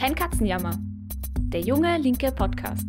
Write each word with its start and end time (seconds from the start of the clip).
Kein 0.00 0.14
Katzenjammer. 0.14 0.78
Der 1.52 1.60
junge 1.60 1.98
linke 1.98 2.32
Podcast. 2.32 2.86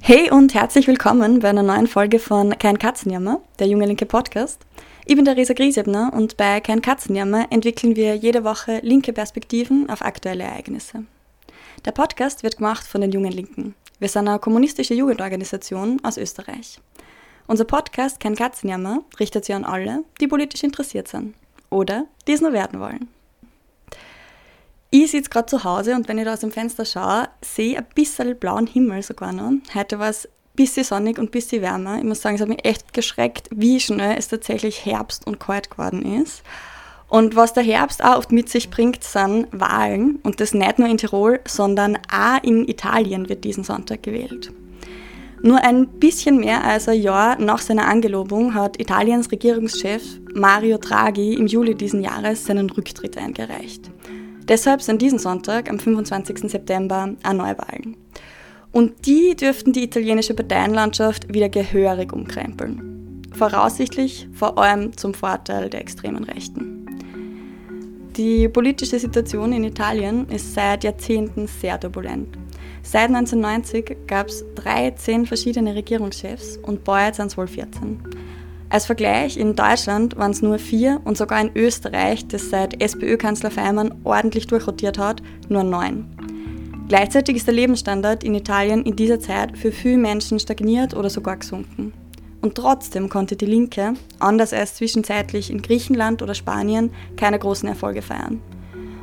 Hey 0.00 0.30
und 0.30 0.54
herzlich 0.54 0.86
willkommen 0.86 1.40
bei 1.40 1.50
einer 1.50 1.62
neuen 1.62 1.86
Folge 1.86 2.20
von 2.20 2.56
Kein 2.58 2.78
Katzenjammer, 2.78 3.42
der 3.58 3.66
junge 3.66 3.84
linke 3.84 4.06
Podcast. 4.06 4.64
Ich 5.04 5.14
bin 5.14 5.26
Theresa 5.26 5.52
Griesebner 5.52 6.10
und 6.14 6.38
bei 6.38 6.62
Kein 6.62 6.80
Katzenjammer 6.80 7.48
entwickeln 7.52 7.96
wir 7.96 8.14
jede 8.14 8.44
Woche 8.44 8.80
linke 8.82 9.12
Perspektiven 9.12 9.90
auf 9.90 10.00
aktuelle 10.00 10.44
Ereignisse. 10.44 11.04
Der 11.84 11.92
Podcast 11.92 12.42
wird 12.42 12.56
gemacht 12.56 12.86
von 12.86 13.02
den 13.02 13.12
Jungen 13.12 13.32
Linken. 13.32 13.74
Wir 13.98 14.08
sind 14.08 14.26
eine 14.26 14.38
kommunistische 14.38 14.94
Jugendorganisation 14.94 16.00
aus 16.02 16.16
Österreich. 16.16 16.80
Unser 17.46 17.66
Podcast 17.66 18.20
Kein 18.20 18.36
Katzenjammer 18.36 19.02
richtet 19.20 19.44
sich 19.44 19.54
an 19.54 19.66
alle, 19.66 20.02
die 20.18 20.28
politisch 20.28 20.64
interessiert 20.64 21.08
sind 21.08 21.34
oder 21.68 22.06
die 22.26 22.32
es 22.32 22.40
nur 22.40 22.54
werden 22.54 22.80
wollen. 22.80 23.10
Ich 24.92 25.12
sitze 25.12 25.30
gerade 25.30 25.46
zu 25.46 25.62
Hause 25.62 25.94
und 25.94 26.08
wenn 26.08 26.18
ich 26.18 26.24
da 26.24 26.32
aus 26.32 26.40
dem 26.40 26.50
Fenster 26.50 26.84
schaue, 26.84 27.28
sehe 27.42 27.72
ich 27.72 27.78
ein 27.78 27.86
bisschen 27.94 28.36
blauen 28.36 28.66
Himmel 28.66 29.04
sogar 29.04 29.32
noch. 29.32 29.52
Heute 29.72 30.00
war 30.00 30.08
es 30.08 30.26
ein 30.26 30.30
bisschen 30.56 30.82
sonnig 30.82 31.16
und 31.16 31.28
ein 31.28 31.30
bisschen 31.30 31.62
wärmer. 31.62 31.98
Ich 31.98 32.04
muss 32.04 32.22
sagen, 32.22 32.34
es 32.34 32.40
hat 32.40 32.48
mich 32.48 32.64
echt 32.64 32.92
geschreckt, 32.92 33.48
wie 33.54 33.78
schnell 33.78 34.16
es 34.18 34.26
tatsächlich 34.26 34.84
Herbst 34.84 35.28
und 35.28 35.38
kalt 35.38 35.70
geworden 35.70 36.20
ist. 36.20 36.42
Und 37.08 37.36
was 37.36 37.52
der 37.52 37.62
Herbst 37.62 38.02
auch 38.02 38.18
oft 38.18 38.32
mit 38.32 38.48
sich 38.48 38.68
bringt, 38.68 39.04
sind 39.04 39.46
Wahlen. 39.52 40.18
Und 40.24 40.40
das 40.40 40.54
nicht 40.54 40.80
nur 40.80 40.88
in 40.88 40.98
Tirol, 40.98 41.38
sondern 41.46 41.96
auch 42.12 42.42
in 42.42 42.66
Italien 42.66 43.28
wird 43.28 43.44
diesen 43.44 43.62
Sonntag 43.62 44.02
gewählt. 44.02 44.52
Nur 45.40 45.62
ein 45.62 45.86
bisschen 45.86 46.38
mehr 46.38 46.64
als 46.64 46.88
ein 46.88 47.00
Jahr 47.00 47.38
nach 47.38 47.60
seiner 47.60 47.86
Angelobung 47.86 48.54
hat 48.54 48.80
Italiens 48.80 49.30
Regierungschef 49.30 50.02
Mario 50.34 50.78
Draghi 50.78 51.34
im 51.34 51.46
Juli 51.46 51.76
diesen 51.76 52.02
Jahres 52.02 52.44
seinen 52.44 52.68
Rücktritt 52.68 53.16
eingereicht. 53.16 53.88
Deshalb 54.50 54.82
sind 54.82 55.00
diesen 55.00 55.20
Sonntag, 55.20 55.70
am 55.70 55.78
25. 55.78 56.50
September, 56.50 57.14
auch 57.22 57.32
Neuwahlen. 57.32 57.96
Und 58.72 59.06
die 59.06 59.36
dürften 59.36 59.72
die 59.72 59.84
italienische 59.84 60.34
Parteienlandschaft 60.34 61.32
wieder 61.32 61.48
gehörig 61.48 62.12
umkrempeln. 62.12 63.22
Voraussichtlich 63.32 64.28
vor 64.32 64.58
allem 64.58 64.96
zum 64.96 65.14
Vorteil 65.14 65.70
der 65.70 65.80
extremen 65.80 66.24
Rechten. 66.24 66.84
Die 68.16 68.48
politische 68.48 68.98
Situation 68.98 69.52
in 69.52 69.62
Italien 69.62 70.28
ist 70.28 70.52
seit 70.52 70.82
Jahrzehnten 70.82 71.46
sehr 71.46 71.78
turbulent. 71.78 72.36
Seit 72.82 73.06
1990 73.06 73.98
gab 74.08 74.26
es 74.26 74.44
13 74.56 75.26
verschiedene 75.26 75.76
Regierungschefs 75.76 76.56
und 76.56 76.82
bald 76.82 77.14
sind 77.14 77.28
es 77.28 77.36
wohl 77.36 77.46
14. 77.46 78.02
Als 78.72 78.86
Vergleich, 78.86 79.36
in 79.36 79.56
Deutschland 79.56 80.16
waren 80.16 80.30
es 80.30 80.42
nur 80.42 80.60
vier 80.60 81.00
und 81.04 81.18
sogar 81.18 81.40
in 81.40 81.50
Österreich, 81.56 82.28
das 82.28 82.50
seit 82.50 82.80
SPÖ-Kanzler 82.80 83.50
Feimann 83.50 83.92
ordentlich 84.04 84.46
durchrotiert 84.46 84.96
hat, 84.96 85.22
nur 85.48 85.64
neun. 85.64 86.06
Gleichzeitig 86.86 87.36
ist 87.36 87.48
der 87.48 87.54
Lebensstandard 87.54 88.22
in 88.22 88.36
Italien 88.36 88.84
in 88.84 88.94
dieser 88.94 89.18
Zeit 89.18 89.58
für 89.58 89.72
viele 89.72 89.98
Menschen 89.98 90.38
stagniert 90.38 90.94
oder 90.94 91.10
sogar 91.10 91.36
gesunken. 91.36 91.92
Und 92.42 92.54
trotzdem 92.54 93.08
konnte 93.08 93.34
die 93.34 93.46
Linke, 93.46 93.94
anders 94.20 94.52
als 94.52 94.76
zwischenzeitlich 94.76 95.50
in 95.50 95.62
Griechenland 95.62 96.22
oder 96.22 96.34
Spanien, 96.34 96.92
keine 97.16 97.40
großen 97.40 97.68
Erfolge 97.68 98.02
feiern. 98.02 98.40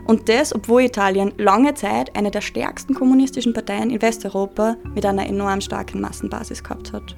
Und 0.06 0.30
das, 0.30 0.56
obwohl 0.56 0.84
Italien 0.84 1.34
lange 1.38 1.74
Zeit 1.74 2.16
eine 2.16 2.32
der 2.32 2.40
stärksten 2.40 2.94
kommunistischen 2.94 3.52
Parteien 3.52 3.90
in 3.90 4.02
Westeuropa 4.02 4.78
mit 4.96 5.06
einer 5.06 5.28
enorm 5.28 5.60
starken 5.60 6.00
Massenbasis 6.00 6.64
gehabt 6.64 6.94
hat. 6.94 7.18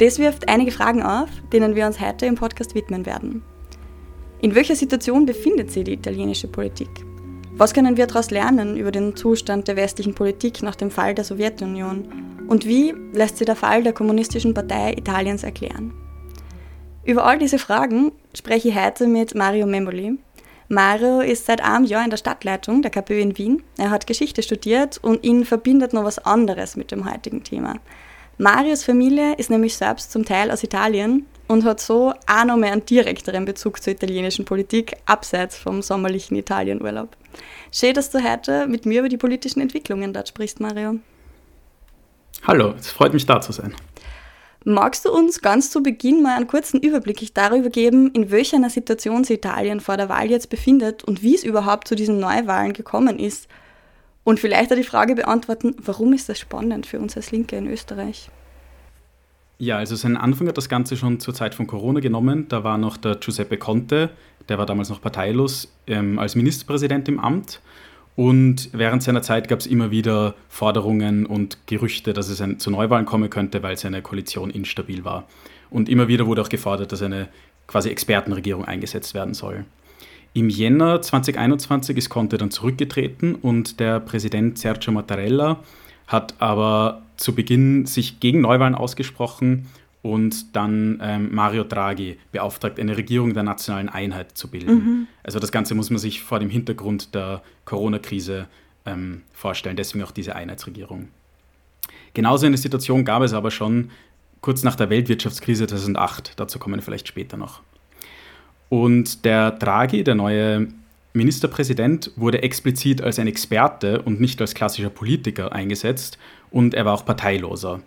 Das 0.00 0.18
wirft 0.18 0.48
einige 0.48 0.70
Fragen 0.70 1.02
auf, 1.02 1.28
denen 1.52 1.74
wir 1.74 1.86
uns 1.86 2.00
heute 2.00 2.24
im 2.24 2.34
Podcast 2.34 2.74
widmen 2.74 3.04
werden. 3.04 3.42
In 4.40 4.54
welcher 4.54 4.74
Situation 4.74 5.26
befindet 5.26 5.70
sich 5.70 5.84
die 5.84 5.92
italienische 5.92 6.48
Politik? 6.48 6.88
Was 7.52 7.74
können 7.74 7.98
wir 7.98 8.06
daraus 8.06 8.30
lernen 8.30 8.78
über 8.78 8.92
den 8.92 9.14
Zustand 9.14 9.68
der 9.68 9.76
westlichen 9.76 10.14
Politik 10.14 10.62
nach 10.62 10.74
dem 10.74 10.90
Fall 10.90 11.14
der 11.14 11.24
Sowjetunion? 11.24 12.46
Und 12.48 12.64
wie 12.64 12.94
lässt 13.12 13.36
sich 13.36 13.44
der 13.44 13.56
Fall 13.56 13.82
der 13.82 13.92
Kommunistischen 13.92 14.54
Partei 14.54 14.94
Italiens 14.94 15.44
erklären? 15.44 15.92
Über 17.04 17.26
all 17.26 17.38
diese 17.38 17.58
Fragen 17.58 18.12
spreche 18.34 18.70
ich 18.70 18.82
heute 18.82 19.06
mit 19.06 19.34
Mario 19.34 19.66
Memoli. 19.66 20.18
Mario 20.68 21.20
ist 21.20 21.44
seit 21.44 21.62
einem 21.62 21.84
Jahr 21.84 22.04
in 22.04 22.10
der 22.10 22.16
Stadtleitung 22.16 22.80
der 22.80 22.90
KPÖ 22.90 23.20
in 23.20 23.36
Wien. 23.36 23.62
Er 23.76 23.90
hat 23.90 24.06
Geschichte 24.06 24.42
studiert 24.42 24.96
und 25.02 25.24
ihn 25.24 25.44
verbindet 25.44 25.92
noch 25.92 26.04
was 26.04 26.18
anderes 26.20 26.74
mit 26.74 26.90
dem 26.90 27.04
heutigen 27.12 27.44
Thema. 27.44 27.74
Marius 28.40 28.84
Familie 28.84 29.34
ist 29.34 29.50
nämlich 29.50 29.76
selbst 29.76 30.12
zum 30.12 30.24
Teil 30.24 30.50
aus 30.50 30.64
Italien 30.64 31.26
und 31.46 31.62
hat 31.64 31.78
so 31.78 32.14
auch 32.26 32.44
noch 32.46 32.56
mehr 32.56 32.72
einen 32.72 32.86
direkteren 32.86 33.44
Bezug 33.44 33.82
zur 33.82 33.92
italienischen 33.92 34.46
Politik, 34.46 34.96
abseits 35.04 35.58
vom 35.58 35.82
sommerlichen 35.82 36.38
Italienurlaub. 36.38 37.14
Schön, 37.70 37.92
dass 37.92 38.08
du 38.08 38.24
heute 38.24 38.66
mit 38.66 38.86
mir 38.86 39.00
über 39.00 39.10
die 39.10 39.18
politischen 39.18 39.60
Entwicklungen 39.60 40.14
dort 40.14 40.28
sprichst, 40.28 40.58
Mario. 40.58 41.00
Hallo, 42.46 42.72
es 42.78 42.90
freut 42.90 43.12
mich 43.12 43.26
da 43.26 43.42
zu 43.42 43.52
sein. 43.52 43.74
Magst 44.64 45.04
du 45.04 45.12
uns 45.12 45.42
ganz 45.42 45.70
zu 45.70 45.82
Beginn 45.82 46.22
mal 46.22 46.36
einen 46.36 46.46
kurzen 46.46 46.80
Überblick 46.80 47.34
darüber 47.34 47.68
geben, 47.68 48.10
in 48.12 48.30
welcher 48.30 48.70
Situation 48.70 49.22
sich 49.22 49.36
Italien 49.36 49.80
vor 49.80 49.98
der 49.98 50.08
Wahl 50.08 50.30
jetzt 50.30 50.48
befindet 50.48 51.04
und 51.04 51.22
wie 51.22 51.34
es 51.34 51.44
überhaupt 51.44 51.88
zu 51.88 51.94
diesen 51.94 52.18
Neuwahlen 52.20 52.72
gekommen 52.72 53.18
ist? 53.18 53.48
Und 54.24 54.38
vielleicht 54.38 54.70
auch 54.72 54.76
die 54.76 54.84
Frage 54.84 55.14
beantworten, 55.14 55.74
warum 55.82 56.12
ist 56.12 56.28
das 56.28 56.38
spannend 56.38 56.86
für 56.86 56.98
uns 56.98 57.16
als 57.16 57.30
Linke 57.30 57.56
in 57.56 57.66
Österreich? 57.66 58.30
Ja, 59.58 59.76
also 59.76 59.94
seinen 59.94 60.16
Anfang 60.16 60.48
hat 60.48 60.56
das 60.56 60.68
Ganze 60.68 60.96
schon 60.96 61.20
zur 61.20 61.34
Zeit 61.34 61.54
von 61.54 61.66
Corona 61.66 62.00
genommen. 62.00 62.46
Da 62.48 62.64
war 62.64 62.78
noch 62.78 62.96
der 62.96 63.16
Giuseppe 63.16 63.58
Conte, 63.58 64.10
der 64.48 64.56
war 64.56 64.64
damals 64.64 64.88
noch 64.88 65.02
parteilos, 65.02 65.70
ähm, 65.86 66.18
als 66.18 66.34
Ministerpräsident 66.34 67.08
im 67.08 67.20
Amt. 67.20 67.60
Und 68.16 68.70
während 68.72 69.02
seiner 69.02 69.22
Zeit 69.22 69.48
gab 69.48 69.60
es 69.60 69.66
immer 69.66 69.90
wieder 69.90 70.34
Forderungen 70.48 71.26
und 71.26 71.66
Gerüchte, 71.66 72.12
dass 72.12 72.28
es 72.28 72.40
ein, 72.40 72.58
zu 72.58 72.70
Neuwahlen 72.70 73.06
kommen 73.06 73.30
könnte, 73.30 73.62
weil 73.62 73.76
seine 73.76 74.02
Koalition 74.02 74.50
instabil 74.50 75.04
war. 75.04 75.26
Und 75.70 75.88
immer 75.88 76.08
wieder 76.08 76.26
wurde 76.26 76.42
auch 76.42 76.48
gefordert, 76.48 76.92
dass 76.92 77.02
eine 77.02 77.28
quasi 77.66 77.90
Expertenregierung 77.90 78.64
eingesetzt 78.64 79.14
werden 79.14 79.34
soll. 79.34 79.64
Im 80.32 80.48
Jänner 80.48 81.02
2021 81.02 81.96
ist 81.96 82.08
Conte 82.08 82.38
dann 82.38 82.50
zurückgetreten 82.50 83.34
und 83.34 83.80
der 83.80 83.98
Präsident 83.98 84.58
Sergio 84.58 84.92
Mattarella 84.92 85.60
hat 86.06 86.34
aber 86.38 87.02
zu 87.16 87.34
Beginn 87.34 87.86
sich 87.86 88.20
gegen 88.20 88.40
Neuwahlen 88.40 88.74
ausgesprochen 88.74 89.66
und 90.02 90.56
dann 90.56 90.98
ähm, 91.02 91.34
Mario 91.34 91.64
Draghi 91.64 92.18
beauftragt, 92.32 92.78
eine 92.78 92.96
Regierung 92.96 93.34
der 93.34 93.42
nationalen 93.42 93.88
Einheit 93.88 94.36
zu 94.36 94.48
bilden. 94.48 94.74
Mhm. 94.74 95.06
Also 95.22 95.38
das 95.38 95.52
Ganze 95.52 95.74
muss 95.74 95.90
man 95.90 95.98
sich 95.98 96.22
vor 96.22 96.38
dem 96.38 96.48
Hintergrund 96.48 97.14
der 97.14 97.42
Corona-Krise 97.64 98.46
ähm, 98.86 99.22
vorstellen, 99.32 99.76
deswegen 99.76 100.04
auch 100.04 100.10
diese 100.10 100.36
Einheitsregierung. 100.36 101.08
Genauso 102.14 102.46
eine 102.46 102.56
Situation 102.56 103.04
gab 103.04 103.22
es 103.22 103.32
aber 103.32 103.50
schon 103.50 103.90
kurz 104.40 104.62
nach 104.62 104.76
der 104.76 104.90
Weltwirtschaftskrise 104.90 105.66
2008, 105.66 106.32
dazu 106.36 106.58
kommen 106.58 106.76
wir 106.76 106.82
vielleicht 106.82 107.08
später 107.08 107.36
noch. 107.36 107.60
Und 108.70 109.24
der 109.24 109.50
Draghi, 109.50 110.04
der 110.04 110.14
neue 110.14 110.68
Ministerpräsident, 111.12 112.12
wurde 112.16 112.42
explizit 112.42 113.02
als 113.02 113.18
ein 113.18 113.26
Experte 113.26 114.00
und 114.00 114.20
nicht 114.20 114.40
als 114.40 114.54
klassischer 114.54 114.90
Politiker 114.90 115.52
eingesetzt 115.52 116.18
und 116.50 116.72
er 116.72 116.84
war 116.86 116.94
auch 116.94 117.04
parteiloser. 117.04 117.80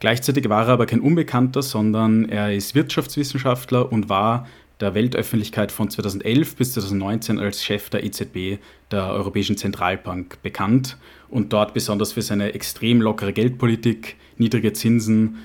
Gleichzeitig 0.00 0.48
war 0.48 0.66
er 0.66 0.74
aber 0.74 0.86
kein 0.86 1.00
Unbekannter, 1.00 1.62
sondern 1.62 2.28
er 2.28 2.52
ist 2.52 2.74
Wirtschaftswissenschaftler 2.74 3.90
und 3.90 4.08
war 4.08 4.46
der 4.80 4.94
Weltöffentlichkeit 4.94 5.72
von 5.72 5.88
2011 5.90 6.56
bis 6.56 6.72
2019 6.74 7.38
als 7.38 7.64
Chef 7.64 7.88
der 7.88 8.04
EZB, 8.04 8.58
der 8.90 9.06
Europäischen 9.06 9.56
Zentralbank, 9.56 10.42
bekannt 10.42 10.98
und 11.30 11.52
dort 11.52 11.72
besonders 11.72 12.12
für 12.12 12.22
seine 12.22 12.52
extrem 12.52 13.00
lockere 13.00 13.32
Geldpolitik, 13.32 14.16
niedrige 14.36 14.72
Zinsen 14.72 15.38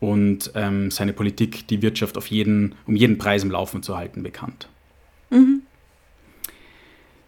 und 0.00 0.50
ähm, 0.54 0.90
seine 0.90 1.12
Politik, 1.12 1.66
die 1.68 1.82
Wirtschaft 1.82 2.16
auf 2.16 2.28
jeden, 2.28 2.74
um 2.86 2.96
jeden 2.96 3.18
Preis 3.18 3.42
im 3.42 3.50
Laufen 3.50 3.82
zu 3.82 3.96
halten, 3.96 4.22
bekannt. 4.22 4.68
Mhm. 5.30 5.62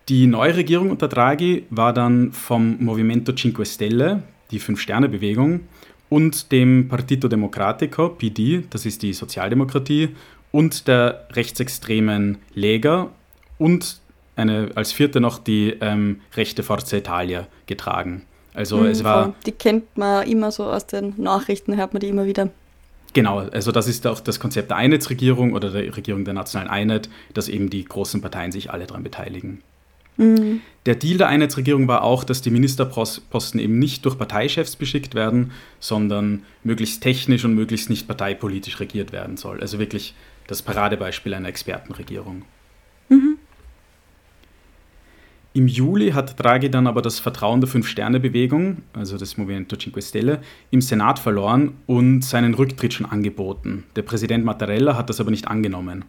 Die 0.09 0.26
neue 0.26 0.56
Regierung 0.56 0.91
unter 0.91 1.09
Draghi 1.09 1.65
war 1.70 1.93
dann 1.93 2.32
vom 2.32 2.82
Movimento 2.82 3.32
Cinque 3.35 3.67
Stelle, 3.67 4.23
die 4.50 4.59
Fünf-Sterne-Bewegung, 4.59 5.61
und 6.09 6.53
dem 6.53 6.88
Partito 6.88 7.29
Democratico, 7.29 8.09
PD, 8.09 8.65
das 8.71 8.87
ist 8.87 9.03
die 9.03 9.12
Sozialdemokratie, 9.12 10.11
und 10.50 10.88
der 10.88 11.29
rechtsextremen 11.32 12.38
Lega 12.55 13.11
und 13.59 14.00
eine, 14.37 14.71
als 14.75 14.93
vierte 14.93 15.21
noch 15.21 15.38
die 15.38 15.75
ähm, 15.81 16.21
rechte 16.35 16.62
Forza 16.62 16.97
Italia 16.97 17.47
getragen. 17.67 18.23
Also 18.58 18.78
mhm, 18.78 18.87
es 18.87 19.05
war. 19.05 19.34
Die 19.46 19.52
kennt 19.52 19.96
man 19.96 20.26
immer 20.26 20.50
so 20.50 20.64
aus 20.64 20.84
den 20.84 21.14
Nachrichten, 21.16 21.76
hört 21.76 21.93
man 21.93 22.00
die 22.00 22.08
immer 22.08 22.26
wieder. 22.26 22.50
Genau, 23.12 23.38
also 23.38 23.70
das 23.70 23.87
ist 23.87 24.05
auch 24.05 24.19
das 24.19 24.40
Konzept 24.40 24.70
der 24.70 24.76
Einheitsregierung 24.76 25.52
oder 25.52 25.70
der 25.70 25.96
Regierung 25.96 26.25
der 26.25 26.34
nationalen 26.34 26.69
Einheit, 26.69 27.08
dass 27.34 27.49
eben 27.49 27.70
die 27.70 27.84
großen 27.84 28.20
Parteien 28.20 28.50
sich 28.50 28.72
alle 28.72 28.87
daran 28.87 29.05
beteiligen. 29.05 29.62
Mhm. 30.16 30.60
Der 30.87 30.96
Deal 30.96 31.19
der 31.19 31.28
Einheitsregierung 31.28 31.87
war 31.87 32.02
auch, 32.02 32.25
dass 32.25 32.43
die 32.43 32.50
Ministerposten 32.50 33.60
eben 33.60 33.78
nicht 33.78 34.05
durch 34.05 34.19
Parteichefs 34.19 34.75
beschickt 34.75 35.14
werden, 35.14 35.52
sondern 35.78 36.43
möglichst 36.64 37.00
technisch 37.00 37.44
und 37.44 37.54
möglichst 37.54 37.90
nicht 37.90 38.08
parteipolitisch 38.08 38.81
regiert 38.81 39.12
werden 39.12 39.37
soll. 39.37 39.61
Also 39.61 39.78
wirklich 39.78 40.14
das 40.49 40.62
Paradebeispiel 40.62 41.32
einer 41.32 41.49
Expertenregierung. 41.49 42.43
Im 45.55 45.67
Juli 45.67 46.11
hat 46.11 46.39
Draghi 46.39 46.71
dann 46.71 46.87
aber 46.87 47.00
das 47.00 47.19
Vertrauen 47.19 47.61
der 47.61 47.69
Fünf-Sterne-Bewegung, 47.69 48.83
also 48.93 49.17
des 49.17 49.39
Movimento 49.39 49.77
Cinque 49.77 50.03
Stelle, 50.03 50.41
im 50.71 50.83
Senat 50.83 51.19
verloren 51.19 51.73
und 51.87 52.23
seinen 52.23 52.55
Rücktritt 52.55 52.93
schon 52.95 53.06
angeboten. 53.06 53.85
Der 53.97 54.03
Präsident 54.03 54.45
Mattarella 54.45 54.97
hat 54.97 55.09
das 55.09 55.21
aber 55.21 55.31
nicht 55.31 55.49
angenommen. 55.49 56.05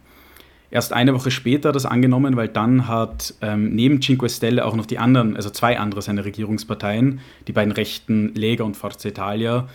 Erst 0.70 0.92
eine 0.92 1.14
Woche 1.14 1.32
später 1.32 1.72
das 1.72 1.84
angenommen, 1.84 2.36
weil 2.36 2.46
dann 2.46 2.86
hat 2.86 3.34
ähm, 3.40 3.74
neben 3.74 4.00
Cinque 4.00 4.28
Stelle 4.28 4.64
auch 4.64 4.76
noch 4.76 4.86
die 4.86 4.98
anderen, 4.98 5.34
also 5.34 5.50
zwei 5.50 5.78
andere 5.78 6.00
seine 6.00 6.24
Regierungsparteien, 6.24 7.20
die 7.48 7.52
beiden 7.52 7.72
rechten 7.72 8.34
Lega 8.34 8.62
und 8.62 8.76
Forza 8.76 9.08
Italia, 9.08 9.68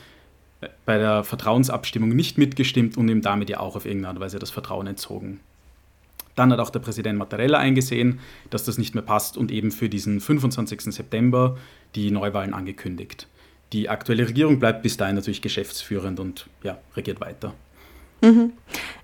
äh, 0.62 0.68
bei 0.86 0.98
der 0.98 1.26
Vertrauensabstimmung 1.26 2.10
nicht 2.10 2.38
mitgestimmt 2.38 2.96
und 2.96 3.10
ihm 3.10 3.22
damit 3.22 3.50
ja 3.50 3.60
auch 3.60 3.76
auf 3.76 3.86
irgendeine 3.86 4.22
Weise 4.22 4.40
das 4.40 4.52
Vertrauen 4.52 4.88
entzogen. 4.88 5.42
Dann 6.36 6.52
hat 6.52 6.60
auch 6.60 6.70
der 6.70 6.80
Präsident 6.80 7.18
Mattarella 7.18 7.58
eingesehen, 7.58 8.20
dass 8.50 8.64
das 8.66 8.78
nicht 8.78 8.94
mehr 8.94 9.04
passt 9.04 9.38
und 9.38 9.52
eben 9.52 9.72
für 9.72 9.90
diesen 9.90 10.20
25. 10.20 10.82
September 10.94 11.58
die 11.96 12.12
Neuwahlen 12.12 12.54
angekündigt. 12.54 13.28
Die 13.74 13.90
aktuelle 13.90 14.28
Regierung 14.28 14.60
bleibt 14.60 14.84
bis 14.84 14.98
dahin 14.98 15.16
natürlich 15.16 15.42
geschäftsführend 15.42 16.20
und 16.20 16.48
ja, 16.64 16.78
regiert 16.96 17.20
weiter. 17.22 17.54
Mhm. 18.22 18.54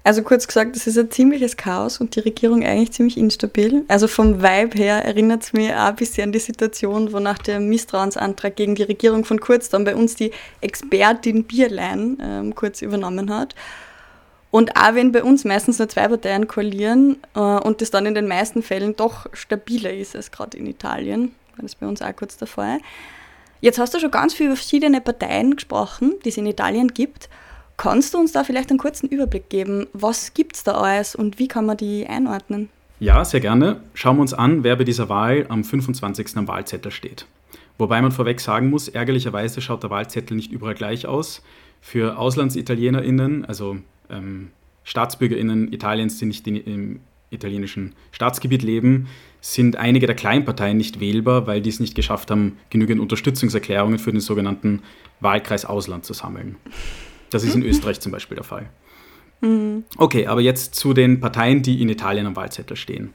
Also 0.04 0.24
kurz 0.24 0.48
gesagt, 0.48 0.76
es 0.76 0.88
ist 0.88 0.98
ein 0.98 1.12
ziemliches 1.12 1.58
Chaos 1.58 2.00
und 2.00 2.16
die 2.16 2.22
Regierung 2.22 2.64
eigentlich 2.64 2.92
ziemlich 2.92 3.18
instabil. 3.18 3.84
Also 3.88 4.08
vom 4.08 4.42
Vibe 4.42 4.78
her 4.78 5.06
erinnert 5.06 5.44
es 5.44 5.54
mich 5.54 5.72
auch 5.72 5.90
ein 5.90 5.96
bisschen 5.96 6.26
an 6.26 6.32
die 6.32 6.40
Situation, 6.40 7.14
wo 7.14 7.20
nach 7.20 7.38
dem 7.38 7.70
Misstrauensantrag 7.70 8.56
gegen 8.56 8.76
die 8.76 8.84
Regierung 8.84 9.26
von 9.26 9.40
Kurz 9.40 9.70
dann 9.70 9.84
bei 9.84 9.96
uns 9.96 10.16
die 10.16 10.32
Expertin 10.62 11.44
Bierlein 11.44 12.18
ähm, 12.22 12.56
kurz 12.56 12.82
übernommen 12.82 13.30
hat. 13.30 13.54
Und 14.52 14.76
auch 14.76 14.96
wenn 14.96 15.14
bei 15.14 15.24
uns 15.24 15.46
meistens 15.46 15.80
nur 15.80 15.88
zwei 15.88 16.08
Parteien 16.10 16.48
koalieren 16.48 17.18
äh, 17.36 17.40
und 17.40 17.82
das 17.82 17.90
dann 17.90 18.06
in 18.06 18.14
den 18.14 18.28
meisten 18.28 18.62
Fällen 18.62 18.96
doch 18.96 19.26
stabiler 19.34 19.94
ist 19.94 20.16
als 20.16 20.30
gerade 20.30 20.58
in 20.58 20.68
Italien, 20.68 21.34
war 21.56 21.64
das 21.64 21.76
bei 21.76 21.88
uns 21.88 22.02
auch 22.02 22.16
kurz 22.16 22.38
der 22.38 22.48
Fall. 22.48 22.80
Jetzt 23.62 23.80
hast 23.80 23.94
du 23.94 24.00
schon 24.00 24.12
ganz 24.12 24.34
viele 24.34 24.56
verschiedene 24.56 25.00
Parteien 25.02 25.56
gesprochen, 25.56 26.16
die 26.26 26.30
es 26.30 26.38
in 26.38 26.46
Italien 26.48 26.90
gibt. 26.90 27.30
Kannst 27.78 28.14
du 28.14 28.18
uns 28.18 28.32
da 28.32 28.44
vielleicht 28.44 28.70
einen 28.70 28.80
kurzen 28.80 29.08
Überblick 29.08 29.50
geben? 29.50 29.88
Was 29.94 30.34
gibt 30.34 30.56
es 30.56 30.64
da 30.64 30.74
alles 30.74 31.16
und 31.16 31.40
wie 31.40 31.48
kann 31.48 31.66
man 31.66 31.78
die 31.78 32.06
einordnen? 32.06 32.70
Ja, 33.00 33.24
sehr 33.24 33.40
gerne. 33.40 33.82
Schauen 33.94 34.18
wir 34.18 34.22
uns 34.22 34.34
an, 34.34 34.64
wer 34.64 34.76
bei 34.76 34.84
dieser 34.84 35.10
Wahl 35.10 35.46
am 35.50 35.64
25. 35.64 36.38
am 36.38 36.48
Wahlzettel 36.48 36.92
steht. 36.92 37.26
Wobei 37.78 38.02
man 38.02 38.12
vorweg 38.12 38.40
sagen 38.40 38.70
muss, 38.70 38.88
ärgerlicherweise 38.88 39.62
schaut 39.62 39.82
der 39.82 39.90
Wahlzettel 39.90 40.36
nicht 40.36 40.52
überall 40.52 40.76
gleich 40.76 41.08
aus. 41.08 41.42
Für 41.82 42.20
AuslandsitalianerInnen, 42.20 43.46
also 43.46 43.78
ähm, 44.12 44.50
StaatsbürgerInnen 44.84 45.72
Italiens, 45.72 46.18
die 46.18 46.26
nicht 46.26 46.48
in, 46.48 46.56
im 46.58 47.00
italienischen 47.30 47.94
Staatsgebiet 48.12 48.62
leben, 48.62 49.08
sind 49.40 49.76
einige 49.76 50.06
der 50.06 50.16
Kleinparteien 50.16 50.78
nicht 50.78 51.00
wählbar, 51.00 51.48
weil 51.48 51.62
die 51.62 51.70
es 51.70 51.80
nicht 51.80 51.96
geschafft 51.96 52.30
haben, 52.30 52.58
genügend 52.70 53.02
Unterstützungserklärungen 53.02 54.00
für 54.00 54.12
den 54.12 54.22
sogenannten 54.22 54.82
Wahlkreis 55.20 55.66
Ausland 55.66 56.06
zu 56.06 56.14
sammeln. 56.14 56.58
Das 57.30 57.44
ist 57.44 57.56
in 57.56 57.64
Österreich 57.64 58.00
zum 58.02 58.12
Beispiel 58.12 58.36
der 58.36 58.44
Fall. 58.44 58.70
Mhm. 59.40 59.86
Okay, 59.98 60.28
aber 60.28 60.42
jetzt 60.42 60.76
zu 60.76 60.94
den 60.94 61.20
Parteien, 61.20 61.64
die 61.64 61.82
in 61.82 61.90
Italien 61.90 62.28
am 62.28 62.36
Wahlzettel 62.36 62.78
stehen. 62.78 63.14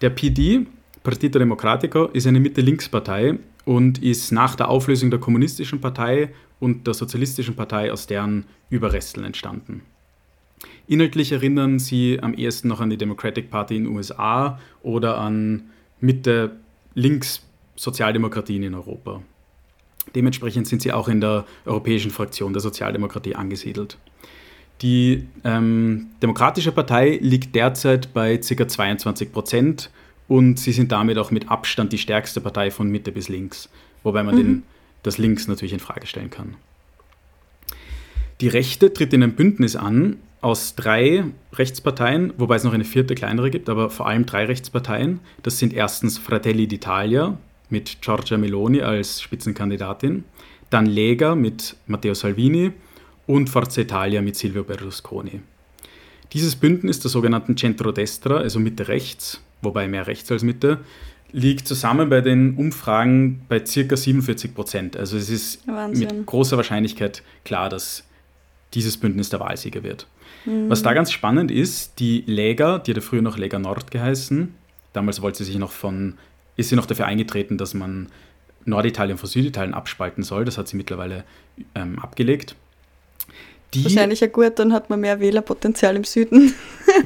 Der 0.00 0.10
PD, 0.10 0.66
Partito 1.02 1.38
Democratico, 1.38 2.06
ist 2.06 2.26
eine 2.26 2.40
Mitte-Links-Partei 2.40 3.38
und 3.64 4.02
ist 4.02 4.32
nach 4.32 4.54
der 4.54 4.68
Auflösung 4.68 5.10
der 5.10 5.20
Kommunistischen 5.20 5.80
Partei 5.80 6.30
und 6.60 6.86
der 6.86 6.94
Sozialistischen 6.94 7.56
Partei 7.56 7.92
aus 7.92 8.06
deren 8.06 8.46
Überresten 8.70 9.24
entstanden. 9.24 9.82
Inhaltlich 10.86 11.32
erinnern 11.32 11.78
sie 11.78 12.18
am 12.22 12.32
ehesten 12.34 12.68
noch 12.68 12.80
an 12.80 12.90
die 12.90 12.96
Democratic 12.96 13.50
Party 13.50 13.76
in 13.76 13.84
den 13.84 13.94
USA 13.94 14.58
oder 14.82 15.18
an 15.18 15.64
Mitte-Links-Sozialdemokratien 16.00 18.62
in 18.62 18.74
Europa. 18.74 19.22
Dementsprechend 20.14 20.68
sind 20.68 20.82
sie 20.82 20.92
auch 20.92 21.08
in 21.08 21.22
der 21.22 21.46
europäischen 21.64 22.10
Fraktion 22.10 22.52
der 22.52 22.60
Sozialdemokratie 22.60 23.34
angesiedelt. 23.34 23.96
Die 24.82 25.26
ähm, 25.44 26.08
Demokratische 26.22 26.72
Partei 26.72 27.18
liegt 27.22 27.54
derzeit 27.54 28.12
bei 28.12 28.36
ca. 28.36 28.68
22 28.68 29.32
Prozent 29.32 29.90
und 30.28 30.58
sie 30.58 30.72
sind 30.72 30.92
damit 30.92 31.16
auch 31.16 31.30
mit 31.30 31.50
Abstand 31.50 31.92
die 31.92 31.98
stärkste 31.98 32.40
Partei 32.40 32.70
von 32.70 32.90
Mitte 32.90 33.12
bis 33.12 33.28
links, 33.28 33.68
wobei 34.02 34.22
man 34.22 34.34
mhm. 34.34 34.38
den, 34.38 34.62
das 35.04 35.18
Links 35.18 35.46
natürlich 35.46 35.72
in 35.72 35.80
Frage 35.80 36.08
stellen 36.08 36.30
kann. 36.30 36.56
Die 38.40 38.48
Rechte 38.48 38.92
tritt 38.92 39.12
in 39.12 39.22
einem 39.22 39.36
Bündnis 39.36 39.76
an 39.76 40.16
aus 40.40 40.74
drei 40.74 41.24
Rechtsparteien, 41.52 42.34
wobei 42.36 42.56
es 42.56 42.64
noch 42.64 42.74
eine 42.74 42.84
vierte 42.84 43.14
kleinere 43.14 43.50
gibt, 43.50 43.68
aber 43.68 43.88
vor 43.88 44.08
allem 44.08 44.26
drei 44.26 44.44
Rechtsparteien. 44.44 45.20
Das 45.42 45.58
sind 45.58 45.72
erstens 45.72 46.18
Fratelli 46.18 46.64
d'Italia 46.64 47.36
mit 47.70 48.02
Giorgia 48.02 48.36
Meloni 48.36 48.82
als 48.82 49.22
Spitzenkandidatin, 49.22 50.24
dann 50.68 50.86
Lega 50.86 51.34
mit 51.34 51.76
Matteo 51.86 52.14
Salvini 52.14 52.72
und 53.26 53.48
Forza 53.48 53.80
Italia 53.80 54.20
mit 54.20 54.36
Silvio 54.36 54.64
Berlusconi. 54.64 55.40
Dieses 56.32 56.56
Bündnis 56.56 57.00
der 57.00 57.10
sogenannten 57.10 57.56
Centrodestra, 57.56 58.38
also 58.38 58.58
Mitte 58.58 58.88
rechts, 58.88 59.40
wobei 59.62 59.86
mehr 59.88 60.06
rechts 60.06 60.30
als 60.32 60.42
Mitte, 60.42 60.80
liegt 61.34 61.66
zusammen 61.66 62.08
bei 62.08 62.20
den 62.20 62.54
Umfragen 62.54 63.44
bei 63.48 63.58
ca. 63.58 63.96
47 63.96 64.54
Prozent. 64.54 64.96
Also 64.96 65.16
es 65.16 65.28
ist 65.28 65.66
Wahnsinn. 65.66 66.16
mit 66.16 66.26
großer 66.26 66.56
Wahrscheinlichkeit 66.56 67.22
klar, 67.44 67.68
dass 67.68 68.04
dieses 68.72 68.96
Bündnis 68.96 69.30
der 69.30 69.40
Wahlsieger 69.40 69.82
wird. 69.82 70.06
Mhm. 70.44 70.70
Was 70.70 70.82
da 70.82 70.94
ganz 70.94 71.10
spannend 71.10 71.50
ist, 71.50 71.98
die 71.98 72.22
Lega, 72.26 72.78
die 72.78 72.92
hat 72.92 72.96
ja 72.96 73.02
früher 73.02 73.20
noch 73.20 73.36
Lega 73.36 73.58
Nord 73.58 73.90
geheißen, 73.90 74.54
damals 74.92 75.22
wollte 75.22 75.38
sie 75.38 75.44
sich 75.44 75.58
noch 75.58 75.72
von, 75.72 76.14
ist 76.56 76.68
sie 76.68 76.76
noch 76.76 76.86
dafür 76.86 77.06
eingetreten, 77.06 77.58
dass 77.58 77.74
man 77.74 78.08
Norditalien 78.64 79.18
von 79.18 79.28
Süditalien 79.28 79.74
abspalten 79.74 80.22
soll. 80.22 80.44
Das 80.44 80.56
hat 80.56 80.68
sie 80.68 80.76
mittlerweile 80.76 81.24
ähm, 81.74 81.98
abgelegt. 81.98 82.54
Die, 83.74 83.82
Wahrscheinlich 83.82 84.20
ja 84.20 84.28
gut, 84.28 84.56
dann 84.60 84.72
hat 84.72 84.88
man 84.88 85.00
mehr 85.00 85.18
Wählerpotenzial 85.18 85.96
im 85.96 86.04
Süden. 86.04 86.54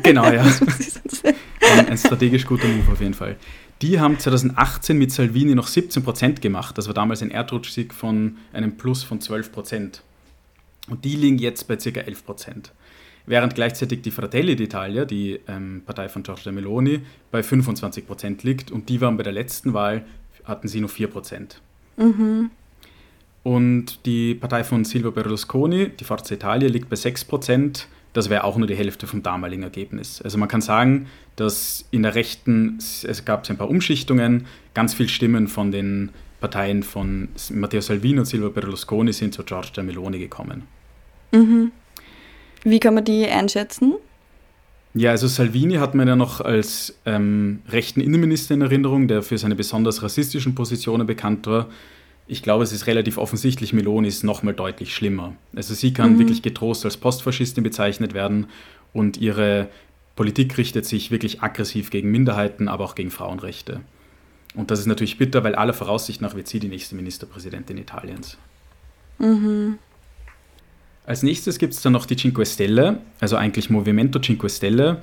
Genau, 0.02 0.30
ja. 0.30 0.42
ein, 1.72 1.88
ein 1.88 1.96
strategisch 1.96 2.44
guter 2.44 2.68
Move 2.68 2.92
auf 2.92 3.00
jeden 3.00 3.14
Fall. 3.14 3.36
Die 3.82 4.00
haben 4.00 4.18
2018 4.18 4.98
mit 4.98 5.12
Salvini 5.12 5.54
noch 5.54 5.68
17 5.68 6.02
Prozent 6.02 6.42
gemacht. 6.42 6.76
Das 6.76 6.88
war 6.88 6.94
damals 6.94 7.22
ein 7.22 7.30
Erdrutschsieg 7.30 7.94
von 7.94 8.38
einem 8.52 8.76
Plus 8.76 9.04
von 9.04 9.20
12 9.20 9.52
Prozent. 9.52 10.02
Und 10.88 11.04
die 11.04 11.14
liegen 11.14 11.38
jetzt 11.38 11.68
bei 11.68 11.76
ca. 11.76 12.00
11 12.00 12.24
Prozent. 12.24 12.72
Während 13.26 13.54
gleichzeitig 13.54 14.02
die 14.02 14.10
Fratelli 14.10 14.54
d'Italia, 14.54 15.04
die 15.04 15.38
ähm, 15.46 15.82
Partei 15.84 16.08
von 16.08 16.22
Giorgia 16.22 16.50
Meloni, 16.50 17.02
bei 17.30 17.42
25 17.42 18.06
Prozent 18.06 18.42
liegt. 18.42 18.70
Und 18.70 18.88
die 18.88 19.00
waren 19.00 19.16
bei 19.16 19.22
der 19.22 19.34
letzten 19.34 19.74
Wahl, 19.74 20.04
hatten 20.44 20.66
sie 20.66 20.80
nur 20.80 20.88
4 20.88 21.08
Prozent. 21.08 21.60
Mhm. 21.98 22.50
Und 23.44 24.04
die 24.06 24.34
Partei 24.34 24.64
von 24.64 24.84
Silvio 24.84 25.12
Berlusconi, 25.12 25.90
die 25.90 26.04
Forza 26.04 26.34
Italia, 26.34 26.68
liegt 26.68 26.88
bei 26.88 26.96
6 26.96 27.24
Prozent. 27.26 27.86
Das 28.18 28.30
wäre 28.30 28.42
auch 28.42 28.56
nur 28.56 28.66
die 28.66 28.74
Hälfte 28.74 29.06
vom 29.06 29.22
damaligen 29.22 29.62
Ergebnis. 29.62 30.20
Also 30.20 30.38
man 30.38 30.48
kann 30.48 30.60
sagen, 30.60 31.06
dass 31.36 31.84
in 31.92 32.02
der 32.02 32.16
Rechten, 32.16 32.78
es 32.78 33.24
gab 33.24 33.48
ein 33.48 33.56
paar 33.56 33.70
Umschichtungen, 33.70 34.46
ganz 34.74 34.92
viele 34.92 35.08
Stimmen 35.08 35.46
von 35.46 35.70
den 35.70 36.10
Parteien 36.40 36.82
von 36.82 37.28
Matteo 37.50 37.80
Salvini 37.80 38.18
und 38.18 38.24
Silvio 38.24 38.50
Berlusconi 38.50 39.12
sind 39.12 39.34
zu 39.34 39.44
Giorgia 39.44 39.84
Meloni 39.84 40.18
gekommen. 40.18 40.64
Mhm. 41.30 41.70
Wie 42.64 42.80
kann 42.80 42.94
man 42.94 43.04
die 43.04 43.24
einschätzen? 43.24 43.94
Ja, 44.94 45.12
also 45.12 45.28
Salvini 45.28 45.76
hat 45.76 45.94
man 45.94 46.08
ja 46.08 46.16
noch 46.16 46.40
als 46.40 46.98
ähm, 47.06 47.60
rechten 47.68 48.00
Innenminister 48.00 48.54
in 48.54 48.62
Erinnerung, 48.62 49.06
der 49.06 49.22
für 49.22 49.38
seine 49.38 49.54
besonders 49.54 50.02
rassistischen 50.02 50.56
Positionen 50.56 51.06
bekannt 51.06 51.46
war 51.46 51.68
ich 52.28 52.42
glaube, 52.42 52.62
es 52.62 52.72
ist 52.72 52.86
relativ 52.86 53.16
offensichtlich, 53.16 53.72
Meloni 53.72 54.06
ist 54.06 54.22
nochmal 54.22 54.54
deutlich 54.54 54.94
schlimmer. 54.94 55.34
Also 55.56 55.74
sie 55.74 55.92
kann 55.94 56.14
mhm. 56.14 56.18
wirklich 56.18 56.42
getrost 56.42 56.84
als 56.84 56.98
Postfaschistin 56.98 57.64
bezeichnet 57.64 58.12
werden 58.14 58.46
und 58.92 59.16
ihre 59.16 59.68
Politik 60.14 60.58
richtet 60.58 60.84
sich 60.84 61.10
wirklich 61.10 61.42
aggressiv 61.42 61.90
gegen 61.90 62.10
Minderheiten, 62.10 62.68
aber 62.68 62.84
auch 62.84 62.94
gegen 62.94 63.10
Frauenrechte. 63.10 63.80
Und 64.54 64.70
das 64.70 64.80
ist 64.80 64.86
natürlich 64.86 65.16
bitter, 65.16 65.42
weil 65.42 65.54
aller 65.54 65.72
Voraussicht 65.72 66.20
nach 66.20 66.34
wird 66.34 66.48
sie 66.48 66.60
die 66.60 66.68
nächste 66.68 66.96
Ministerpräsidentin 66.96 67.78
Italiens. 67.78 68.36
Mhm. 69.18 69.78
Als 71.06 71.22
nächstes 71.22 71.58
gibt 71.58 71.72
es 71.72 71.80
dann 71.80 71.94
noch 71.94 72.04
die 72.04 72.16
Cinque 72.16 72.44
Stelle, 72.44 73.00
also 73.20 73.36
eigentlich 73.36 73.70
Movimento 73.70 74.20
Cinque 74.20 74.50
Stelle 74.50 75.02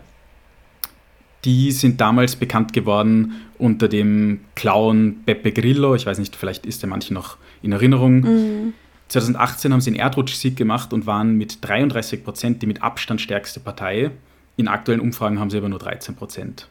die 1.46 1.72
sind 1.72 2.02
damals 2.02 2.36
bekannt 2.36 2.74
geworden 2.74 3.34
unter 3.58 3.88
dem 3.88 4.42
Clown 4.56 5.18
Beppe 5.26 5.52
Grillo. 5.52 5.96
Ich 5.96 6.06
weiß 6.06 6.18
nicht, 6.18 6.36
vielleicht 6.36 6.66
ist 6.66 6.82
der 6.82 6.90
manche 6.90 7.14
noch 7.14 7.38
in 7.62 7.72
Erinnerung. 7.72 8.20
Mhm. 8.22 8.74
2018 9.08 9.72
haben 9.72 9.82
sie 9.82 9.92
einen 9.92 10.00
Erdrutschsieg 10.00 10.58
gemacht 10.58 10.92
und 10.92 11.06
waren 11.06 11.38
mit 11.38 11.60
33 11.62 12.24
Prozent 12.24 12.62
die 12.62 12.68
mit 12.68 12.82
Abstand 12.82 13.22
stärkste 13.22 13.60
Partei. 13.60 14.12
In 14.58 14.68
aktuellen 14.68 15.00
Umfragen 15.00 15.40
haben 15.40 15.52
sie 15.52 15.58
aber 15.58 15.70
nur 15.70 15.80
13 15.80 16.16
Prozent. 16.16 16.68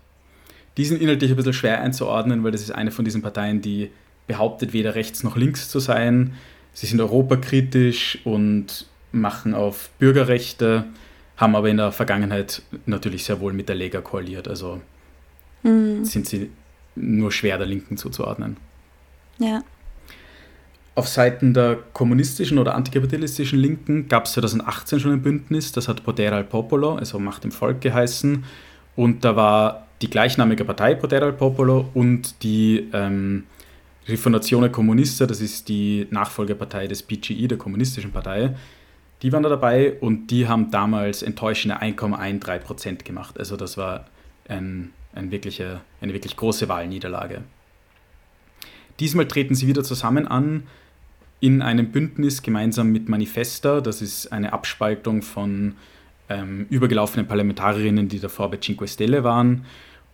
Die 0.76 0.84
sind 0.84 1.00
inhaltlich 1.00 1.30
ein 1.30 1.36
bisschen 1.36 1.52
schwer 1.52 1.80
einzuordnen, 1.80 2.42
weil 2.42 2.50
das 2.50 2.62
ist 2.62 2.72
eine 2.72 2.90
von 2.90 3.04
diesen 3.04 3.22
Parteien, 3.22 3.60
die 3.60 3.90
behauptet, 4.26 4.72
weder 4.72 4.96
rechts 4.96 5.22
noch 5.22 5.36
links 5.36 5.68
zu 5.68 5.78
sein. 5.78 6.34
Sie 6.72 6.86
sind 6.86 7.00
europakritisch 7.00 8.18
und 8.24 8.86
machen 9.12 9.54
auf 9.54 9.90
Bürgerrechte 10.00 10.86
haben 11.36 11.56
aber 11.56 11.68
in 11.68 11.78
der 11.78 11.92
Vergangenheit 11.92 12.62
natürlich 12.86 13.24
sehr 13.24 13.40
wohl 13.40 13.52
mit 13.52 13.68
der 13.68 13.76
Lega 13.76 14.00
koaliert. 14.00 14.48
Also 14.48 14.80
mhm. 15.62 16.04
sind 16.04 16.26
sie 16.26 16.50
nur 16.94 17.32
schwer 17.32 17.58
der 17.58 17.66
Linken 17.66 17.96
zuzuordnen. 17.96 18.56
Ja. 19.38 19.62
Auf 20.96 21.08
Seiten 21.08 21.54
der 21.54 21.78
kommunistischen 21.92 22.58
oder 22.58 22.76
antikapitalistischen 22.76 23.58
Linken 23.58 24.08
gab 24.08 24.26
es 24.26 24.32
2018 24.34 25.00
schon 25.00 25.12
ein 25.12 25.22
Bündnis, 25.22 25.72
das 25.72 25.88
hat 25.88 26.04
Potere 26.04 26.36
al 26.36 26.44
Popolo, 26.44 26.94
also 26.94 27.18
Macht 27.18 27.44
im 27.44 27.50
Volk 27.50 27.80
geheißen. 27.80 28.44
Und 28.94 29.24
da 29.24 29.34
war 29.34 29.88
die 30.02 30.08
gleichnamige 30.08 30.64
Partei 30.64 30.94
Potere 30.94 31.24
al 31.24 31.32
Popolo 31.32 31.88
und 31.94 32.44
die 32.44 32.88
ähm, 32.92 33.44
Rifondazione 34.06 34.70
Comunista, 34.70 35.26
das 35.26 35.40
ist 35.40 35.68
die 35.68 36.06
Nachfolgepartei 36.10 36.86
des 36.86 37.02
PGI, 37.02 37.48
der 37.48 37.58
kommunistischen 37.58 38.12
Partei, 38.12 38.54
die 39.24 39.32
waren 39.32 39.42
da 39.42 39.48
dabei 39.48 39.94
und 40.00 40.30
die 40.30 40.46
haben 40.46 40.70
damals 40.70 41.22
enttäuschende 41.22 41.80
1,13 41.80 42.58
Prozent 42.58 43.04
gemacht. 43.06 43.38
Also 43.38 43.56
das 43.56 43.78
war 43.78 44.04
ein, 44.48 44.92
ein 45.14 45.30
wirkliche, 45.30 45.80
eine 46.02 46.12
wirklich 46.12 46.36
große 46.36 46.68
Wahlniederlage. 46.68 47.40
Diesmal 49.00 49.26
treten 49.26 49.54
sie 49.54 49.66
wieder 49.66 49.82
zusammen 49.82 50.28
an 50.28 50.64
in 51.40 51.62
einem 51.62 51.90
Bündnis 51.90 52.42
gemeinsam 52.42 52.92
mit 52.92 53.08
Manifesta. 53.08 53.80
Das 53.80 54.02
ist 54.02 54.30
eine 54.30 54.52
Abspaltung 54.52 55.22
von 55.22 55.76
ähm, 56.28 56.66
übergelaufenen 56.68 57.26
Parlamentarierinnen, 57.26 58.08
die 58.08 58.20
davor 58.20 58.50
bei 58.50 58.58
Cinque 58.58 58.86
Stelle 58.86 59.24
waren. 59.24 59.64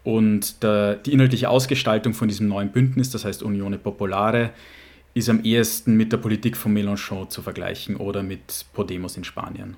Und 0.05 0.62
der, 0.62 0.95
die 0.95 1.12
inhaltliche 1.12 1.50
Ausgestaltung 1.50 2.14
von 2.14 2.29
diesem 2.29 2.47
neuen 2.47 2.71
Bündnis, 2.71 3.11
das 3.11 3.25
heißt 3.25 3.43
Unione 3.43 3.79
Popolare, 3.79 4.50
ist 5.21 5.29
am 5.29 5.45
ehesten 5.45 5.97
mit 5.97 6.12
der 6.12 6.19
Politik 6.19 6.57
von 6.57 6.75
Mélenchon 6.75 7.29
zu 7.29 7.43
vergleichen 7.43 7.97
oder 7.97 8.23
mit 8.23 8.67
Podemos 8.73 9.17
in 9.17 9.25
Spanien. 9.25 9.77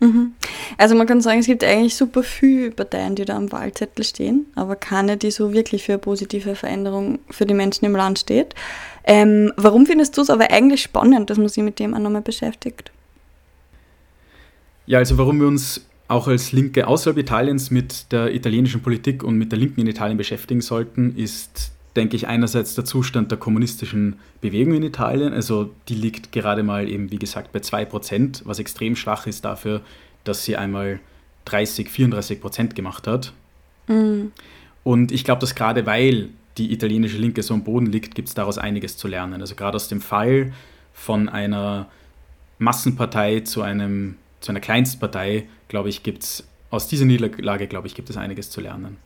Mhm. 0.00 0.32
Also 0.78 0.96
man 0.96 1.06
kann 1.06 1.20
sagen, 1.20 1.38
es 1.38 1.46
gibt 1.46 1.62
eigentlich 1.62 1.94
super 1.94 2.24
viele 2.24 2.72
Parteien, 2.72 3.14
die 3.14 3.24
da 3.24 3.36
am 3.36 3.52
Wahlzettel 3.52 4.04
stehen, 4.04 4.46
aber 4.56 4.74
keine, 4.74 5.16
die 5.16 5.30
so 5.30 5.52
wirklich 5.52 5.84
für 5.84 5.92
eine 5.92 6.00
positive 6.00 6.56
Veränderung 6.56 7.20
für 7.30 7.46
die 7.46 7.54
Menschen 7.54 7.84
im 7.84 7.94
Land 7.94 8.18
steht. 8.18 8.54
Ähm, 9.04 9.52
warum 9.56 9.86
findest 9.86 10.16
du 10.16 10.22
es 10.22 10.30
aber 10.30 10.50
eigentlich 10.50 10.82
spannend, 10.82 11.30
dass 11.30 11.38
man 11.38 11.48
sich 11.48 11.62
mit 11.62 11.78
dem 11.78 11.94
auch 11.94 12.00
nochmal 12.00 12.22
beschäftigt? 12.22 12.90
Ja, 14.86 14.98
also 14.98 15.18
warum 15.18 15.40
wir 15.40 15.46
uns 15.46 15.86
auch 16.08 16.26
als 16.26 16.50
Linke 16.50 16.88
außerhalb 16.88 17.18
Italiens 17.18 17.70
mit 17.70 18.10
der 18.10 18.34
italienischen 18.34 18.82
Politik 18.82 19.22
und 19.22 19.36
mit 19.36 19.52
der 19.52 19.58
Linken 19.58 19.82
in 19.82 19.86
Italien 19.86 20.18
beschäftigen 20.18 20.60
sollten, 20.60 21.16
ist, 21.16 21.70
denke 21.96 22.16
ich, 22.16 22.26
einerseits 22.26 22.74
der 22.74 22.84
Zustand 22.84 23.30
der 23.30 23.38
kommunistischen 23.38 24.18
Bewegung 24.40 24.74
in 24.74 24.82
Italien. 24.82 25.32
Also 25.32 25.70
die 25.88 25.94
liegt 25.94 26.32
gerade 26.32 26.62
mal 26.62 26.88
eben, 26.88 27.10
wie 27.10 27.18
gesagt, 27.18 27.52
bei 27.52 27.60
2%, 27.60 28.42
was 28.44 28.58
extrem 28.58 28.96
schwach 28.96 29.26
ist 29.26 29.44
dafür, 29.44 29.82
dass 30.24 30.44
sie 30.44 30.56
einmal 30.56 31.00
30, 31.44 31.90
34 31.90 32.40
Prozent 32.40 32.74
gemacht 32.74 33.06
hat. 33.06 33.32
Mhm. 33.88 34.32
Und 34.84 35.12
ich 35.12 35.24
glaube, 35.24 35.40
dass 35.40 35.54
gerade 35.54 35.86
weil 35.86 36.30
die 36.58 36.72
italienische 36.72 37.16
Linke 37.16 37.42
so 37.42 37.54
am 37.54 37.64
Boden 37.64 37.86
liegt, 37.86 38.14
gibt 38.14 38.28
es 38.28 38.34
daraus 38.34 38.58
einiges 38.58 38.96
zu 38.96 39.08
lernen. 39.08 39.40
Also 39.40 39.54
gerade 39.54 39.76
aus 39.76 39.88
dem 39.88 40.00
Fall 40.00 40.52
von 40.92 41.28
einer 41.28 41.88
Massenpartei 42.58 43.40
zu 43.40 43.62
einem 43.62 44.16
zu 44.42 44.50
einer 44.50 44.60
Kleinstpartei, 44.60 45.46
glaube 45.68 45.88
ich, 45.88 46.02
gibt 46.02 46.24
es 46.24 46.46
aus 46.70 46.88
dieser 46.88 47.04
Niederlage, 47.04 47.68
glaube 47.68 47.86
ich, 47.86 47.94
gibt 47.94 48.10
es 48.10 48.16
einiges 48.16 48.50
zu 48.50 48.60
lernen. 48.60 48.96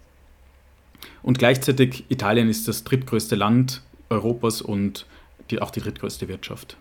Und 1.22 1.38
gleichzeitig, 1.38 2.04
Italien 2.08 2.48
ist 2.48 2.68
das 2.68 2.84
drittgrößte 2.84 3.36
Land 3.36 3.82
Europas 4.10 4.62
und 4.62 5.06
die, 5.50 5.60
auch 5.60 5.70
die 5.70 5.80
drittgrößte 5.80 6.28
Wirtschaft. 6.28 6.76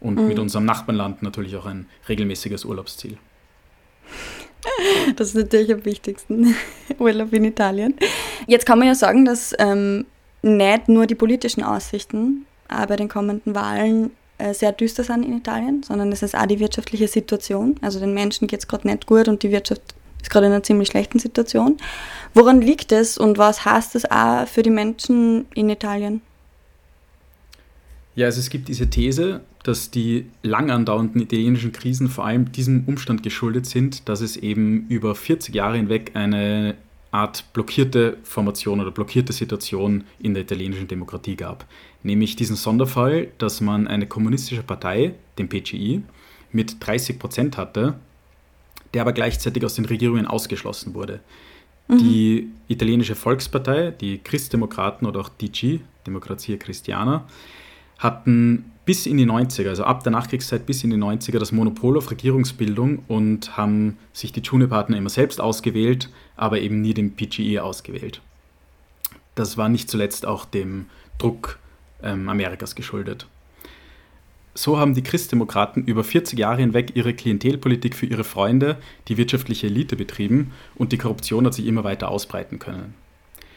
Und 0.00 0.16
mhm. 0.16 0.28
mit 0.28 0.38
unserem 0.38 0.64
Nachbarland 0.64 1.22
natürlich 1.22 1.56
auch 1.56 1.66
ein 1.66 1.86
regelmäßiges 2.08 2.64
Urlaubsziel. 2.64 3.18
Das 5.16 5.28
ist 5.28 5.34
natürlich 5.34 5.72
am 5.72 5.84
wichtigsten, 5.84 6.54
Urlaub 6.98 7.32
in 7.32 7.44
Italien. 7.44 7.94
Jetzt 8.46 8.66
kann 8.66 8.78
man 8.78 8.88
ja 8.88 8.94
sagen, 8.94 9.24
dass 9.24 9.54
ähm, 9.58 10.06
nicht 10.42 10.88
nur 10.88 11.06
die 11.06 11.14
politischen 11.14 11.62
Aussichten 11.62 12.46
äh, 12.68 12.86
bei 12.86 12.96
den 12.96 13.08
kommenden 13.08 13.54
Wahlen 13.54 14.10
äh, 14.38 14.54
sehr 14.54 14.72
düster 14.72 15.04
sind 15.04 15.24
in 15.24 15.36
Italien, 15.36 15.82
sondern 15.82 16.12
es 16.12 16.22
ist 16.22 16.36
auch 16.36 16.46
die 16.46 16.60
wirtschaftliche 16.60 17.08
Situation. 17.08 17.76
Also 17.82 18.00
den 18.00 18.14
Menschen 18.14 18.48
geht 18.48 18.60
es 18.60 18.68
gerade 18.68 18.88
nicht 18.88 19.06
gut 19.06 19.28
und 19.28 19.42
die 19.42 19.50
Wirtschaft 19.50 19.82
ist 20.22 20.30
gerade 20.30 20.46
in 20.46 20.52
einer 20.52 20.62
ziemlich 20.62 20.88
schlechten 20.88 21.18
Situation. 21.18 21.76
Woran 22.34 22.60
liegt 22.60 22.92
es 22.92 23.18
und 23.18 23.38
was 23.38 23.64
heißt 23.64 23.94
das 23.94 24.10
auch 24.10 24.46
für 24.46 24.62
die 24.62 24.70
Menschen 24.70 25.46
in 25.54 25.68
Italien? 25.68 26.22
Ja, 28.14 28.26
also 28.26 28.40
es 28.40 28.50
gibt 28.50 28.68
diese 28.68 28.90
These, 28.90 29.40
dass 29.62 29.90
die 29.90 30.26
lang 30.42 30.70
andauernden 30.70 31.20
italienischen 31.20 31.72
Krisen 31.72 32.08
vor 32.08 32.26
allem 32.26 32.52
diesem 32.52 32.84
Umstand 32.86 33.22
geschuldet 33.22 33.66
sind, 33.66 34.08
dass 34.08 34.20
es 34.20 34.36
eben 34.36 34.86
über 34.88 35.14
40 35.14 35.54
Jahre 35.54 35.76
hinweg 35.76 36.12
eine 36.14 36.74
Art 37.12 37.52
blockierte 37.52 38.18
Formation 38.22 38.80
oder 38.80 38.90
blockierte 38.90 39.32
Situation 39.32 40.04
in 40.18 40.34
der 40.34 40.44
italienischen 40.44 40.86
Demokratie 40.86 41.36
gab. 41.36 41.66
Nämlich 42.02 42.36
diesen 42.36 42.56
Sonderfall, 42.56 43.28
dass 43.38 43.60
man 43.60 43.88
eine 43.88 44.06
kommunistische 44.06 44.62
Partei, 44.62 45.14
den 45.38 45.48
PCI, 45.48 46.02
mit 46.52 46.76
30 46.80 47.18
Prozent 47.18 47.56
hatte, 47.56 47.94
der 48.94 49.02
aber 49.02 49.12
gleichzeitig 49.12 49.64
aus 49.64 49.74
den 49.74 49.84
Regierungen 49.84 50.26
ausgeschlossen 50.26 50.94
wurde. 50.94 51.20
Mhm. 51.88 51.98
Die 51.98 52.48
italienische 52.68 53.14
Volkspartei, 53.14 53.90
die 53.90 54.18
Christdemokraten 54.18 55.06
oder 55.06 55.20
auch 55.20 55.28
DG, 55.28 55.80
Demokratia 56.06 56.56
Christiana, 56.56 57.24
hatten 57.98 58.72
bis 58.84 59.06
in 59.06 59.18
die 59.18 59.26
90er, 59.26 59.68
also 59.68 59.84
ab 59.84 60.02
der 60.02 60.12
Nachkriegszeit 60.12 60.66
bis 60.66 60.82
in 60.82 60.90
die 60.90 60.96
90er, 60.96 61.38
das 61.38 61.52
Monopol 61.52 61.98
auf 61.98 62.10
Regierungsbildung 62.10 63.04
und 63.08 63.56
haben 63.56 63.98
sich 64.12 64.32
die 64.32 64.40
Juniorpartner 64.40 64.96
immer 64.96 65.10
selbst 65.10 65.40
ausgewählt, 65.40 66.08
aber 66.36 66.60
eben 66.60 66.80
nie 66.80 66.94
den 66.94 67.14
PGE 67.14 67.62
ausgewählt. 67.62 68.20
Das 69.34 69.56
war 69.56 69.68
nicht 69.68 69.90
zuletzt 69.90 70.26
auch 70.26 70.44
dem 70.44 70.86
Druck 71.18 71.58
ähm, 72.02 72.28
Amerikas 72.28 72.74
geschuldet. 72.74 73.26
So 74.54 74.78
haben 74.78 74.94
die 74.94 75.02
Christdemokraten 75.02 75.84
über 75.84 76.02
40 76.02 76.38
Jahre 76.38 76.60
hinweg 76.60 76.92
ihre 76.94 77.14
Klientelpolitik 77.14 77.94
für 77.94 78.06
ihre 78.06 78.24
Freunde, 78.24 78.76
die 79.08 79.16
wirtschaftliche 79.16 79.68
Elite 79.68 79.96
betrieben 79.96 80.52
und 80.74 80.92
die 80.92 80.98
Korruption 80.98 81.46
hat 81.46 81.54
sich 81.54 81.66
immer 81.66 81.84
weiter 81.84 82.10
ausbreiten 82.10 82.58
können. 82.58 82.94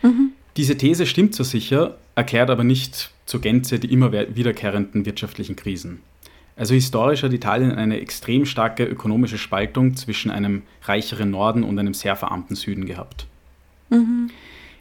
Mhm. 0.04 0.32
Diese 0.56 0.78
These 0.78 1.08
stimmt 1.08 1.34
so 1.34 1.44
sicher, 1.44 1.98
erklärt 2.16 2.52
aber 2.52 2.64
nicht 2.64 3.12
zur 3.26 3.42
Gänze 3.42 3.80
die 3.80 3.92
immer 3.92 4.12
wiederkehrenden 4.12 5.06
wirtschaftlichen 5.06 5.56
Krisen. 5.56 6.02
Also 6.56 6.76
historisch 6.76 7.24
hat 7.24 7.34
Italien 7.34 7.72
eine 7.72 8.00
extrem 8.00 8.46
starke 8.46 8.84
ökonomische 8.84 9.40
Spaltung 9.40 9.96
zwischen 9.96 10.30
einem 10.30 10.62
reicheren 10.84 11.32
Norden 11.32 11.64
und 11.64 11.80
einem 11.80 11.96
sehr 11.96 12.16
verarmten 12.16 12.56
Süden 12.56 12.86
gehabt. 12.86 13.26
Mhm. 13.90 14.30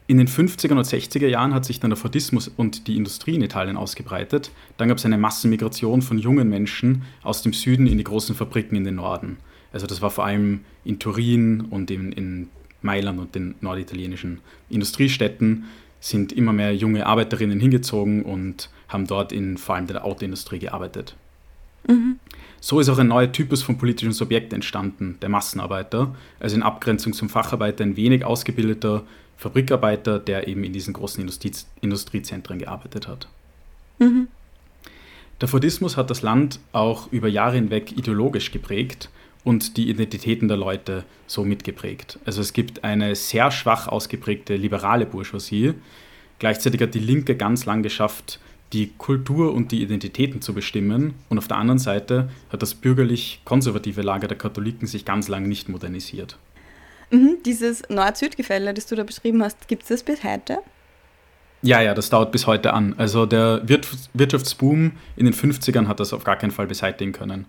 In 0.08 0.18
den 0.18 0.28
50er 0.28 0.72
und 0.72 0.84
60er 0.84 1.28
Jahren 1.28 1.54
hat 1.54 1.64
sich 1.64 1.80
dann 1.80 1.90
der 1.90 1.96
Fordismus 1.96 2.48
und 2.48 2.86
die 2.88 2.96
Industrie 2.96 3.34
in 3.34 3.42
Italien 3.42 3.76
ausgebreitet. 3.76 4.50
Dann 4.76 4.88
gab 4.88 4.98
es 4.98 5.06
eine 5.06 5.16
Massenmigration 5.16 6.02
von 6.02 6.18
jungen 6.18 6.48
Menschen 6.48 7.02
aus 7.22 7.42
dem 7.42 7.52
Süden 7.52 7.86
in 7.86 7.98
die 7.98 8.04
großen 8.04 8.34
Fabriken 8.34 8.76
in 8.76 8.84
den 8.84 8.96
Norden. 8.96 9.38
Also 9.72 9.86
das 9.86 10.02
war 10.02 10.10
vor 10.10 10.24
allem 10.24 10.60
in 10.84 10.98
Turin 10.98 11.62
und 11.62 11.90
in, 11.90 12.12
in 12.12 12.48
Mailand 12.82 13.20
und 13.20 13.34
den 13.34 13.54
norditalienischen 13.60 14.40
Industriestädten 14.68 15.64
sind 16.00 16.32
immer 16.32 16.52
mehr 16.52 16.74
junge 16.74 17.06
Arbeiterinnen 17.06 17.60
hingezogen 17.60 18.22
und 18.22 18.70
haben 18.88 19.06
dort 19.06 19.32
in 19.32 19.56
vor 19.56 19.76
allem 19.76 19.86
der 19.86 20.04
Autoindustrie 20.04 20.58
gearbeitet. 20.58 21.14
Mhm. 21.86 22.16
So 22.60 22.80
ist 22.80 22.88
auch 22.88 22.98
ein 22.98 23.08
neuer 23.08 23.32
Typus 23.32 23.62
von 23.62 23.78
politischem 23.78 24.12
Subjekt 24.12 24.52
entstanden, 24.52 25.16
der 25.22 25.28
Massenarbeiter, 25.28 26.14
also 26.38 26.54
in 26.54 26.62
Abgrenzung 26.62 27.12
zum 27.12 27.28
Facharbeiter 27.28 27.82
ein 27.84 27.96
wenig 27.96 28.24
ausgebildeter 28.24 29.04
Fabrikarbeiter, 29.42 30.18
der 30.18 30.48
eben 30.48 30.64
in 30.64 30.72
diesen 30.72 30.94
großen 30.94 31.20
Industrie 31.20 31.52
Industriezentren 31.80 32.58
gearbeitet 32.58 33.08
hat. 33.08 33.28
Mhm. 33.98 34.28
Der 35.40 35.48
Fordismus 35.48 35.96
hat 35.96 36.08
das 36.08 36.22
Land 36.22 36.60
auch 36.70 37.10
über 37.10 37.28
Jahre 37.28 37.56
hinweg 37.56 37.92
ideologisch 37.92 38.52
geprägt 38.52 39.10
und 39.42 39.76
die 39.76 39.90
Identitäten 39.90 40.46
der 40.46 40.56
Leute 40.56 41.04
so 41.26 41.44
mitgeprägt. 41.44 42.20
Also 42.24 42.40
es 42.40 42.52
gibt 42.52 42.84
eine 42.84 43.16
sehr 43.16 43.50
schwach 43.50 43.88
ausgeprägte 43.88 44.54
liberale 44.54 45.04
Bourgeoisie. 45.04 45.74
Gleichzeitig 46.38 46.80
hat 46.80 46.94
die 46.94 47.00
Linke 47.00 47.36
ganz 47.36 47.66
lang 47.66 47.82
geschafft, 47.82 48.38
die 48.72 48.92
Kultur 48.96 49.52
und 49.52 49.72
die 49.72 49.82
Identitäten 49.82 50.40
zu 50.40 50.54
bestimmen. 50.54 51.14
Und 51.28 51.38
auf 51.38 51.48
der 51.48 51.58
anderen 51.58 51.80
Seite 51.80 52.30
hat 52.50 52.62
das 52.62 52.74
bürgerlich-konservative 52.74 54.02
Lager 54.02 54.28
der 54.28 54.38
Katholiken 54.38 54.86
sich 54.86 55.04
ganz 55.04 55.26
lang 55.26 55.48
nicht 55.48 55.68
modernisiert. 55.68 56.38
Mhm, 57.12 57.38
dieses 57.44 57.82
Nord-Süd-Gefälle, 57.90 58.72
das 58.72 58.86
du 58.86 58.96
da 58.96 59.04
beschrieben 59.04 59.42
hast, 59.42 59.68
gibt 59.68 59.82
es 59.82 59.88
das 59.88 60.02
bis 60.02 60.24
heute? 60.24 60.58
Ja, 61.60 61.80
ja, 61.80 61.94
das 61.94 62.10
dauert 62.10 62.32
bis 62.32 62.46
heute 62.46 62.72
an. 62.72 62.94
Also 62.96 63.26
der 63.26 63.62
Wirtschaftsboom 64.14 64.92
in 65.16 65.24
den 65.26 65.34
50ern 65.34 65.86
hat 65.86 66.00
das 66.00 66.12
auf 66.12 66.24
gar 66.24 66.36
keinen 66.36 66.50
Fall 66.50 66.66
beseitigen 66.66 67.12
können. 67.12 67.46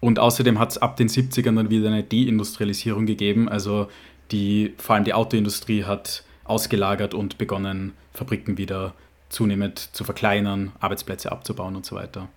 Und 0.00 0.18
außerdem 0.18 0.58
hat 0.58 0.72
es 0.72 0.78
ab 0.78 0.96
den 0.96 1.08
70ern 1.08 1.54
dann 1.54 1.70
wieder 1.70 1.88
eine 1.88 2.02
Deindustrialisierung 2.02 3.06
gegeben. 3.06 3.48
Also 3.48 3.88
die, 4.30 4.74
vor 4.78 4.96
allem 4.96 5.04
die 5.04 5.14
Autoindustrie 5.14 5.84
hat 5.84 6.24
ausgelagert 6.44 7.14
und 7.14 7.38
begonnen, 7.38 7.92
Fabriken 8.12 8.58
wieder 8.58 8.94
zunehmend 9.28 9.90
zu 9.92 10.04
verkleinern, 10.04 10.72
Arbeitsplätze 10.80 11.30
abzubauen 11.30 11.76
und 11.76 11.84
so 11.84 11.94
weiter. 11.94 12.28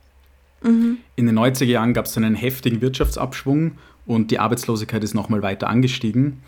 Mhm. 0.61 0.97
In 1.15 1.27
den 1.27 1.37
90er 1.37 1.65
Jahren 1.65 1.93
gab 1.93 2.05
es 2.05 2.17
einen 2.17 2.35
heftigen 2.35 2.81
Wirtschaftsabschwung 2.81 3.77
und 4.07 4.31
die 4.31 4.39
Arbeitslosigkeit 4.39 5.03
ist 5.03 5.13
nochmal 5.13 5.41
weiter 5.41 5.69
angestiegen. 5.69 6.41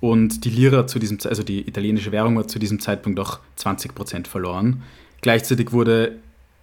und 0.00 0.46
die 0.46 0.50
Lira 0.50 0.86
zu 0.86 0.98
diesem, 0.98 1.18
also 1.24 1.42
die 1.42 1.68
italienische 1.68 2.10
Währung 2.10 2.38
hat 2.38 2.48
zu 2.48 2.58
diesem 2.58 2.80
Zeitpunkt 2.80 3.20
auch 3.20 3.38
20 3.56 3.94
Prozent 3.94 4.28
verloren. 4.28 4.82
Gleichzeitig 5.20 5.72
wurde 5.72 6.16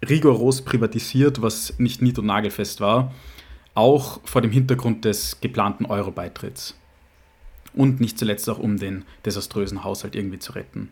rigoros 0.08 0.62
privatisiert, 0.62 1.40
was 1.40 1.78
nicht 1.78 2.02
nied- 2.02 2.18
und 2.18 2.26
nagelfest 2.26 2.80
war, 2.80 3.14
auch 3.74 4.20
vor 4.24 4.42
dem 4.42 4.50
Hintergrund 4.50 5.04
des 5.04 5.40
geplanten 5.40 5.86
Euro-Beitritts. 5.86 6.74
Und 7.74 8.00
nicht 8.00 8.18
zuletzt 8.18 8.50
auch, 8.50 8.58
um 8.58 8.76
den 8.76 9.04
desaströsen 9.24 9.84
Haushalt 9.84 10.16
irgendwie 10.16 10.40
zu 10.40 10.52
retten. 10.52 10.88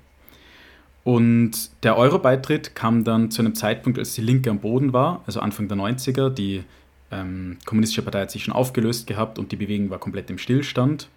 Und 1.02 1.70
der 1.82 1.96
Euro-Beitritt 1.96 2.76
kam 2.76 3.02
dann 3.02 3.32
zu 3.32 3.42
einem 3.42 3.56
Zeitpunkt, 3.56 3.98
als 3.98 4.14
die 4.14 4.22
Linke 4.22 4.50
am 4.50 4.60
Boden 4.60 4.92
war, 4.92 5.22
also 5.26 5.40
Anfang 5.40 5.66
der 5.66 5.76
90er. 5.76 6.30
Die 6.30 6.62
ähm, 7.10 7.58
Kommunistische 7.64 8.02
Partei 8.02 8.22
hat 8.22 8.30
sich 8.30 8.44
schon 8.44 8.54
aufgelöst 8.54 9.06
gehabt 9.06 9.38
und 9.38 9.52
die 9.52 9.56
Bewegung 9.56 9.90
war 9.90 9.98
komplett 9.98 10.30
im 10.30 10.38
Stillstand. 10.38 11.08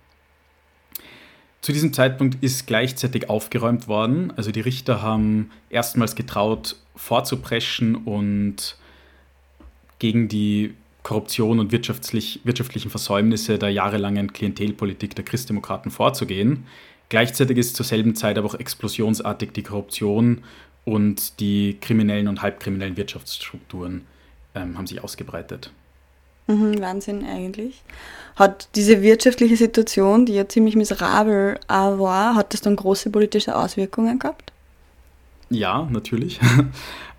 Zu 1.61 1.73
diesem 1.73 1.91
Zeitpunkt 1.91 2.41
ist 2.41 2.67
gleichzeitig 2.67 3.29
aufgeräumt 3.29 3.87
worden. 3.87 4.31
Also 4.37 4.51
die 4.51 4.61
Richter 4.61 5.01
haben 5.01 5.51
erstmals 5.69 6.15
getraut, 6.15 6.77
vorzupreschen 6.95 7.95
und 7.95 8.77
gegen 9.99 10.29
die 10.29 10.73
Korruption 11.03 11.59
und 11.59 11.71
wirtschaftlich, 11.71 12.39
wirtschaftlichen 12.43 12.89
Versäumnisse 12.89 13.57
der 13.57 13.69
jahrelangen 13.69 14.31
Klientelpolitik 14.31 15.15
der 15.15 15.25
Christdemokraten 15.25 15.91
vorzugehen. 15.91 16.65
Gleichzeitig 17.09 17.57
ist 17.57 17.75
zur 17.75 17.85
selben 17.85 18.15
Zeit 18.15 18.37
aber 18.37 18.47
auch 18.47 18.55
explosionsartig 18.55 19.51
die 19.51 19.63
Korruption 19.63 20.43
und 20.85 21.39
die 21.39 21.77
kriminellen 21.81 22.27
und 22.27 22.41
halbkriminellen 22.41 22.95
Wirtschaftsstrukturen 22.95 24.05
ähm, 24.55 24.77
haben 24.77 24.87
sich 24.87 25.03
ausgebreitet. 25.03 25.71
Mhm, 26.49 26.81
Wahnsinn 26.81 27.23
eigentlich. 27.23 27.83
Hat 28.35 28.69
diese 28.75 29.01
wirtschaftliche 29.03 29.55
Situation, 29.55 30.25
die 30.25 30.33
ja 30.33 30.47
ziemlich 30.47 30.75
miserabel 30.75 31.59
war, 31.67 32.35
hat 32.35 32.53
das 32.53 32.61
dann 32.61 32.75
große 32.75 33.11
politische 33.11 33.55
Auswirkungen 33.55 34.17
gehabt? 34.17 34.51
Ja, 35.49 35.87
natürlich. 35.89 36.39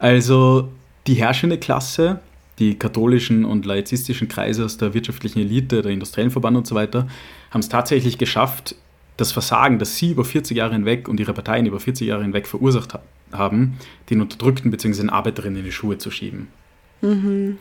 Also 0.02 0.70
die 1.06 1.12
herrschende 1.12 1.58
Klasse, 1.58 2.20
die 2.58 2.78
katholischen 2.78 3.44
und 3.44 3.66
laizistischen 3.66 4.28
Kreise 4.28 4.64
aus 4.64 4.78
der 4.78 4.94
wirtschaftlichen 4.94 5.40
Elite, 5.40 5.82
der 5.82 5.92
industriellen 5.92 6.30
Verband 6.30 6.56
und 6.56 6.66
so 6.66 6.74
weiter, 6.74 7.06
haben 7.50 7.60
es 7.60 7.68
tatsächlich 7.68 8.16
geschafft, 8.16 8.76
das 9.18 9.30
Versagen, 9.30 9.78
das 9.78 9.98
sie 9.98 10.12
über 10.12 10.24
40 10.24 10.56
Jahre 10.56 10.72
hinweg 10.72 11.06
und 11.06 11.20
ihre 11.20 11.34
Parteien 11.34 11.66
über 11.66 11.80
40 11.80 12.08
Jahre 12.08 12.22
hinweg 12.22 12.46
verursacht 12.46 12.98
haben, 13.30 13.78
den 14.08 14.22
Unterdrückten 14.22 14.70
bzw. 14.70 15.02
den 15.02 15.10
Arbeiterinnen 15.10 15.58
in 15.58 15.64
die 15.66 15.72
Schuhe 15.72 15.98
zu 15.98 16.10
schieben. 16.10 16.48
Mhm. 17.02 17.58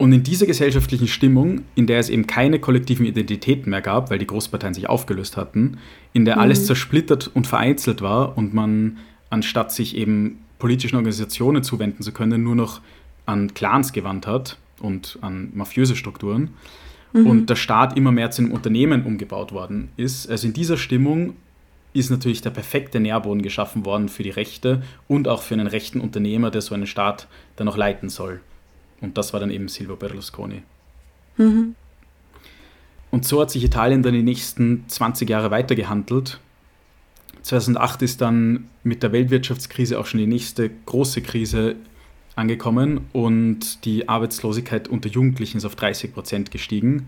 Und 0.00 0.14
in 0.14 0.22
dieser 0.22 0.46
gesellschaftlichen 0.46 1.08
Stimmung, 1.08 1.60
in 1.74 1.86
der 1.86 1.98
es 1.98 2.08
eben 2.08 2.26
keine 2.26 2.58
kollektiven 2.58 3.04
Identitäten 3.04 3.68
mehr 3.68 3.82
gab, 3.82 4.08
weil 4.08 4.18
die 4.18 4.26
Großparteien 4.26 4.72
sich 4.72 4.88
aufgelöst 4.88 5.36
hatten, 5.36 5.76
in 6.14 6.24
der 6.24 6.36
mhm. 6.36 6.40
alles 6.40 6.64
zersplittert 6.64 7.30
und 7.34 7.46
vereinzelt 7.46 8.00
war 8.00 8.38
und 8.38 8.54
man 8.54 8.96
anstatt 9.28 9.72
sich 9.72 9.94
eben 9.94 10.38
politischen 10.58 10.96
Organisationen 10.96 11.62
zuwenden 11.62 12.02
zu 12.02 12.12
können, 12.12 12.42
nur 12.42 12.54
noch 12.54 12.80
an 13.26 13.52
Clans 13.52 13.92
gewandt 13.92 14.26
hat 14.26 14.56
und 14.80 15.18
an 15.20 15.50
mafiöse 15.52 15.94
Strukturen, 15.94 16.54
mhm. 17.12 17.26
und 17.26 17.50
der 17.50 17.56
Staat 17.56 17.94
immer 17.94 18.10
mehr 18.10 18.30
zu 18.30 18.40
einem 18.40 18.52
Unternehmen 18.52 19.04
umgebaut 19.04 19.52
worden 19.52 19.90
ist. 19.98 20.30
Also 20.30 20.46
in 20.46 20.54
dieser 20.54 20.78
Stimmung 20.78 21.34
ist 21.92 22.08
natürlich 22.08 22.40
der 22.40 22.48
perfekte 22.48 23.00
Nährboden 23.00 23.42
geschaffen 23.42 23.84
worden 23.84 24.08
für 24.08 24.22
die 24.22 24.30
Rechte 24.30 24.82
und 25.08 25.28
auch 25.28 25.42
für 25.42 25.52
einen 25.52 25.66
rechten 25.66 26.00
Unternehmer, 26.00 26.50
der 26.50 26.62
so 26.62 26.74
einen 26.74 26.86
Staat 26.86 27.28
dann 27.56 27.66
noch 27.66 27.76
leiten 27.76 28.08
soll. 28.08 28.40
Und 29.00 29.16
das 29.16 29.32
war 29.32 29.40
dann 29.40 29.50
eben 29.50 29.68
Silvio 29.68 29.96
Berlusconi. 29.96 30.62
Mhm. 31.36 31.74
Und 33.10 33.24
so 33.24 33.40
hat 33.40 33.50
sich 33.50 33.64
Italien 33.64 34.02
dann 34.02 34.14
die 34.14 34.22
nächsten 34.22 34.84
20 34.88 35.28
Jahre 35.28 35.50
weitergehandelt. 35.50 36.38
2008 37.42 38.02
ist 38.02 38.20
dann 38.20 38.68
mit 38.84 39.02
der 39.02 39.12
Weltwirtschaftskrise 39.12 39.98
auch 39.98 40.06
schon 40.06 40.20
die 40.20 40.26
nächste 40.26 40.70
große 40.86 41.22
Krise 41.22 41.76
angekommen 42.36 43.06
und 43.12 43.84
die 43.84 44.08
Arbeitslosigkeit 44.08 44.88
unter 44.88 45.08
Jugendlichen 45.08 45.58
ist 45.58 45.64
auf 45.64 45.74
30 45.74 46.12
Prozent 46.12 46.50
gestiegen 46.50 47.06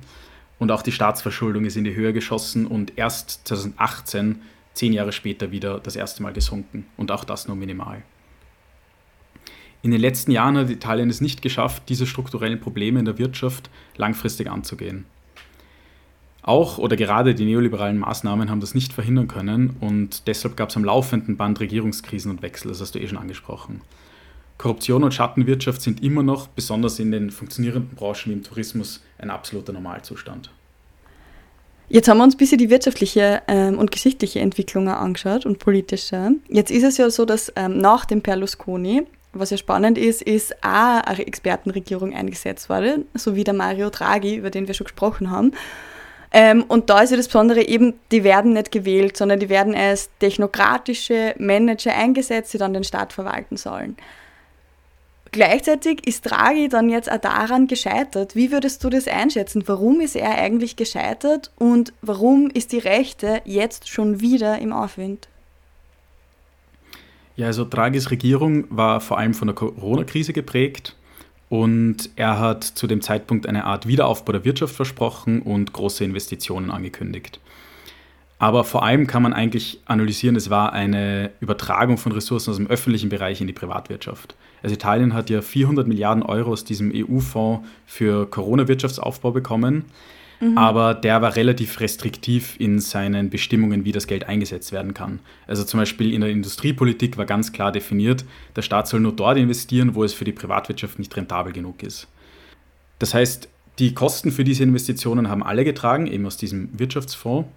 und 0.58 0.70
auch 0.72 0.82
die 0.82 0.92
Staatsverschuldung 0.92 1.64
ist 1.64 1.76
in 1.76 1.84
die 1.84 1.94
Höhe 1.94 2.12
geschossen 2.12 2.66
und 2.66 2.98
erst 2.98 3.46
2018, 3.46 4.42
zehn 4.74 4.92
Jahre 4.92 5.12
später, 5.12 5.50
wieder 5.50 5.78
das 5.78 5.96
erste 5.96 6.22
Mal 6.22 6.32
gesunken 6.32 6.86
und 6.96 7.12
auch 7.12 7.24
das 7.24 7.46
nur 7.46 7.56
minimal. 7.56 8.02
In 9.82 9.90
den 9.90 10.00
letzten 10.00 10.30
Jahren 10.30 10.56
hat 10.56 10.70
Italien 10.70 11.10
es 11.10 11.20
nicht 11.20 11.42
geschafft, 11.42 11.84
diese 11.88 12.06
strukturellen 12.06 12.60
Probleme 12.60 13.00
in 13.00 13.04
der 13.04 13.18
Wirtschaft 13.18 13.68
langfristig 13.96 14.48
anzugehen. 14.48 15.06
Auch 16.42 16.78
oder 16.78 16.96
gerade 16.96 17.34
die 17.34 17.44
neoliberalen 17.44 17.98
Maßnahmen 17.98 18.50
haben 18.50 18.60
das 18.60 18.74
nicht 18.74 18.92
verhindern 18.92 19.28
können 19.28 19.76
und 19.80 20.26
deshalb 20.26 20.56
gab 20.56 20.70
es 20.70 20.76
am 20.76 20.84
laufenden 20.84 21.36
Band 21.36 21.60
Regierungskrisen 21.60 22.30
und 22.30 22.42
Wechsel, 22.42 22.68
das 22.68 22.80
hast 22.80 22.94
du 22.94 23.00
eh 23.00 23.06
schon 23.06 23.18
angesprochen. 23.18 23.80
Korruption 24.58 25.02
und 25.02 25.14
Schattenwirtschaft 25.14 25.82
sind 25.82 26.02
immer 26.02 26.22
noch, 26.22 26.46
besonders 26.46 26.98
in 27.00 27.10
den 27.10 27.30
funktionierenden 27.30 27.96
Branchen 27.96 28.26
wie 28.26 28.32
im 28.32 28.42
Tourismus, 28.44 29.02
ein 29.18 29.30
absoluter 29.30 29.72
Normalzustand. 29.72 30.50
Jetzt 31.88 32.08
haben 32.08 32.18
wir 32.18 32.24
uns 32.24 32.34
ein 32.34 32.38
bisschen 32.38 32.58
die 32.58 32.70
wirtschaftliche 32.70 33.42
ähm, 33.48 33.78
und 33.78 33.90
geschichtliche 33.90 34.40
Entwicklung 34.40 34.88
angeschaut 34.88 35.46
und 35.46 35.58
politische. 35.58 36.36
Jetzt 36.48 36.70
ist 36.70 36.84
es 36.84 36.96
ja 36.96 37.10
so, 37.10 37.24
dass 37.24 37.52
ähm, 37.56 37.78
nach 37.78 38.04
dem 38.04 38.20
Berlusconi, 38.20 39.02
was 39.32 39.50
ja 39.50 39.56
spannend 39.56 39.98
ist, 39.98 40.22
ist 40.22 40.54
auch 40.62 41.00
eine 41.00 41.26
Expertenregierung 41.26 42.14
eingesetzt 42.14 42.68
worden, 42.68 43.06
so 43.14 43.34
wie 43.34 43.44
der 43.44 43.54
Mario 43.54 43.90
Draghi, 43.90 44.36
über 44.36 44.50
den 44.50 44.66
wir 44.66 44.74
schon 44.74 44.84
gesprochen 44.84 45.30
haben. 45.30 45.52
Ähm, 46.34 46.64
und 46.66 46.88
da 46.88 47.00
ist 47.02 47.10
ja 47.10 47.16
das 47.16 47.26
Besondere 47.26 47.62
eben, 47.62 47.94
die 48.10 48.24
werden 48.24 48.54
nicht 48.54 48.72
gewählt, 48.72 49.16
sondern 49.16 49.38
die 49.38 49.50
werden 49.50 49.74
als 49.74 50.10
technokratische 50.18 51.34
Manager 51.38 51.94
eingesetzt, 51.94 52.54
die 52.54 52.58
dann 52.58 52.72
den 52.72 52.84
Staat 52.84 53.12
verwalten 53.12 53.56
sollen. 53.56 53.96
Gleichzeitig 55.30 56.06
ist 56.06 56.30
Draghi 56.30 56.68
dann 56.68 56.90
jetzt 56.90 57.10
auch 57.10 57.18
daran 57.18 57.66
gescheitert. 57.66 58.36
Wie 58.36 58.52
würdest 58.52 58.84
du 58.84 58.90
das 58.90 59.08
einschätzen? 59.08 59.64
Warum 59.66 60.00
ist 60.00 60.14
er 60.14 60.32
eigentlich 60.32 60.76
gescheitert 60.76 61.50
und 61.58 61.94
warum 62.02 62.50
ist 62.50 62.72
die 62.72 62.78
Rechte 62.78 63.40
jetzt 63.44 63.88
schon 63.88 64.20
wieder 64.20 64.58
im 64.58 64.74
Aufwind? 64.74 65.28
Ja, 67.36 67.46
also 67.46 67.64
Draghis 67.64 68.10
Regierung 68.10 68.64
war 68.68 69.00
vor 69.00 69.18
allem 69.18 69.34
von 69.34 69.48
der 69.48 69.54
Corona-Krise 69.54 70.32
geprägt 70.32 70.96
und 71.48 72.10
er 72.16 72.38
hat 72.38 72.64
zu 72.64 72.86
dem 72.86 73.00
Zeitpunkt 73.00 73.46
eine 73.46 73.64
Art 73.64 73.86
Wiederaufbau 73.86 74.32
der 74.32 74.44
Wirtschaft 74.44 74.74
versprochen 74.74 75.42
und 75.42 75.72
große 75.72 76.04
Investitionen 76.04 76.70
angekündigt. 76.70 77.40
Aber 78.38 78.64
vor 78.64 78.82
allem 78.82 79.06
kann 79.06 79.22
man 79.22 79.32
eigentlich 79.32 79.80
analysieren, 79.84 80.34
es 80.34 80.50
war 80.50 80.72
eine 80.72 81.30
Übertragung 81.40 81.96
von 81.96 82.10
Ressourcen 82.10 82.50
aus 82.50 82.56
dem 82.56 82.66
öffentlichen 82.66 83.08
Bereich 83.08 83.40
in 83.40 83.46
die 83.46 83.52
Privatwirtschaft. 83.52 84.34
Also 84.62 84.74
Italien 84.74 85.14
hat 85.14 85.30
ja 85.30 85.42
400 85.42 85.86
Milliarden 85.86 86.24
Euro 86.24 86.50
aus 86.50 86.64
diesem 86.64 86.92
EU-Fonds 86.92 87.66
für 87.86 88.26
Corona-Wirtschaftsaufbau 88.26 89.30
bekommen. 89.30 89.84
Mhm. 90.42 90.58
Aber 90.58 90.94
der 90.94 91.22
war 91.22 91.36
relativ 91.36 91.78
restriktiv 91.78 92.56
in 92.58 92.80
seinen 92.80 93.30
Bestimmungen, 93.30 93.84
wie 93.84 93.92
das 93.92 94.08
Geld 94.08 94.28
eingesetzt 94.28 94.72
werden 94.72 94.92
kann. 94.92 95.20
Also 95.46 95.62
zum 95.62 95.78
Beispiel 95.78 96.12
in 96.12 96.20
der 96.20 96.30
Industriepolitik 96.30 97.16
war 97.16 97.26
ganz 97.26 97.52
klar 97.52 97.70
definiert, 97.70 98.24
der 98.56 98.62
Staat 98.62 98.88
soll 98.88 98.98
nur 98.98 99.12
dort 99.12 99.38
investieren, 99.38 99.94
wo 99.94 100.02
es 100.02 100.12
für 100.12 100.24
die 100.24 100.32
Privatwirtschaft 100.32 100.98
nicht 100.98 101.16
rentabel 101.16 101.52
genug 101.52 101.84
ist. 101.84 102.08
Das 102.98 103.14
heißt, 103.14 103.48
die 103.78 103.94
Kosten 103.94 104.32
für 104.32 104.42
diese 104.42 104.64
Investitionen 104.64 105.28
haben 105.28 105.44
alle 105.44 105.64
getragen, 105.64 106.08
eben 106.08 106.26
aus 106.26 106.36
diesem 106.36 106.76
Wirtschaftsfonds 106.76 107.48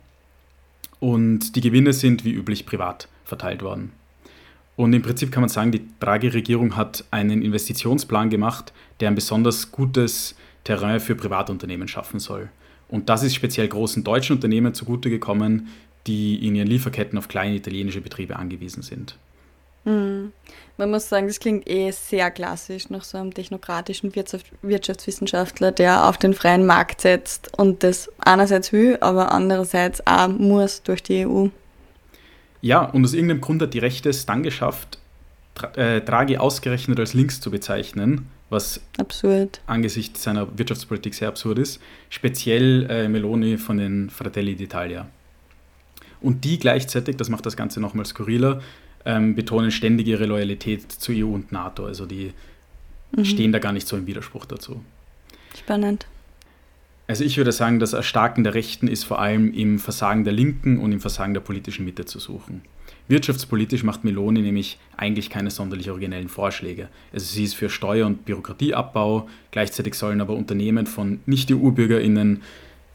und 0.99 1.55
die 1.55 1.61
Gewinne 1.61 1.91
sind 1.91 2.23
wie 2.23 2.33
üblich 2.33 2.67
privat 2.67 3.07
verteilt 3.23 3.63
worden. 3.63 3.93
Und 4.75 4.93
im 4.93 5.01
Prinzip 5.01 5.31
kann 5.31 5.41
man 5.41 5.49
sagen, 5.49 5.71
die 5.71 5.87
Draghi-Regierung 5.99 6.75
hat 6.75 7.03
einen 7.09 7.41
Investitionsplan 7.41 8.29
gemacht, 8.29 8.73
der 8.99 9.07
ein 9.07 9.15
besonders 9.15 9.71
gutes 9.71 10.35
Terrain 10.63 10.99
für 10.99 11.15
Privatunternehmen 11.15 11.87
schaffen 11.87 12.19
soll. 12.19 12.49
Und 12.87 13.09
das 13.09 13.23
ist 13.23 13.35
speziell 13.35 13.67
großen 13.67 14.03
deutschen 14.03 14.35
Unternehmen 14.35 14.73
zugute 14.73 15.09
gekommen, 15.09 15.69
die 16.07 16.45
in 16.47 16.55
ihren 16.55 16.67
Lieferketten 16.67 17.17
auf 17.17 17.27
kleine 17.27 17.55
italienische 17.55 18.01
Betriebe 18.01 18.35
angewiesen 18.35 18.83
sind. 18.83 19.17
Mhm. 19.85 20.31
Man 20.77 20.91
muss 20.91 21.07
sagen, 21.07 21.27
das 21.27 21.39
klingt 21.39 21.69
eh 21.69 21.91
sehr 21.91 22.31
klassisch 22.31 22.89
nach 22.89 23.03
so 23.03 23.17
einem 23.17 23.33
technokratischen 23.33 24.13
Wirtschaftswissenschaftler, 24.61 25.71
der 25.71 26.09
auf 26.09 26.17
den 26.17 26.33
freien 26.33 26.65
Markt 26.65 27.01
setzt 27.01 27.57
und 27.57 27.83
das 27.83 28.11
einerseits 28.19 28.73
will, 28.73 28.97
aber 28.99 29.31
andererseits 29.31 30.05
auch 30.05 30.27
muss 30.27 30.83
durch 30.83 31.01
die 31.01 31.25
EU. 31.25 31.47
Ja, 32.61 32.83
und 32.83 33.05
aus 33.05 33.13
irgendeinem 33.13 33.41
Grund 33.41 33.61
hat 33.61 33.73
die 33.73 33.79
Rechte 33.79 34.09
es 34.09 34.25
dann 34.25 34.43
geschafft, 34.43 34.97
äh, 35.75 36.01
Draghi 36.01 36.37
ausgerechnet 36.37 36.99
als 36.99 37.13
links 37.13 37.39
zu 37.39 37.51
bezeichnen, 37.51 38.27
was 38.49 38.81
absurd. 38.97 39.61
angesichts 39.65 40.23
seiner 40.23 40.57
Wirtschaftspolitik 40.57 41.13
sehr 41.13 41.27
absurd 41.27 41.59
ist. 41.59 41.81
Speziell 42.09 42.87
äh, 42.89 43.07
Meloni 43.07 43.57
von 43.57 43.77
den 43.77 44.09
Fratelli 44.09 44.53
d'Italia. 44.53 45.05
Und 46.21 46.43
die 46.43 46.59
gleichzeitig, 46.59 47.17
das 47.17 47.29
macht 47.29 47.45
das 47.45 47.57
Ganze 47.57 47.79
nochmal 47.79 48.05
skurriler, 48.05 48.61
ähm, 49.05 49.35
betonen 49.35 49.71
ständig 49.71 50.07
ihre 50.07 50.25
Loyalität 50.25 50.91
zu 50.91 51.11
EU 51.11 51.27
und 51.27 51.51
NATO. 51.51 51.85
Also 51.85 52.05
die 52.05 52.33
mhm. 53.15 53.25
stehen 53.25 53.51
da 53.51 53.59
gar 53.59 53.73
nicht 53.73 53.87
so 53.87 53.97
im 53.97 54.07
Widerspruch 54.07 54.45
dazu. 54.45 54.81
Spannend. 55.57 56.07
Also 57.07 57.23
ich 57.23 57.37
würde 57.37 57.51
sagen, 57.51 57.79
das 57.79 57.93
Erstarken 57.93 58.43
der 58.43 58.55
Rechten 58.55 58.87
ist 58.87 59.03
vor 59.03 59.19
allem 59.19 59.53
im 59.53 59.77
Versagen 59.77 60.23
der 60.23 60.33
Linken 60.33 60.79
und 60.79 60.91
im 60.91 60.99
Versagen 60.99 61.33
der 61.33 61.41
politischen 61.41 61.85
Mitte 61.85 62.05
zu 62.05 62.19
suchen. 62.19 62.63
Wirtschaftspolitisch 63.07 63.83
macht 63.83 64.03
Meloni 64.03 64.41
nämlich 64.41 64.79
eigentlich 64.97 65.29
keine 65.29 65.51
sonderlich 65.51 65.91
originellen 65.91 66.29
Vorschläge. 66.29 66.89
Also 67.13 67.25
sie 67.25 67.43
ist 67.43 67.53
für 67.53 67.69
Steuer- 67.69 68.07
und 68.07 68.25
Bürokratieabbau, 68.25 69.29
gleichzeitig 69.51 69.93
sollen 69.93 70.21
aber 70.21 70.33
Unternehmen 70.33 70.87
von 70.87 71.19
Nicht-EU-BürgerInnen, 71.25 72.41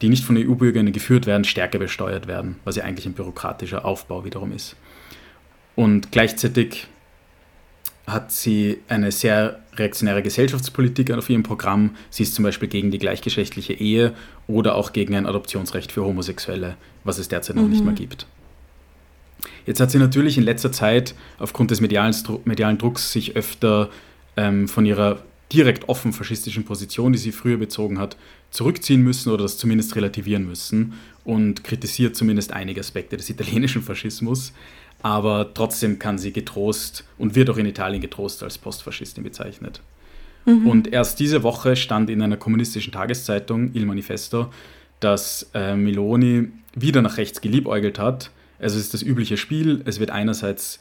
die 0.02 0.08
nicht 0.08 0.24
von 0.24 0.36
EU-BürgerInnen 0.36 0.92
geführt 0.92 1.26
werden, 1.26 1.44
stärker 1.44 1.78
besteuert 1.78 2.26
werden, 2.26 2.56
was 2.64 2.76
ja 2.76 2.84
eigentlich 2.84 3.06
ein 3.06 3.12
bürokratischer 3.12 3.84
Aufbau 3.84 4.24
wiederum 4.24 4.52
ist. 4.52 4.74
Und 5.76 6.10
gleichzeitig 6.10 6.88
hat 8.06 8.32
sie 8.32 8.78
eine 8.88 9.12
sehr 9.12 9.60
reaktionäre 9.76 10.22
Gesellschaftspolitik 10.22 11.12
auf 11.12 11.30
ihrem 11.30 11.44
Programm. 11.44 11.94
Sie 12.10 12.24
ist 12.24 12.34
zum 12.34 12.42
Beispiel 12.42 12.68
gegen 12.68 12.90
die 12.90 12.98
gleichgeschlechtliche 12.98 13.74
Ehe 13.74 14.14
oder 14.48 14.74
auch 14.74 14.92
gegen 14.92 15.14
ein 15.14 15.26
Adoptionsrecht 15.26 15.92
für 15.92 16.04
Homosexuelle, 16.04 16.76
was 17.04 17.18
es 17.18 17.28
derzeit 17.28 17.56
noch 17.56 17.68
nicht 17.68 17.84
mehr 17.84 17.92
mhm. 17.92 17.96
gibt. 17.96 18.26
Jetzt 19.70 19.80
hat 19.80 19.90
sie 19.90 19.98
natürlich 19.98 20.36
in 20.36 20.42
letzter 20.42 20.72
Zeit 20.72 21.14
aufgrund 21.38 21.70
des 21.70 21.80
medialen, 21.80 22.14
medialen 22.44 22.76
Drucks 22.76 23.12
sich 23.12 23.36
öfter 23.36 23.88
ähm, 24.36 24.66
von 24.66 24.84
ihrer 24.84 25.22
direkt 25.52 25.88
offen 25.88 26.12
faschistischen 26.12 26.64
Position, 26.64 27.12
die 27.12 27.18
sie 27.18 27.32
früher 27.32 27.56
bezogen 27.56 27.98
hat, 27.98 28.16
zurückziehen 28.50 29.02
müssen 29.02 29.30
oder 29.32 29.44
das 29.44 29.58
zumindest 29.58 29.94
relativieren 29.94 30.46
müssen 30.46 30.94
und 31.24 31.64
kritisiert 31.64 32.16
zumindest 32.16 32.52
einige 32.52 32.80
Aspekte 32.80 33.16
des 33.16 33.30
italienischen 33.30 33.82
Faschismus 33.82 34.52
aber 35.02 35.52
trotzdem 35.54 35.98
kann 35.98 36.18
sie 36.18 36.32
getrost 36.32 37.04
und 37.18 37.34
wird 37.34 37.50
auch 37.50 37.56
in 37.56 37.66
Italien 37.66 38.00
getrost 38.00 38.42
als 38.42 38.58
Postfaschistin 38.58 39.24
bezeichnet. 39.24 39.80
Mhm. 40.44 40.66
Und 40.66 40.92
erst 40.92 41.20
diese 41.20 41.42
Woche 41.42 41.76
stand 41.76 42.10
in 42.10 42.22
einer 42.22 42.36
kommunistischen 42.36 42.92
Tageszeitung, 42.92 43.70
Il 43.74 43.86
Manifesto, 43.86 44.50
dass 45.00 45.50
äh, 45.54 45.74
Meloni 45.74 46.48
wieder 46.74 47.02
nach 47.02 47.16
rechts 47.16 47.40
geliebäugelt 47.40 47.98
hat. 47.98 48.30
Also 48.60 48.76
es 48.76 48.84
ist 48.84 48.94
das 48.94 49.02
übliche 49.02 49.36
Spiel. 49.36 49.82
Es 49.84 50.00
wird 50.00 50.10
einerseits 50.10 50.80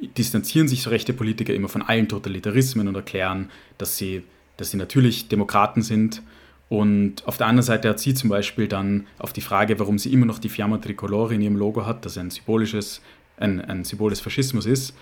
distanzieren 0.00 0.68
sich 0.68 0.82
so 0.82 0.90
rechte 0.90 1.12
Politiker 1.12 1.54
immer 1.54 1.68
von 1.68 1.82
allen 1.82 2.08
Totalitarismen 2.08 2.86
und 2.86 2.94
erklären, 2.94 3.50
dass 3.78 3.96
sie, 3.96 4.22
dass 4.56 4.70
sie 4.70 4.76
natürlich 4.76 5.28
Demokraten 5.28 5.82
sind. 5.82 6.22
Und 6.68 7.26
auf 7.26 7.38
der 7.38 7.46
anderen 7.46 7.64
Seite 7.64 7.88
hat 7.88 8.00
sie 8.00 8.12
zum 8.12 8.28
Beispiel 8.28 8.68
dann 8.68 9.06
auf 9.18 9.32
die 9.32 9.40
Frage, 9.40 9.78
warum 9.78 9.98
sie 9.98 10.12
immer 10.12 10.26
noch 10.26 10.38
die 10.38 10.48
Fiamma 10.48 10.78
Tricolore 10.78 11.34
in 11.34 11.40
ihrem 11.40 11.56
Logo 11.56 11.86
hat, 11.86 12.04
das 12.04 12.18
ein 12.18 12.30
symbolisches 12.30 13.00
ein, 13.38 13.60
ein 13.60 13.84
Symbol 13.84 14.10
des 14.10 14.20
Faschismus 14.20 14.66
ist, 14.66 14.94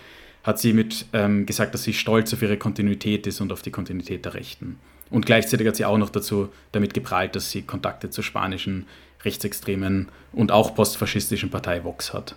hat 0.43 0.59
sie 0.59 0.73
mit 0.73 1.05
ähm, 1.13 1.45
gesagt, 1.45 1.73
dass 1.73 1.83
sie 1.83 1.93
stolz 1.93 2.33
auf 2.33 2.41
ihre 2.41 2.57
Kontinuität 2.57 3.25
ist 3.27 3.41
und 3.41 3.51
auf 3.51 3.61
die 3.61 3.71
Kontinuität 3.71 4.25
der 4.25 4.35
Rechten. 4.35 4.77
Und 5.09 5.25
gleichzeitig 5.25 5.67
hat 5.67 5.75
sie 5.75 5.85
auch 5.85 5.97
noch 5.97 6.09
dazu 6.09 6.49
damit 6.71 6.93
geprahlt, 6.93 7.35
dass 7.35 7.51
sie 7.51 7.63
Kontakte 7.63 8.09
zur 8.09 8.23
spanischen 8.23 8.85
rechtsextremen 9.25 10.07
und 10.33 10.51
auch 10.51 10.75
postfaschistischen 10.75 11.49
Partei 11.49 11.83
Vox 11.83 12.13
hat. 12.13 12.35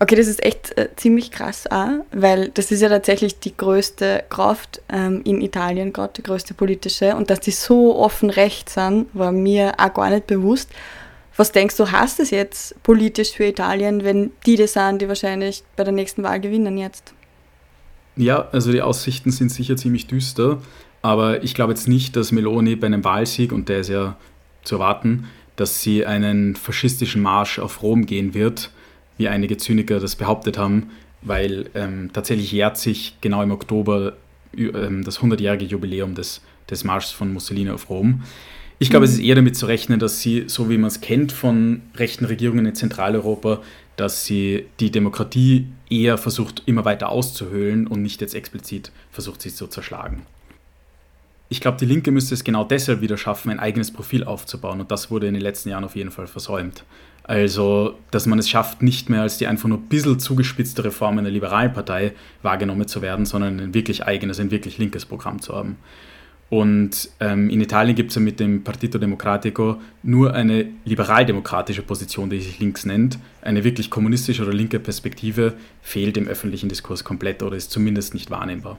Okay, 0.00 0.14
das 0.14 0.28
ist 0.28 0.44
echt 0.44 0.78
äh, 0.78 0.90
ziemlich 0.94 1.32
krass 1.32 1.66
auch, 1.68 2.04
weil 2.12 2.50
das 2.50 2.70
ist 2.70 2.82
ja 2.82 2.88
tatsächlich 2.88 3.40
die 3.40 3.56
größte 3.56 4.24
Kraft 4.28 4.80
ähm, 4.88 5.22
in 5.24 5.40
Italien 5.40 5.92
gerade, 5.92 6.12
die 6.16 6.22
größte 6.22 6.54
politische. 6.54 7.16
Und 7.16 7.30
dass 7.30 7.40
die 7.40 7.50
so 7.50 7.96
offen 7.96 8.30
recht 8.30 8.70
sind, 8.70 9.06
war 9.12 9.32
mir 9.32 9.74
auch 9.76 9.92
gar 9.92 10.10
nicht 10.10 10.28
bewusst. 10.28 10.70
Was 11.36 11.50
denkst 11.50 11.76
du, 11.76 11.90
heißt 11.90 12.20
das 12.20 12.30
jetzt 12.30 12.80
politisch 12.84 13.32
für 13.32 13.46
Italien, 13.46 14.04
wenn 14.04 14.30
die 14.46 14.56
das 14.56 14.74
sind, 14.74 15.02
die 15.02 15.08
wahrscheinlich 15.08 15.64
bei 15.76 15.82
der 15.82 15.92
nächsten 15.92 16.22
Wahl 16.22 16.40
gewinnen 16.40 16.78
jetzt? 16.78 17.12
Ja, 18.16 18.48
also 18.52 18.70
die 18.70 18.82
Aussichten 18.82 19.30
sind 19.30 19.50
sicher 19.50 19.76
ziemlich 19.76 20.06
düster, 20.06 20.60
aber 21.02 21.42
ich 21.44 21.54
glaube 21.54 21.72
jetzt 21.72 21.86
nicht, 21.86 22.16
dass 22.16 22.32
Meloni 22.32 22.74
bei 22.74 22.86
einem 22.86 23.04
Wahlsieg, 23.04 23.52
und 23.52 23.68
der 23.68 23.80
ist 23.80 23.90
ja 23.90 24.16
zu 24.68 24.76
erwarten, 24.76 25.24
dass 25.56 25.82
sie 25.82 26.06
einen 26.06 26.54
faschistischen 26.54 27.20
Marsch 27.20 27.58
auf 27.58 27.82
Rom 27.82 28.06
gehen 28.06 28.34
wird, 28.34 28.70
wie 29.16 29.28
einige 29.28 29.56
Zyniker 29.56 29.98
das 29.98 30.14
behauptet 30.14 30.56
haben, 30.56 30.90
weil 31.22 31.68
ähm, 31.74 32.10
tatsächlich 32.12 32.52
jährt 32.52 32.78
sich 32.78 33.16
genau 33.20 33.42
im 33.42 33.50
Oktober 33.50 34.12
ähm, 34.56 35.02
das 35.02 35.18
100-jährige 35.18 35.64
Jubiläum 35.64 36.14
des, 36.14 36.42
des 36.70 36.84
Marschs 36.84 37.10
von 37.10 37.32
Mussolini 37.32 37.70
auf 37.70 37.90
Rom. 37.90 38.22
Ich 38.78 38.90
glaube, 38.90 39.06
es 39.06 39.14
ist 39.14 39.18
eher 39.18 39.34
damit 39.34 39.56
zu 39.56 39.66
rechnen, 39.66 39.98
dass 39.98 40.20
sie, 40.20 40.44
so 40.46 40.70
wie 40.70 40.78
man 40.78 40.86
es 40.86 41.00
kennt 41.00 41.32
von 41.32 41.82
rechten 41.96 42.24
Regierungen 42.24 42.64
in 42.64 42.76
Zentraleuropa, 42.76 43.60
dass 43.96 44.24
sie 44.24 44.66
die 44.78 44.92
Demokratie 44.92 45.66
eher 45.90 46.16
versucht, 46.16 46.62
immer 46.66 46.84
weiter 46.84 47.08
auszuhöhlen 47.08 47.88
und 47.88 48.02
nicht 48.02 48.20
jetzt 48.20 48.36
explizit 48.36 48.92
versucht, 49.10 49.42
sie 49.42 49.52
zu 49.52 49.66
zerschlagen. 49.66 50.22
Ich 51.50 51.60
glaube, 51.60 51.78
die 51.78 51.86
Linke 51.86 52.10
müsste 52.10 52.34
es 52.34 52.44
genau 52.44 52.64
deshalb 52.64 53.00
wieder 53.00 53.16
schaffen, 53.16 53.50
ein 53.50 53.58
eigenes 53.58 53.90
Profil 53.90 54.24
aufzubauen 54.24 54.80
und 54.80 54.90
das 54.90 55.10
wurde 55.10 55.28
in 55.28 55.34
den 55.34 55.42
letzten 55.42 55.70
Jahren 55.70 55.84
auf 55.84 55.96
jeden 55.96 56.10
Fall 56.10 56.26
versäumt. 56.26 56.84
Also, 57.24 57.98
dass 58.10 58.26
man 58.26 58.38
es 58.38 58.48
schafft, 58.48 58.82
nicht 58.82 59.10
mehr 59.10 59.22
als 59.22 59.38
die 59.38 59.46
einfach 59.46 59.68
nur 59.68 59.78
ein 59.78 59.88
bisschen 59.88 60.18
zugespitzte 60.18 60.84
Reform 60.84 61.18
einer 61.18 61.30
liberalen 61.30 61.72
Partei 61.72 62.12
wahrgenommen 62.42 62.88
zu 62.88 63.02
werden, 63.02 63.26
sondern 63.26 63.60
ein 63.60 63.74
wirklich 63.74 64.04
eigenes, 64.04 64.40
ein 64.40 64.50
wirklich 64.50 64.78
linkes 64.78 65.04
Programm 65.04 65.40
zu 65.40 65.54
haben. 65.54 65.76
Und 66.50 67.10
ähm, 67.20 67.50
in 67.50 67.60
Italien 67.60 67.94
gibt 67.94 68.10
es 68.10 68.14
ja 68.14 68.22
mit 68.22 68.40
dem 68.40 68.64
Partito 68.64 68.98
Democratico 68.98 69.78
nur 70.02 70.32
eine 70.32 70.66
liberaldemokratische 70.86 71.82
Position, 71.82 72.30
die 72.30 72.40
sich 72.40 72.58
links 72.58 72.86
nennt. 72.86 73.18
Eine 73.42 73.64
wirklich 73.64 73.90
kommunistische 73.90 74.42
oder 74.42 74.54
linke 74.54 74.80
Perspektive 74.80 75.54
fehlt 75.82 76.16
im 76.16 76.26
öffentlichen 76.26 76.70
Diskurs 76.70 77.04
komplett 77.04 77.42
oder 77.42 77.56
ist 77.56 77.70
zumindest 77.70 78.14
nicht 78.14 78.30
wahrnehmbar. 78.30 78.78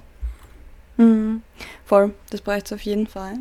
Mhm. 0.99 1.41
Voll, 1.85 2.13
das 2.29 2.41
braucht 2.41 2.65
es 2.65 2.73
auf 2.73 2.81
jeden 2.81 3.07
Fall. 3.07 3.35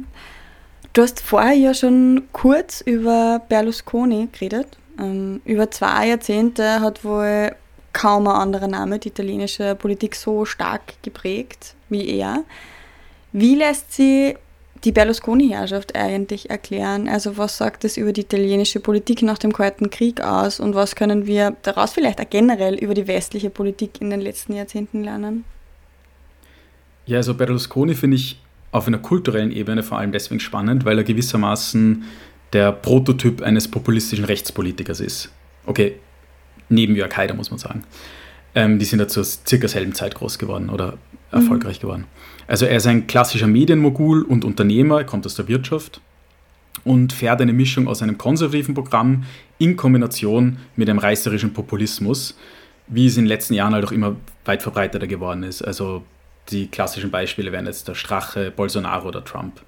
Du 0.93 1.03
hast 1.03 1.21
vorher 1.21 1.55
ja 1.55 1.75
schon 1.75 2.29
kurz 2.33 2.81
über 2.81 3.43
Berlusconi 3.49 4.29
geredet. 4.33 4.79
Ähm, 4.99 5.41
über 5.45 5.71
zwei 5.71 6.09
Jahrzehnte 6.09 6.81
hat 6.81 7.05
wohl 7.05 7.53
kaum 7.93 8.29
ein 8.29 8.37
anderer 8.37 8.69
Name 8.69 8.99
die 8.99 9.09
italienische 9.09 9.75
Politik 9.75 10.15
so 10.15 10.45
stark 10.45 11.03
geprägt 11.03 11.75
wie 11.89 12.09
er. 12.09 12.45
Wie 13.33 13.57
lässt 13.57 13.93
sie 13.93 14.37
die 14.85 14.93
Berlusconi-Herrschaft 14.93 15.97
eigentlich 15.97 16.51
erklären? 16.51 17.09
Also 17.09 17.37
was 17.39 17.57
sagt 17.57 17.85
es 17.85 17.97
über 17.97 18.13
die 18.13 18.21
italienische 18.21 18.79
Politik 18.79 19.23
nach 19.23 19.39
dem 19.39 19.53
Kalten 19.53 19.91
Krieg 19.91 20.21
aus 20.21 20.61
und 20.61 20.77
was 20.77 20.95
können 20.95 21.27
wir 21.27 21.57
daraus 21.63 21.93
vielleicht 21.93 22.21
auch 22.21 22.31
generell 22.31 22.77
über 22.77 22.95
die 22.95 23.09
westliche 23.09 23.51
Politik 23.51 24.01
in 24.01 24.11
den 24.11 24.21
letzten 24.21 24.55
Jahrzehnten 24.55 25.03
lernen? 25.03 25.45
Ja, 27.09 27.17
also 27.17 27.33
Berlusconi 27.33 27.95
finde 27.95 28.17
ich 28.17 28.39
auf 28.71 28.87
einer 28.87 28.99
kulturellen 28.99 29.51
Ebene 29.51 29.83
vor 29.83 29.99
allem 29.99 30.13
deswegen 30.13 30.41
spannend, 30.41 30.85
weil 30.85 30.99
er 30.99 31.05
gewissermaßen 31.05 32.05
der 32.53 32.71
Prototyp 32.71 33.41
eines 33.41 33.67
populistischen 33.67 34.27
Rechtspolitikers 34.27 35.01
ist. 35.01 35.33
Okay, 35.65 35.95
neben 36.69 36.95
Jörg 36.95 37.17
Haider 37.17 37.33
muss 37.33 37.51
man 37.51 37.59
sagen. 37.59 37.83
Ähm, 38.55 38.79
die 38.79 38.85
sind 38.85 38.99
ja 38.99 39.09
zur 39.09 39.25
circa 39.25 39.69
selben 39.69 39.95
Zeit 39.95 40.17
groß 40.17 40.39
geworden 40.39 40.69
oder 40.69 40.99
erfolgreich 41.33 41.79
mhm. 41.79 41.81
geworden. 41.81 42.05
Also 42.47 42.67
er 42.67 42.77
ist 42.77 42.87
ein 42.87 43.07
klassischer 43.07 43.47
Medienmogul 43.47 44.23
und 44.23 44.45
Unternehmer, 44.45 44.99
er 44.99 45.05
kommt 45.05 45.25
aus 45.25 45.35
der 45.35 45.49
Wirtschaft 45.49 46.03
und 46.85 47.15
fährt 47.15 47.41
eine 47.41 47.55
Mischung 47.55 47.89
aus 47.89 48.03
einem 48.03 48.19
konservativen 48.19 48.75
Programm 48.75 49.25
in 49.57 49.77
Kombination 49.77 50.59
mit 50.77 50.91
einem 50.91 50.99
reißerischen 50.99 51.55
Populismus, 51.55 52.37
wie 52.87 53.07
es 53.07 53.17
in 53.17 53.25
den 53.25 53.29
letzten 53.29 53.55
Jahren 53.55 53.73
halt 53.73 53.87
auch 53.87 53.93
immer 53.93 54.17
weit 54.45 54.63
verbreiteter 54.63 55.07
geworden 55.07 55.43
ist. 55.43 55.63
Also 55.63 56.03
die 56.51 56.69
klassischen 56.69 57.11
Beispiele 57.11 57.53
wären 57.53 57.67
jetzt 57.67 57.89
der 57.89 57.95
Strache, 57.95 58.51
Bolsonaro 58.51 59.09
oder 59.09 59.25
Trump. 59.25 59.61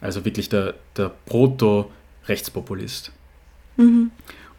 Also 0.00 0.24
wirklich 0.24 0.48
der, 0.48 0.74
der 0.96 1.12
Proto-Rechtspopulist. 1.26 3.12
Mhm. 3.76 4.10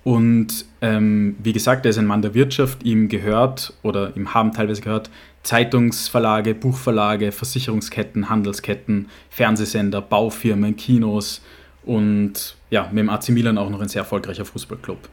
Und 0.03 0.65
ähm, 0.81 1.35
wie 1.41 1.53
gesagt, 1.53 1.85
er 1.85 1.91
ist 1.91 1.97
ein 1.97 2.05
Mann 2.05 2.21
der 2.21 2.33
Wirtschaft, 2.33 2.83
ihm 2.83 3.07
gehört 3.07 3.73
oder 3.83 4.15
ihm 4.17 4.33
haben 4.33 4.51
teilweise 4.51 4.81
gehört 4.81 5.09
Zeitungsverlage, 5.43 6.55
Buchverlage, 6.55 7.31
Versicherungsketten, 7.31 8.29
Handelsketten, 8.29 9.09
Fernsehsender, 9.29 10.01
Baufirmen, 10.01 10.75
Kinos 10.75 11.41
und 11.85 12.55
ja, 12.69 12.87
mit 12.91 12.99
dem 12.99 13.09
AC 13.09 13.29
Milan 13.29 13.57
auch 13.57 13.69
noch 13.69 13.81
ein 13.81 13.89
sehr 13.89 14.01
erfolgreicher 14.01 14.45
Fußballclub. 14.45 15.09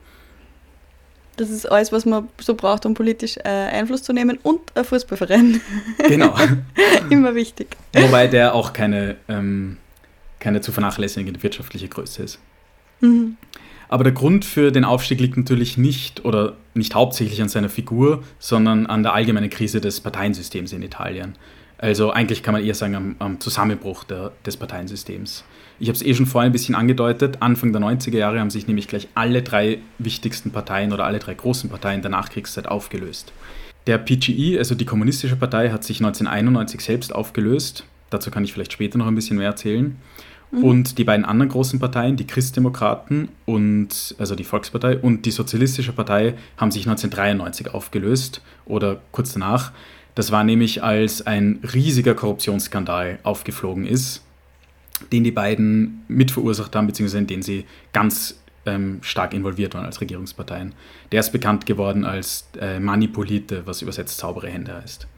Das 1.40 1.48
ist 1.48 1.64
alles, 1.64 1.90
was 1.90 2.04
man 2.04 2.28
so 2.38 2.54
braucht, 2.54 2.84
um 2.84 2.92
politisch 2.92 3.38
äh, 3.38 3.48
Einfluss 3.48 4.02
zu 4.02 4.12
nehmen 4.12 4.38
und 4.42 4.60
ein 4.74 4.84
Fußballverein. 4.84 5.62
Genau. 6.06 6.34
Immer 7.10 7.34
wichtig. 7.34 7.78
Wobei 7.94 8.26
der 8.26 8.54
auch 8.54 8.74
keine, 8.74 9.16
ähm, 9.26 9.78
keine 10.38 10.60
zu 10.60 10.70
vernachlässigende 10.70 11.42
wirtschaftliche 11.42 11.88
Größe 11.88 12.24
ist. 12.24 12.38
Mhm. 13.00 13.38
Aber 13.88 14.04
der 14.04 14.12
Grund 14.12 14.44
für 14.44 14.70
den 14.70 14.84
Aufstieg 14.84 15.18
liegt 15.18 15.38
natürlich 15.38 15.78
nicht 15.78 16.26
oder 16.26 16.56
nicht 16.74 16.94
hauptsächlich 16.94 17.40
an 17.40 17.48
seiner 17.48 17.70
Figur, 17.70 18.22
sondern 18.38 18.86
an 18.86 19.02
der 19.02 19.14
allgemeinen 19.14 19.48
Krise 19.48 19.80
des 19.80 20.02
Parteiensystems 20.02 20.74
in 20.74 20.82
Italien. 20.82 21.36
Also 21.78 22.10
eigentlich 22.10 22.42
kann 22.42 22.52
man 22.52 22.62
eher 22.62 22.74
sagen 22.74 22.94
am, 22.94 23.16
am 23.18 23.40
Zusammenbruch 23.40 24.04
der, 24.04 24.32
des 24.44 24.58
Parteiensystems. 24.58 25.44
Ich 25.80 25.88
habe 25.88 25.96
es 25.96 26.04
eh 26.04 26.14
schon 26.14 26.26
vorhin 26.26 26.50
ein 26.50 26.52
bisschen 26.52 26.74
angedeutet. 26.74 27.38
Anfang 27.40 27.72
der 27.72 27.80
90er 27.80 28.18
Jahre 28.18 28.38
haben 28.38 28.50
sich 28.50 28.66
nämlich 28.66 28.86
gleich 28.86 29.08
alle 29.14 29.40
drei 29.40 29.78
wichtigsten 29.98 30.50
Parteien 30.50 30.92
oder 30.92 31.06
alle 31.06 31.18
drei 31.18 31.32
großen 31.32 31.70
Parteien 31.70 32.02
der 32.02 32.10
Nachkriegszeit 32.10 32.68
aufgelöst. 32.68 33.32
Der 33.86 33.96
PGE, 33.96 34.58
also 34.58 34.74
die 34.74 34.84
Kommunistische 34.84 35.36
Partei, 35.36 35.70
hat 35.70 35.82
sich 35.82 36.00
1991 36.00 36.82
selbst 36.82 37.14
aufgelöst. 37.14 37.86
Dazu 38.10 38.30
kann 38.30 38.44
ich 38.44 38.52
vielleicht 38.52 38.74
später 38.74 38.98
noch 38.98 39.06
ein 39.06 39.14
bisschen 39.14 39.38
mehr 39.38 39.46
erzählen. 39.46 39.96
Mhm. 40.50 40.64
Und 40.64 40.98
die 40.98 41.04
beiden 41.04 41.24
anderen 41.24 41.50
großen 41.50 41.80
Parteien, 41.80 42.16
die 42.16 42.26
Christdemokraten 42.26 43.30
und 43.46 44.14
also 44.18 44.34
die 44.34 44.44
Volkspartei 44.44 44.98
und 44.98 45.24
die 45.24 45.30
Sozialistische 45.30 45.92
Partei, 45.92 46.34
haben 46.58 46.70
sich 46.70 46.86
1993 46.86 47.72
aufgelöst 47.72 48.42
oder 48.66 49.00
kurz 49.12 49.32
danach. 49.32 49.72
Das 50.14 50.30
war 50.30 50.44
nämlich, 50.44 50.82
als 50.82 51.26
ein 51.26 51.60
riesiger 51.72 52.14
Korruptionsskandal 52.14 53.18
aufgeflogen 53.22 53.86
ist, 53.86 54.22
den 55.12 55.24
die 55.24 55.30
beiden 55.30 56.04
mitverursacht 56.08 56.74
haben, 56.76 56.86
beziehungsweise 56.86 57.18
in 57.18 57.26
den 57.26 57.42
sie 57.42 57.64
ganz 57.92 58.40
ähm, 58.66 58.98
stark 59.02 59.34
involviert 59.34 59.74
waren 59.74 59.86
als 59.86 60.00
Regierungsparteien. 60.00 60.74
Der 61.12 61.20
ist 61.20 61.32
bekannt 61.32 61.66
geworden 61.66 62.04
als 62.04 62.48
äh, 62.60 62.78
Manipolite, 62.78 63.62
was 63.66 63.82
übersetzt 63.82 64.18
saubere 64.18 64.48
Hände 64.48 64.74
heißt. 64.74 65.06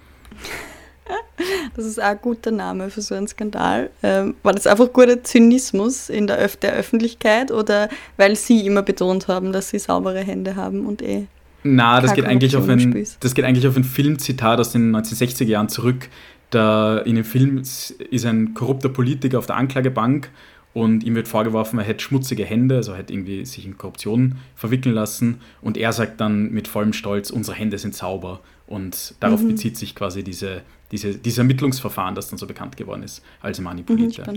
Das 1.75 1.87
ist 1.87 2.01
auch 2.01 2.05
ein 2.05 2.19
guter 2.21 2.51
Name 2.51 2.91
für 2.91 3.01
so 3.01 3.15
einen 3.15 3.27
Skandal. 3.27 3.91
Ähm, 4.03 4.35
war 4.43 4.53
das 4.53 4.67
einfach 4.67 4.93
guter 4.93 5.25
Zynismus 5.25 6.11
in 6.11 6.27
der, 6.27 6.43
Öf 6.43 6.57
der 6.57 6.75
Öffentlichkeit 6.75 7.51
oder 7.51 7.89
weil 8.17 8.37
Sie 8.37 8.67
immer 8.67 8.83
betont 8.83 9.27
haben, 9.27 9.53
dass 9.53 9.71
Sie 9.71 9.79
saubere 9.79 10.21
Hände 10.21 10.55
haben 10.55 10.87
und 10.87 11.03
eh 11.03 11.27
na, 11.65 12.01
das 12.01 12.15
geht, 12.15 12.25
eigentlich 12.25 12.57
auf 12.57 12.69
ein, 12.69 13.07
das 13.21 13.35
geht 13.35 13.45
eigentlich 13.45 13.67
auf 13.69 13.77
ein 13.77 13.85
Filmzitat 13.85 14.59
aus 14.59 14.73
den 14.73 14.95
1960er 14.95 15.45
Jahren 15.45 15.69
zurück. 15.69 16.09
Da 16.53 16.99
in 16.99 17.17
dem 17.17 17.25
Film 17.25 17.59
ist 17.59 18.27
ein 18.27 18.55
korrupter 18.55 18.91
Politiker 18.91 19.39
auf 19.39 19.47
der 19.47 19.57
Anklagebank 19.57 20.31
und 20.75 21.05
ihm 21.05 21.15
wird 21.15 21.29
vorgeworfen, 21.29 21.79
er 21.79 21.85
hätte 21.85 22.03
schmutzige 22.03 22.45
Hände, 22.45 22.77
also 22.77 22.93
er 22.93 22.99
hätte 22.99 23.13
irgendwie 23.13 23.45
sich 23.45 23.67
in 23.67 23.77
Korruption 23.77 24.37
verwickeln 24.55 24.95
lassen. 24.95 25.41
Und 25.61 25.77
er 25.77 25.93
sagt 25.93 26.21
dann 26.21 26.51
mit 26.51 26.69
vollem 26.69 26.93
Stolz, 26.93 27.31
unsere 27.31 27.57
Hände 27.57 27.79
sind 27.79 27.95
sauber. 27.95 28.41
Und 28.67 29.15
darauf 29.21 29.43
mhm. 29.43 29.49
bezieht 29.49 29.77
sich 29.77 29.95
quasi 29.95 30.23
diese, 30.23 30.63
diese, 30.91 31.15
dieses 31.15 31.39
Ermittlungsverfahren, 31.39 32.15
das 32.15 32.29
dann 32.29 32.39
so 32.39 32.47
bekannt 32.47 32.77
geworden 32.77 33.03
ist 33.03 33.23
als 33.41 33.61
Manipulierte. 33.61 34.31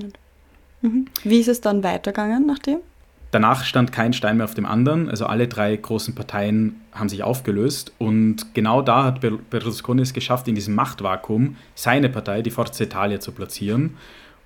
Mhm, 0.81 0.89
mhm. 0.89 1.05
Wie 1.23 1.39
ist 1.39 1.47
es 1.47 1.61
dann 1.61 1.83
weitergegangen 1.83 2.45
nachdem? 2.45 2.79
Danach 3.35 3.65
stand 3.65 3.91
kein 3.91 4.13
Stein 4.13 4.37
mehr 4.37 4.45
auf 4.45 4.53
dem 4.53 4.65
anderen, 4.65 5.09
also 5.09 5.25
alle 5.25 5.49
drei 5.49 5.75
großen 5.75 6.15
Parteien 6.15 6.79
haben 6.93 7.09
sich 7.09 7.21
aufgelöst 7.21 7.91
und 7.97 8.53
genau 8.53 8.81
da 8.81 9.03
hat 9.03 9.19
Berlusconi 9.49 10.03
es 10.03 10.13
geschafft, 10.13 10.47
in 10.47 10.55
diesem 10.55 10.73
Machtvakuum 10.73 11.57
seine 11.75 12.07
Partei, 12.07 12.41
die 12.41 12.49
Forza 12.49 12.85
Italia, 12.85 13.19
zu 13.19 13.33
platzieren. 13.33 13.97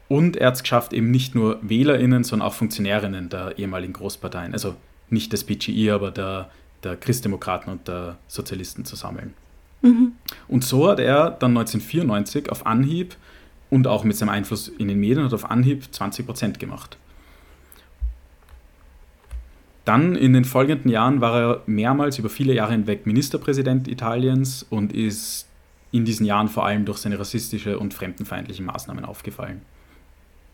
Und 0.07 0.37
er 0.37 0.47
hat 0.47 0.55
es 0.55 0.63
geschafft, 0.63 0.93
eben 0.93 1.11
nicht 1.11 1.35
nur 1.35 1.59
WählerInnen, 1.61 2.23
sondern 2.23 2.47
auch 2.47 2.55
Funktionärinnen 2.55 3.29
der 3.29 3.59
ehemaligen 3.59 3.93
Großparteien, 3.93 4.53
also 4.53 4.75
nicht 5.11 5.33
des 5.33 5.43
PGI, 5.43 5.91
aber 5.91 6.09
der, 6.09 6.49
der 6.83 6.95
Christdemokraten 6.95 7.71
und 7.71 7.87
der 7.87 8.17
Sozialisten 8.27 8.85
zu 8.85 8.95
sammeln. 8.95 9.35
Mhm. 9.83 10.13
Und 10.47 10.63
so 10.63 10.89
hat 10.89 10.99
er 10.99 11.29
dann 11.29 11.55
1994 11.55 12.51
auf 12.51 12.65
Anhieb 12.65 13.15
und 13.69 13.85
auch 13.85 14.03
mit 14.03 14.17
seinem 14.17 14.29
Einfluss 14.29 14.67
in 14.67 14.87
den 14.87 14.99
Medien 14.99 15.25
hat 15.25 15.33
auf 15.35 15.51
Anhieb 15.51 15.93
20 15.93 16.25
Prozent 16.25 16.59
gemacht. 16.59 16.97
Dann 19.85 20.15
in 20.15 20.33
den 20.33 20.45
folgenden 20.45 20.91
Jahren 20.91 21.21
war 21.21 21.39
er 21.39 21.61
mehrmals 21.65 22.19
über 22.19 22.29
viele 22.29 22.53
Jahre 22.53 22.73
hinweg 22.73 23.05
Ministerpräsident 23.05 23.87
Italiens 23.87 24.65
und 24.69 24.93
ist 24.93 25.47
in 25.91 26.05
diesen 26.05 26.25
Jahren 26.25 26.47
vor 26.47 26.65
allem 26.65 26.85
durch 26.85 26.99
seine 26.99 27.19
rassistische 27.19 27.79
und 27.79 27.93
fremdenfeindliche 27.93 28.61
Maßnahmen 28.63 29.05
aufgefallen. 29.05 29.61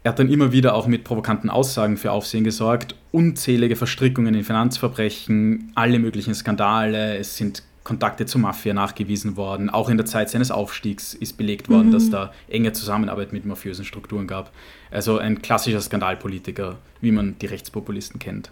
Er 0.04 0.12
hat 0.12 0.20
dann 0.20 0.30
immer 0.30 0.52
wieder 0.52 0.76
auch 0.76 0.86
mit 0.86 1.04
provokanten 1.04 1.50
Aussagen 1.50 1.98
für 1.98 2.12
Aufsehen 2.12 2.44
gesorgt, 2.44 2.96
unzählige 3.12 3.76
Verstrickungen 3.76 4.36
in 4.36 4.44
Finanzverbrechen, 4.44 5.72
alle 5.74 5.98
möglichen 5.98 6.36
Skandale, 6.36 7.18
es 7.18 7.38
sind 7.38 7.64
Kontakte 7.84 8.26
zur 8.26 8.42
Mafia 8.42 8.74
nachgewiesen 8.74 9.38
worden. 9.38 9.70
Auch 9.70 9.90
in 9.90 9.98
der 9.98 10.06
Zeit 10.06 10.30
seines 10.30 10.52
Aufstiegs 10.52 11.14
ist 11.14 11.38
belegt 11.38 11.70
worden, 11.70 11.88
mhm. 11.88 11.92
dass 11.94 12.10
da 12.10 12.34
enge 12.48 12.74
Zusammenarbeit 12.74 13.32
mit 13.32 13.46
mafiösen 13.46 13.86
Strukturen 13.86 14.28
gab. 14.28 14.52
Also 14.92 15.18
ein 15.18 15.42
klassischer 15.42 15.82
Skandalpolitiker, 15.82 16.78
wie 17.02 17.12
man 17.12 17.38
die 17.40 17.46
Rechtspopulisten 17.46 18.20
kennt. 18.20 18.52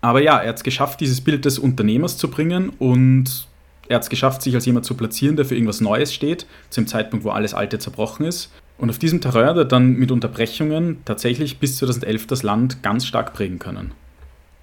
Aber 0.00 0.22
ja, 0.22 0.38
er 0.38 0.50
hat 0.50 0.56
es 0.56 0.62
geschafft, 0.62 1.00
dieses 1.00 1.20
Bild 1.20 1.44
des 1.44 1.58
Unternehmers 1.58 2.16
zu 2.16 2.30
bringen 2.30 2.70
und 2.78 3.48
er 3.88 3.96
hat 3.96 4.02
es 4.02 4.10
geschafft, 4.10 4.42
sich 4.42 4.54
als 4.54 4.66
jemand 4.66 4.84
zu 4.84 4.94
platzieren, 4.94 5.36
der 5.36 5.44
für 5.44 5.54
irgendwas 5.54 5.80
Neues 5.80 6.12
steht, 6.12 6.46
zum 6.70 6.86
Zeitpunkt, 6.86 7.24
wo 7.24 7.30
alles 7.30 7.54
Alte 7.54 7.78
zerbrochen 7.78 8.26
ist. 8.26 8.50
Und 8.76 8.90
auf 8.90 8.98
diesem 8.98 9.20
Terrain 9.20 9.46
hat 9.46 9.56
er 9.56 9.64
dann 9.64 9.94
mit 9.94 10.12
Unterbrechungen 10.12 10.98
tatsächlich 11.04 11.58
bis 11.58 11.78
2011 11.78 12.26
das 12.26 12.42
Land 12.42 12.82
ganz 12.82 13.06
stark 13.06 13.32
prägen 13.32 13.58
können. 13.58 13.92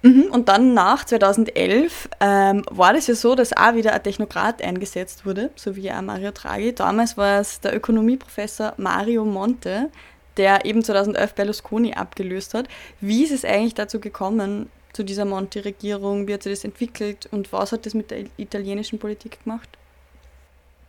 Mhm, 0.02 0.26
und 0.30 0.48
dann 0.48 0.72
nach 0.72 1.04
2011 1.04 2.08
ähm, 2.20 2.62
war 2.70 2.92
das 2.92 3.08
ja 3.08 3.14
so, 3.14 3.34
dass 3.34 3.56
auch 3.56 3.74
wieder 3.74 3.92
ein 3.92 4.02
Technokrat 4.02 4.62
eingesetzt 4.62 5.26
wurde, 5.26 5.50
so 5.56 5.74
wie 5.74 5.90
auch 5.90 6.00
Mario 6.00 6.30
Draghi. 6.30 6.72
Damals 6.72 7.16
war 7.16 7.40
es 7.40 7.60
der 7.60 7.74
Ökonomieprofessor 7.74 8.74
Mario 8.76 9.24
Monte, 9.24 9.90
der 10.36 10.64
eben 10.64 10.82
2011 10.82 11.34
Berlusconi 11.34 11.94
abgelöst 11.94 12.54
hat. 12.54 12.68
Wie 13.00 13.24
ist 13.24 13.32
es 13.32 13.44
eigentlich 13.44 13.74
dazu 13.74 14.00
gekommen, 14.00 14.68
zu 14.92 15.04
dieser 15.04 15.26
Monti-Regierung? 15.26 16.26
Wie 16.26 16.34
hat 16.34 16.42
sie 16.42 16.50
das 16.50 16.64
entwickelt 16.64 17.28
und 17.30 17.52
was 17.52 17.72
hat 17.72 17.84
das 17.86 17.94
mit 17.94 18.10
der 18.10 18.24
italienischen 18.38 18.98
Politik 18.98 19.44
gemacht? 19.44 19.68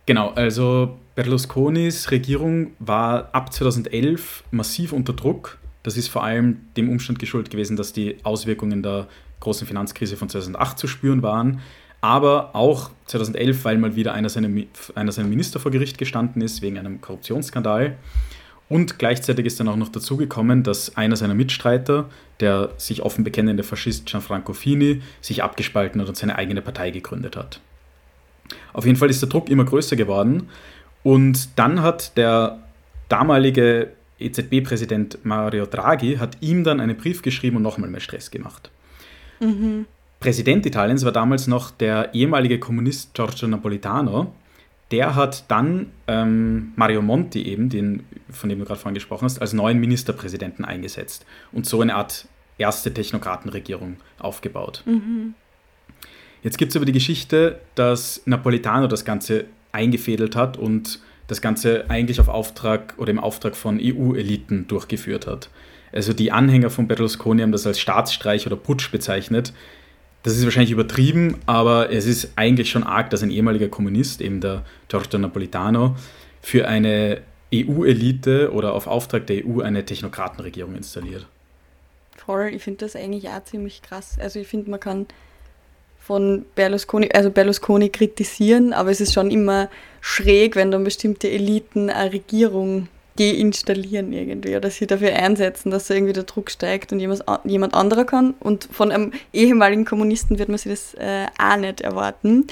Genau, 0.06 0.30
also 0.30 0.96
Berlusconis 1.14 2.10
Regierung 2.10 2.72
war 2.78 3.28
ab 3.34 3.52
2011 3.52 4.44
massiv 4.50 4.94
unter 4.94 5.12
Druck. 5.12 5.58
Das 5.82 5.98
ist 5.98 6.08
vor 6.08 6.24
allem 6.24 6.60
dem 6.78 6.88
Umstand 6.88 7.18
geschuldet 7.18 7.50
gewesen, 7.50 7.76
dass 7.76 7.92
die 7.92 8.16
Auswirkungen 8.22 8.82
der 8.82 9.06
großen 9.40 9.66
Finanzkrise 9.66 10.16
von 10.16 10.30
2008 10.30 10.78
zu 10.78 10.86
spüren 10.86 11.22
waren. 11.22 11.60
Aber 12.00 12.54
auch 12.54 12.90
2011, 13.06 13.64
weil 13.64 13.76
mal 13.76 13.96
wieder 13.96 14.14
einer 14.14 14.30
seiner, 14.30 14.48
einer 14.94 15.12
seiner 15.12 15.28
Minister 15.28 15.60
vor 15.60 15.70
Gericht 15.70 15.98
gestanden 15.98 16.40
ist 16.40 16.62
wegen 16.62 16.78
einem 16.78 17.02
Korruptionsskandal. 17.02 17.98
Und 18.68 18.98
gleichzeitig 18.98 19.46
ist 19.46 19.58
dann 19.60 19.68
auch 19.68 19.76
noch 19.76 19.88
dazu 19.88 20.16
gekommen, 20.16 20.62
dass 20.62 20.96
einer 20.96 21.16
seiner 21.16 21.34
Mitstreiter, 21.34 22.08
der 22.40 22.70
sich 22.76 23.02
offen 23.02 23.24
bekennende 23.24 23.62
Faschist 23.62 24.06
Gianfranco 24.06 24.52
Fini, 24.52 25.02
sich 25.22 25.42
abgespalten 25.42 26.00
hat 26.00 26.08
und 26.08 26.16
seine 26.16 26.36
eigene 26.36 26.60
Partei 26.60 26.90
gegründet 26.90 27.36
hat. 27.36 27.60
Auf 28.72 28.84
jeden 28.84 28.96
Fall 28.96 29.10
ist 29.10 29.22
der 29.22 29.28
Druck 29.28 29.48
immer 29.48 29.64
größer 29.64 29.96
geworden 29.96 30.48
und 31.02 31.48
dann 31.56 31.82
hat 31.82 32.16
der 32.16 32.58
damalige 33.08 33.92
EZB-Präsident 34.18 35.18
Mario 35.24 35.66
Draghi 35.66 36.16
hat 36.16 36.36
ihm 36.40 36.64
dann 36.64 36.80
einen 36.80 36.96
Brief 36.96 37.22
geschrieben 37.22 37.56
und 37.56 37.62
nochmal 37.62 37.88
mehr 37.88 38.00
Stress 38.00 38.30
gemacht. 38.30 38.70
Mhm. 39.40 39.86
Präsident 40.20 40.66
Italiens 40.66 41.04
war 41.04 41.12
damals 41.12 41.46
noch 41.46 41.70
der 41.70 42.14
ehemalige 42.14 42.58
Kommunist 42.58 43.14
Giorgio 43.14 43.46
Napolitano, 43.46 44.34
der 44.90 45.14
hat 45.14 45.50
dann 45.50 45.92
ähm, 46.06 46.72
Mario 46.76 47.02
Monti 47.02 47.42
eben, 47.42 47.68
den, 47.68 48.04
von 48.30 48.48
dem 48.48 48.58
du 48.58 48.64
gerade 48.64 48.80
vorhin 48.80 48.94
gesprochen 48.94 49.24
hast, 49.24 49.40
als 49.40 49.52
neuen 49.52 49.78
Ministerpräsidenten 49.78 50.64
eingesetzt 50.64 51.26
und 51.52 51.66
so 51.66 51.80
eine 51.80 51.94
Art 51.94 52.26
erste 52.56 52.92
Technokratenregierung 52.92 53.96
aufgebaut. 54.18 54.82
Mhm. 54.86 55.34
Jetzt 56.42 56.58
gibt 56.58 56.70
es 56.70 56.76
aber 56.76 56.86
die 56.86 56.92
Geschichte, 56.92 57.60
dass 57.74 58.22
Napolitano 58.24 58.86
das 58.86 59.04
Ganze 59.04 59.46
eingefädelt 59.72 60.36
hat 60.36 60.56
und 60.56 61.00
das 61.26 61.40
Ganze 61.40 61.88
eigentlich 61.90 62.20
auf 62.20 62.28
Auftrag 62.28 62.94
oder 62.96 63.10
im 63.10 63.18
Auftrag 63.18 63.54
von 63.54 63.78
EU-Eliten 63.80 64.66
durchgeführt 64.66 65.26
hat. 65.26 65.50
Also 65.92 66.12
die 66.12 66.32
Anhänger 66.32 66.70
von 66.70 66.86
Berlusconi 66.86 67.42
haben 67.42 67.52
das 67.52 67.66
als 67.66 67.80
Staatsstreich 67.80 68.46
oder 68.46 68.56
Putsch 68.56 68.90
bezeichnet, 68.90 69.52
das 70.28 70.36
ist 70.36 70.44
wahrscheinlich 70.44 70.72
übertrieben, 70.72 71.38
aber 71.46 71.90
es 71.90 72.04
ist 72.04 72.32
eigentlich 72.36 72.70
schon 72.70 72.84
arg, 72.84 73.08
dass 73.10 73.22
ein 73.22 73.30
ehemaliger 73.30 73.68
Kommunist, 73.68 74.20
eben 74.20 74.40
der 74.40 74.62
Giorgio 74.88 75.18
Napolitano, 75.18 75.96
für 76.42 76.68
eine 76.68 77.22
EU-Elite 77.54 78.52
oder 78.52 78.74
auf 78.74 78.86
Auftrag 78.86 79.26
der 79.26 79.46
EU 79.46 79.60
eine 79.62 79.86
Technokratenregierung 79.86 80.76
installiert. 80.76 81.26
Voll, 82.16 82.50
ich 82.54 82.62
finde 82.62 82.84
das 82.84 82.94
eigentlich 82.94 83.30
auch 83.30 83.42
ziemlich 83.44 83.80
krass. 83.80 84.18
Also 84.20 84.38
ich 84.38 84.48
finde, 84.48 84.70
man 84.70 84.80
kann 84.80 85.06
von 85.98 86.44
Berlusconi, 86.54 87.08
also 87.14 87.30
Berlusconi 87.30 87.88
kritisieren, 87.88 88.74
aber 88.74 88.90
es 88.90 89.00
ist 89.00 89.14
schon 89.14 89.30
immer 89.30 89.70
schräg, 90.02 90.56
wenn 90.56 90.70
dann 90.70 90.84
bestimmte 90.84 91.30
Eliten 91.30 91.88
eine 91.88 92.12
Regierung 92.12 92.88
deinstallieren 93.18 94.12
irgendwie 94.12 94.56
oder 94.56 94.70
sie 94.70 94.86
dafür 94.86 95.12
einsetzen, 95.14 95.70
dass 95.70 95.90
irgendwie 95.90 96.12
der 96.12 96.22
Druck 96.24 96.50
steigt 96.50 96.92
und 96.92 97.00
jemand, 97.00 97.24
jemand 97.44 97.74
anderer 97.74 98.04
kann. 98.04 98.34
Und 98.40 98.68
von 98.70 98.92
einem 98.92 99.12
ehemaligen 99.32 99.84
Kommunisten 99.84 100.38
wird 100.38 100.48
man 100.48 100.58
sich 100.58 100.72
das 100.72 100.94
äh, 100.94 101.26
auch 101.38 101.56
nicht 101.56 101.80
erwarten. 101.80 102.46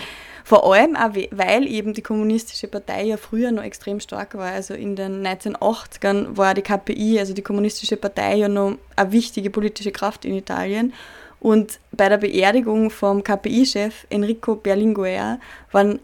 Vor 0.45 0.73
allem 0.73 0.95
auch, 0.95 1.11
weil 1.33 1.67
eben 1.67 1.93
die 1.93 2.03
kommunistische 2.03 2.69
Partei 2.69 3.05
ja 3.05 3.17
früher 3.17 3.51
noch 3.51 3.65
extrem 3.65 3.99
stark 3.99 4.37
war. 4.37 4.53
Also 4.53 4.75
in 4.75 4.95
den 4.95 5.27
1980ern 5.27 6.37
war 6.37 6.55
die 6.55 6.63
KPI, 6.63 7.19
also 7.19 7.35
die 7.35 7.43
kommunistische 7.43 7.97
Partei, 7.97 8.37
ja 8.37 8.49
noch 8.49 8.77
eine 8.95 9.13
wichtige 9.13 9.51
politische 9.51 9.91
Kraft 9.91 10.25
in 10.25 10.37
Italien. 10.37 10.93
Und 11.41 11.81
bei 11.93 12.09
der 12.09 12.19
Beerdigung 12.19 12.91
vom 12.91 13.23
KPI-Chef 13.23 14.07
Enrico 14.09 14.57
Berlinguer 14.57 15.39
waren 15.73 15.99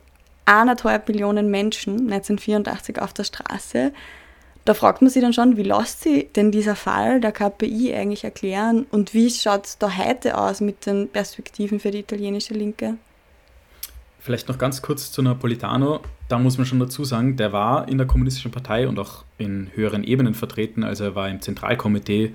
eineinhalb 0.45 1.09
Millionen 1.09 1.51
Menschen 1.51 2.13
1984 2.13 3.01
auf 3.01 3.13
der 3.13 3.25
Straße 3.25 3.93
da 4.65 4.75
fragt 4.75 5.03
man 5.03 5.11
sich 5.11 5.23
dann 5.23 5.33
schon, 5.33 5.57
wie 5.57 5.63
lässt 5.63 6.03
sich 6.03 6.31
denn 6.33 6.53
dieser 6.53 6.77
Fall 6.77 7.21
der 7.21 7.33
KPI 7.33 7.95
eigentlich 7.95 8.25
erklären 8.25 8.87
und 8.91 9.13
wie 9.15 9.29
schaut 9.31 9.67
es 9.67 9.79
da 9.79 9.97
heute 9.97 10.39
aus 10.39 10.61
mit 10.61 10.87
den 10.87 11.09
Perspektiven 11.09 11.81
für 11.81 11.91
die 11.91 12.01
italienische 12.01 12.55
Linke? 12.55 12.97
Vielleicht 14.21 14.49
noch 14.49 14.59
ganz 14.59 14.83
kurz 14.83 15.11
zu 15.11 15.21
Napolitano. 15.21 16.01
Da 16.29 16.39
muss 16.39 16.57
man 16.57 16.65
schon 16.65 16.79
dazu 16.79 17.05
sagen, 17.05 17.37
der 17.37 17.53
war 17.53 17.89
in 17.89 17.99
der 17.99 18.07
Kommunistischen 18.07 18.53
Partei 18.53 18.87
und 18.87 18.97
auch 19.01 19.25
in 19.37 19.69
höheren 19.75 20.05
Ebenen 20.05 20.35
vertreten. 20.35 20.85
Also 20.85 21.03
er 21.03 21.15
war 21.17 21.29
im 21.29 21.41
Zentralkomitee, 21.41 22.33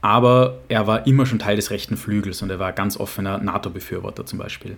aber 0.00 0.58
er 0.68 0.88
war 0.88 1.06
immer 1.06 1.24
schon 1.24 1.38
Teil 1.38 1.54
des 1.54 1.70
rechten 1.70 1.96
Flügels 1.96 2.42
und 2.42 2.50
er 2.50 2.58
war 2.58 2.72
ganz 2.72 2.96
offener 2.96 3.38
NATO-Befürworter 3.38 4.26
zum 4.26 4.40
Beispiel. 4.40 4.76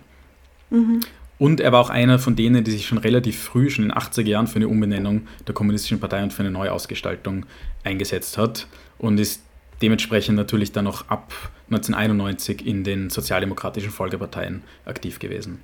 Mhm. 0.69 0.99
Und 1.37 1.59
er 1.59 1.71
war 1.71 1.81
auch 1.81 1.89
einer 1.89 2.17
von 2.17 2.35
denen, 2.35 2.63
die 2.63 2.71
sich 2.71 2.87
schon 2.87 2.97
relativ 2.97 3.37
früh, 3.37 3.69
schon 3.69 3.83
in 3.83 3.89
den 3.89 3.97
80er 3.97 4.27
Jahren, 4.27 4.47
für 4.47 4.55
eine 4.55 4.69
Umbenennung 4.69 5.27
der 5.45 5.53
Kommunistischen 5.53 5.99
Partei 5.99 6.23
und 6.23 6.31
für 6.31 6.43
eine 6.43 6.51
Neuausgestaltung 6.51 7.45
eingesetzt 7.83 8.37
hat 8.37 8.67
und 8.97 9.19
ist 9.19 9.41
dementsprechend 9.81 10.37
natürlich 10.37 10.71
dann 10.71 10.85
noch 10.85 11.09
ab 11.09 11.33
1991 11.69 12.65
in 12.65 12.83
den 12.83 13.09
sozialdemokratischen 13.09 13.91
Folgeparteien 13.91 14.63
aktiv 14.85 15.19
gewesen. 15.19 15.59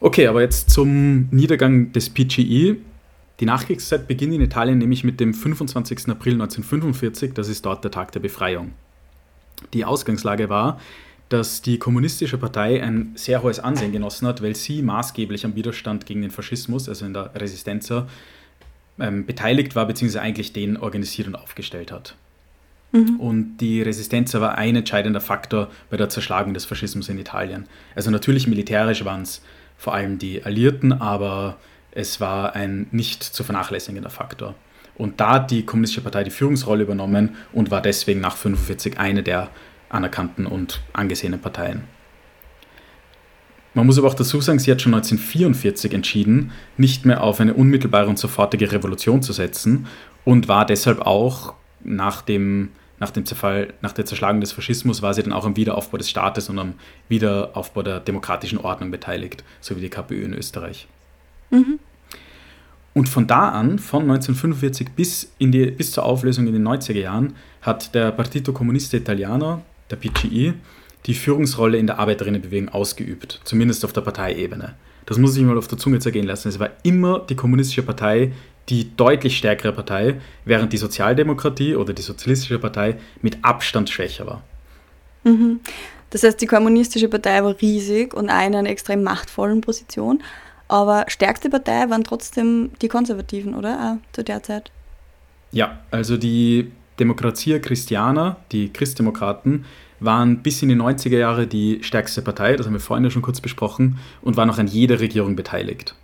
Okay, 0.00 0.26
aber 0.26 0.40
jetzt 0.40 0.70
zum 0.70 1.28
Niedergang 1.30 1.92
des 1.92 2.10
PGE. 2.10 2.76
Die 3.40 3.46
Nachkriegszeit 3.46 4.08
beginnt 4.08 4.34
in 4.34 4.40
Italien 4.40 4.78
nämlich 4.78 5.04
mit 5.04 5.20
dem 5.20 5.34
25. 5.34 6.08
April 6.08 6.34
1945, 6.34 7.34
das 7.34 7.48
ist 7.48 7.66
dort 7.66 7.84
der 7.84 7.90
Tag 7.90 8.12
der 8.12 8.20
Befreiung. 8.20 8.72
Die 9.74 9.84
Ausgangslage 9.84 10.48
war, 10.48 10.80
dass 11.32 11.62
die 11.62 11.78
Kommunistische 11.78 12.38
Partei 12.38 12.82
ein 12.82 13.12
sehr 13.14 13.42
hohes 13.42 13.58
Ansehen 13.58 13.92
genossen 13.92 14.26
hat, 14.26 14.42
weil 14.42 14.54
sie 14.54 14.82
maßgeblich 14.82 15.44
am 15.44 15.54
Widerstand 15.54 16.06
gegen 16.06 16.22
den 16.22 16.30
Faschismus, 16.30 16.88
also 16.88 17.06
in 17.06 17.14
der 17.14 17.34
Resistenza, 17.34 18.06
ähm, 18.98 19.24
beteiligt 19.24 19.74
war, 19.74 19.86
beziehungsweise 19.86 20.20
eigentlich 20.20 20.52
den 20.52 20.76
organisiert 20.76 21.28
und 21.28 21.34
aufgestellt 21.34 21.90
hat. 21.90 22.14
Mhm. 22.92 23.18
Und 23.18 23.56
die 23.58 23.80
Resistenza 23.80 24.40
war 24.40 24.58
ein 24.58 24.76
entscheidender 24.76 25.20
Faktor 25.20 25.70
bei 25.90 25.96
der 25.96 26.08
Zerschlagung 26.08 26.52
des 26.52 26.66
Faschismus 26.66 27.08
in 27.08 27.18
Italien. 27.18 27.66
Also 27.94 28.10
natürlich 28.10 28.46
militärisch 28.46 29.04
waren 29.04 29.22
es 29.22 29.42
vor 29.78 29.94
allem 29.94 30.18
die 30.18 30.44
Alliierten, 30.44 30.92
aber 30.92 31.56
es 31.90 32.20
war 32.20 32.54
ein 32.54 32.86
nicht 32.90 33.22
zu 33.22 33.42
vernachlässigender 33.42 34.10
Faktor. 34.10 34.54
Und 34.94 35.20
da 35.20 35.30
hat 35.30 35.50
die 35.50 35.64
Kommunistische 35.64 36.02
Partei 36.02 36.22
die 36.24 36.30
Führungsrolle 36.30 36.82
übernommen 36.82 37.36
und 37.52 37.70
war 37.70 37.80
deswegen 37.80 38.20
nach 38.20 38.36
1945 38.36 38.98
eine 38.98 39.22
der 39.22 39.48
anerkannten 39.92 40.46
und 40.46 40.80
angesehenen 40.92 41.40
Parteien. 41.40 41.84
Man 43.74 43.86
muss 43.86 43.98
aber 43.98 44.08
auch 44.08 44.14
dazu 44.14 44.40
sagen, 44.40 44.58
sie 44.58 44.70
hat 44.70 44.82
schon 44.82 44.92
1944 44.94 45.94
entschieden, 45.94 46.52
nicht 46.76 47.06
mehr 47.06 47.22
auf 47.22 47.40
eine 47.40 47.54
unmittelbare 47.54 48.08
und 48.08 48.18
sofortige 48.18 48.70
Revolution 48.70 49.22
zu 49.22 49.32
setzen 49.32 49.86
und 50.24 50.48
war 50.48 50.66
deshalb 50.66 51.00
auch 51.00 51.54
nach 51.82 52.20
dem, 52.22 52.70
nach 53.00 53.10
dem 53.10 53.24
Zerfall, 53.24 53.72
nach 53.80 53.92
der 53.92 54.04
Zerschlagung 54.04 54.40
des 54.40 54.52
Faschismus, 54.52 55.00
war 55.00 55.14
sie 55.14 55.22
dann 55.22 55.32
auch 55.32 55.46
am 55.46 55.56
Wiederaufbau 55.56 55.96
des 55.96 56.10
Staates 56.10 56.50
und 56.50 56.58
am 56.58 56.74
Wiederaufbau 57.08 57.82
der 57.82 58.00
demokratischen 58.00 58.58
Ordnung 58.58 58.90
beteiligt, 58.90 59.42
so 59.60 59.76
wie 59.76 59.80
die 59.80 59.88
KPÖ 59.88 60.22
in 60.22 60.34
Österreich. 60.34 60.86
Mhm. 61.50 61.78
Und 62.94 63.08
von 63.08 63.26
da 63.26 63.48
an, 63.48 63.78
von 63.78 64.02
1945 64.02 64.90
bis, 64.90 65.32
in 65.38 65.50
die, 65.50 65.70
bis 65.70 65.92
zur 65.92 66.04
Auflösung 66.04 66.46
in 66.46 66.52
den 66.52 66.68
90er 66.68 66.98
Jahren, 66.98 67.34
hat 67.62 67.94
der 67.94 68.12
Partito 68.12 68.52
Comunista 68.52 68.98
Italiano, 68.98 69.62
der 69.92 69.96
PCI, 69.96 70.54
die 71.06 71.14
Führungsrolle 71.14 71.78
in 71.78 71.86
der 71.86 71.98
Arbeiterinnenbewegung 71.98 72.68
ausgeübt, 72.68 73.40
zumindest 73.44 73.84
auf 73.84 73.92
der 73.92 74.00
Parteiebene. 74.00 74.74
Das 75.06 75.18
muss 75.18 75.36
ich 75.36 75.42
mal 75.42 75.58
auf 75.58 75.68
der 75.68 75.78
Zunge 75.78 75.98
zergehen 75.98 76.26
lassen. 76.26 76.48
Es 76.48 76.58
war 76.58 76.70
immer 76.82 77.20
die 77.20 77.34
kommunistische 77.34 77.82
Partei, 77.82 78.32
die 78.68 78.96
deutlich 78.96 79.36
stärkere 79.36 79.72
Partei, 79.72 80.20
während 80.44 80.72
die 80.72 80.76
Sozialdemokratie 80.76 81.74
oder 81.74 81.92
die 81.92 82.02
Sozialistische 82.02 82.58
Partei 82.58 82.96
mit 83.20 83.38
Abstand 83.42 83.90
schwächer 83.90 84.26
war. 84.26 84.42
Mhm. 85.24 85.60
Das 86.10 86.22
heißt, 86.22 86.40
die 86.40 86.46
kommunistische 86.46 87.08
Partei 87.08 87.42
war 87.42 87.56
riesig 87.60 88.14
und 88.14 88.30
auch 88.30 88.46
in 88.46 88.54
einer 88.54 88.68
extrem 88.68 89.02
machtvollen 89.02 89.60
Position. 89.60 90.22
Aber 90.68 91.04
stärkste 91.08 91.50
Partei 91.50 91.88
waren 91.90 92.04
trotzdem 92.04 92.70
die 92.80 92.88
Konservativen, 92.88 93.54
oder? 93.54 93.98
Auch 93.98 94.12
zu 94.14 94.22
der 94.22 94.42
Zeit. 94.42 94.70
Ja, 95.50 95.80
also 95.90 96.16
die 96.16 96.70
Demokratia 96.98 97.58
Christiana, 97.58 98.36
die 98.52 98.72
Christdemokraten, 98.72 99.64
waren 100.00 100.42
bis 100.42 100.62
in 100.62 100.68
die 100.68 100.76
90er 100.76 101.16
Jahre 101.16 101.46
die 101.46 101.82
stärkste 101.82 102.22
Partei, 102.22 102.56
das 102.56 102.66
haben 102.66 102.72
wir 102.72 102.80
vorhin 102.80 103.04
ja 103.04 103.10
schon 103.10 103.22
kurz 103.22 103.40
besprochen, 103.40 103.98
und 104.20 104.36
waren 104.36 104.50
auch 104.50 104.58
an 104.58 104.66
jeder 104.66 105.00
Regierung 105.00 105.36
beteiligt. 105.36 105.94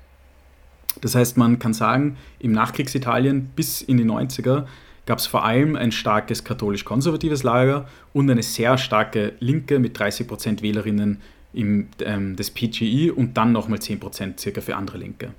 Das 1.01 1.15
heißt, 1.15 1.37
man 1.37 1.59
kann 1.59 1.75
sagen, 1.75 2.17
im 2.39 2.53
Nachkriegsitalien 2.53 3.51
bis 3.55 3.83
in 3.83 3.99
die 3.99 4.05
90er 4.05 4.67
gab 5.07 5.19
es 5.19 5.27
vor 5.27 5.45
allem 5.45 5.77
ein 5.77 5.93
starkes 5.93 6.45
katholisch-konservatives 6.45 7.43
Lager 7.43 7.89
und 8.13 8.31
eine 8.31 8.43
sehr 8.43 8.77
starke 8.79 9.33
Linke 9.41 9.79
mit 9.79 9.99
30% 9.99 10.61
Wählerinnen 10.63 11.21
im, 11.53 11.89
ähm, 12.01 12.37
des 12.37 12.51
PGI 12.51 13.11
und 13.11 13.37
dann 13.37 13.53
nochmal 13.53 13.79
10% 13.79 14.39
circa 14.39 14.61
für 14.61 14.77
andere 14.77 14.99
Linke. 14.99 15.31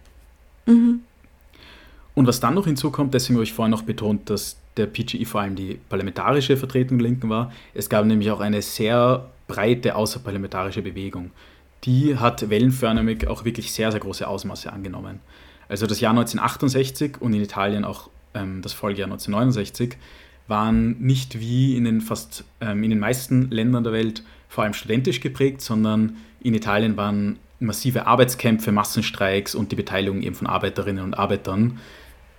Mhm. 0.65 1.01
Und 2.15 2.27
was 2.27 2.39
dann 2.39 2.55
noch 2.55 2.65
hinzukommt, 2.65 3.13
deswegen 3.13 3.35
habe 3.35 3.43
ich 3.43 3.53
vorhin 3.53 3.71
noch 3.71 3.83
betont, 3.83 4.29
dass 4.29 4.58
der 4.79 4.87
PGI 4.87 5.25
vor 5.25 5.41
allem 5.41 5.55
die 5.55 5.79
parlamentarische 5.89 6.57
Vertretung 6.57 6.97
der 6.97 7.07
Linken 7.07 7.29
war. 7.29 7.51
Es 7.73 7.89
gab 7.89 8.05
nämlich 8.05 8.31
auch 8.31 8.39
eine 8.39 8.61
sehr 8.61 9.29
breite 9.47 9.95
außerparlamentarische 9.95 10.81
Bewegung. 10.81 11.31
Die 11.83 12.17
hat 12.17 12.49
wellenförmig 12.49 13.27
auch 13.27 13.45
wirklich 13.45 13.71
sehr, 13.71 13.91
sehr 13.91 13.99
große 13.99 14.27
Ausmaße 14.27 14.71
angenommen. 14.71 15.19
Also 15.67 15.85
das 15.85 15.99
Jahr 15.99 16.11
1968 16.11 17.21
und 17.21 17.33
in 17.33 17.41
Italien 17.41 17.85
auch 17.85 18.09
ähm, 18.33 18.61
das 18.61 18.73
Folgejahr 18.73 19.07
1969 19.07 19.97
waren 20.47 20.99
nicht 20.99 21.39
wie 21.39 21.77
in 21.77 21.85
den 21.85 22.01
fast 22.01 22.43
ähm, 22.59 22.83
in 22.83 22.89
den 22.89 22.99
meisten 22.99 23.51
Ländern 23.51 23.83
der 23.83 23.93
Welt 23.93 24.23
vor 24.47 24.63
allem 24.63 24.73
studentisch 24.73 25.21
geprägt, 25.21 25.61
sondern 25.61 26.17
in 26.41 26.55
Italien 26.55 26.97
waren 26.97 27.37
massive 27.59 28.07
Arbeitskämpfe, 28.07 28.71
Massenstreiks 28.71 29.53
und 29.53 29.71
die 29.71 29.75
Beteiligung 29.75 30.21
eben 30.21 30.35
von 30.35 30.47
Arbeiterinnen 30.47 31.03
und 31.03 31.13
Arbeitern 31.13 31.79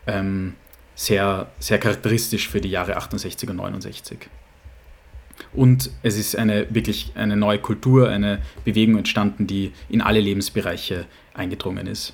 ähm, 0.06 0.54
sehr, 1.00 1.46
sehr 1.58 1.78
charakteristisch 1.78 2.46
für 2.46 2.60
die 2.60 2.68
Jahre 2.68 2.98
68 2.98 3.48
und 3.48 3.56
69. 3.56 4.18
Und 5.54 5.90
es 6.02 6.18
ist 6.18 6.36
eine 6.36 6.66
wirklich 6.74 7.12
eine 7.14 7.38
neue 7.38 7.58
Kultur, 7.58 8.10
eine 8.10 8.42
Bewegung 8.66 8.98
entstanden, 8.98 9.46
die 9.46 9.72
in 9.88 10.02
alle 10.02 10.20
Lebensbereiche 10.20 11.06
eingedrungen 11.32 11.86
ist. 11.86 12.12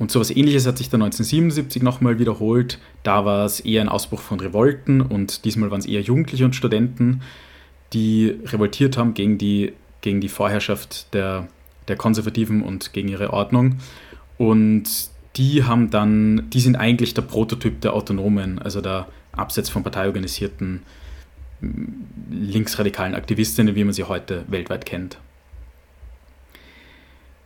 Und 0.00 0.10
sowas 0.10 0.32
ähnliches 0.32 0.66
hat 0.66 0.76
sich 0.76 0.90
dann 0.90 1.02
1977 1.02 1.84
nochmal 1.84 2.18
wiederholt. 2.18 2.80
Da 3.04 3.24
war 3.24 3.44
es 3.44 3.60
eher 3.60 3.80
ein 3.80 3.88
Ausbruch 3.88 4.22
von 4.22 4.40
Revolten 4.40 5.00
und 5.00 5.44
diesmal 5.44 5.70
waren 5.70 5.78
es 5.78 5.86
eher 5.86 6.00
Jugendliche 6.00 6.44
und 6.44 6.56
Studenten, 6.56 7.22
die 7.92 8.34
revoltiert 8.46 8.96
haben 8.96 9.14
gegen 9.14 9.38
die, 9.38 9.72
gegen 10.00 10.20
die 10.20 10.28
Vorherrschaft 10.28 11.14
der, 11.14 11.46
der 11.86 11.94
Konservativen 11.94 12.64
und 12.64 12.92
gegen 12.92 13.06
ihre 13.06 13.32
Ordnung. 13.32 13.76
Und 14.36 15.13
die 15.36 15.64
haben 15.64 15.90
dann, 15.90 16.48
die 16.50 16.60
sind 16.60 16.76
eigentlich 16.76 17.14
der 17.14 17.22
Prototyp 17.22 17.80
der 17.80 17.94
Autonomen, 17.94 18.58
also 18.58 18.80
der 18.80 19.08
abseits 19.32 19.68
von 19.68 19.82
parteiorganisierten 19.82 20.82
mm, 21.60 21.84
linksradikalen 22.30 23.14
Aktivistinnen, 23.14 23.74
wie 23.74 23.84
man 23.84 23.92
sie 23.92 24.04
heute 24.04 24.44
weltweit 24.48 24.86
kennt. 24.86 25.18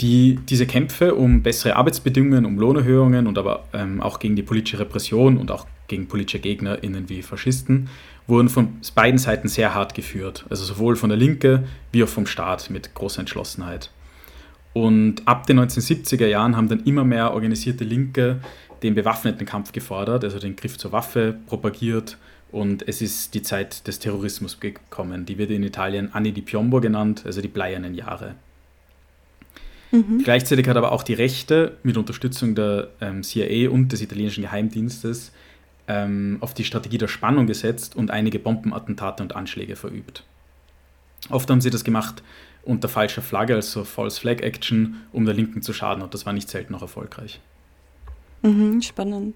Die, 0.01 0.38
diese 0.48 0.66
Kämpfe 0.66 1.14
um 1.14 1.42
bessere 1.42 1.74
Arbeitsbedingungen, 1.74 2.44
um 2.44 2.59
Lohnerhöhungen 2.59 3.27
und 3.27 3.37
aber 3.37 3.64
ähm, 3.72 4.01
auch 4.01 4.20
gegen 4.20 4.37
die 4.37 4.44
politische 4.44 4.79
Repression 4.79 5.38
und 5.38 5.51
auch 5.51 5.66
gegen 5.88 6.07
politische 6.07 6.38
GegnerInnen 6.38 7.09
wie 7.09 7.22
Faschisten 7.22 7.88
wurden 8.29 8.48
von 8.51 8.77
beiden 8.94 9.18
Seiten 9.18 9.48
sehr 9.48 9.74
hart 9.74 9.94
geführt. 9.94 10.44
Also 10.51 10.64
sowohl 10.64 10.94
von 10.94 11.09
der 11.09 11.18
Linke 11.18 11.64
wie 11.90 12.05
auch 12.05 12.09
vom 12.09 12.27
Staat 12.27 12.70
mit 12.70 12.94
großer 12.94 13.20
Entschlossenheit. 13.20 13.90
Und 14.79 15.27
ab 15.27 15.45
den 15.45 15.59
1970er 15.59 16.29
Jahren 16.29 16.57
haben 16.57 16.69
dann 16.69 16.85
immer 16.85 17.03
mehr 17.03 17.35
organisierte 17.35 17.83
Linke 17.83 18.38
den 18.85 18.95
bewaffneten 18.95 19.45
Kampf 19.45 19.73
gefordert, 19.73 20.23
also 20.23 20.38
den 20.38 20.55
Griff 20.55 20.79
zur 20.79 20.93
Waffe 20.93 21.37
propagiert. 21.49 22.17
Und 22.53 22.87
es 22.87 23.03
ist 23.03 23.35
die 23.35 23.43
Zeit 23.43 23.88
des 23.88 23.99
Terrorismus 23.99 24.61
gekommen. 24.61 25.27
Die 25.27 25.37
wird 25.37 25.51
in 25.51 25.64
Italien 25.64 26.14
Anni 26.14 26.31
di 26.31 26.43
Piombo 26.43 26.81
genannt, 26.81 27.25
also 27.27 27.41
die 27.41 27.49
bleiernen 27.49 27.97
Jahre. 27.97 28.37
Mhm. 29.91 30.23
Gleichzeitig 30.23 30.69
hat 30.69 30.77
aber 30.77 30.93
auch 30.93 31.03
die 31.03 31.14
Rechte 31.14 31.77
mit 31.83 31.97
Unterstützung 31.97 32.55
der 32.55 32.91
ähm, 33.01 33.25
CIA 33.25 33.71
und 33.71 33.91
des 33.91 34.01
italienischen 34.01 34.43
Geheimdienstes 34.43 35.33
ähm, 35.89 36.37
auf 36.39 36.55
die 36.55 36.62
Strategie 36.62 36.99
der 36.99 37.09
Spannung 37.09 37.49
gesetzt 37.49 37.97
und 37.97 38.12
einige 38.12 38.39
Bombenattentate 38.39 39.24
und 39.24 39.35
Anschläge 39.35 39.74
verübt. 39.74 40.22
Oft 41.31 41.51
haben 41.51 41.61
sie 41.61 41.70
das 41.70 41.83
gemacht 41.83 42.22
unter 42.69 42.89
falscher 42.89 43.23
Flagge, 43.23 43.55
also 43.55 43.83
False 43.83 44.21
Flag 44.21 44.43
Action, 44.43 45.01
um 45.12 45.25
der 45.25 45.35
Linken 45.35 45.62
zu 45.62 45.73
schaden 45.73 46.03
und 46.03 46.12
das 46.12 46.27
war 46.27 46.35
nicht 46.35 46.49
selten 46.49 46.75
auch 46.75 46.83
erfolgreich. 46.83 47.41
Mhm, 48.43 48.83
spannend. 48.83 49.35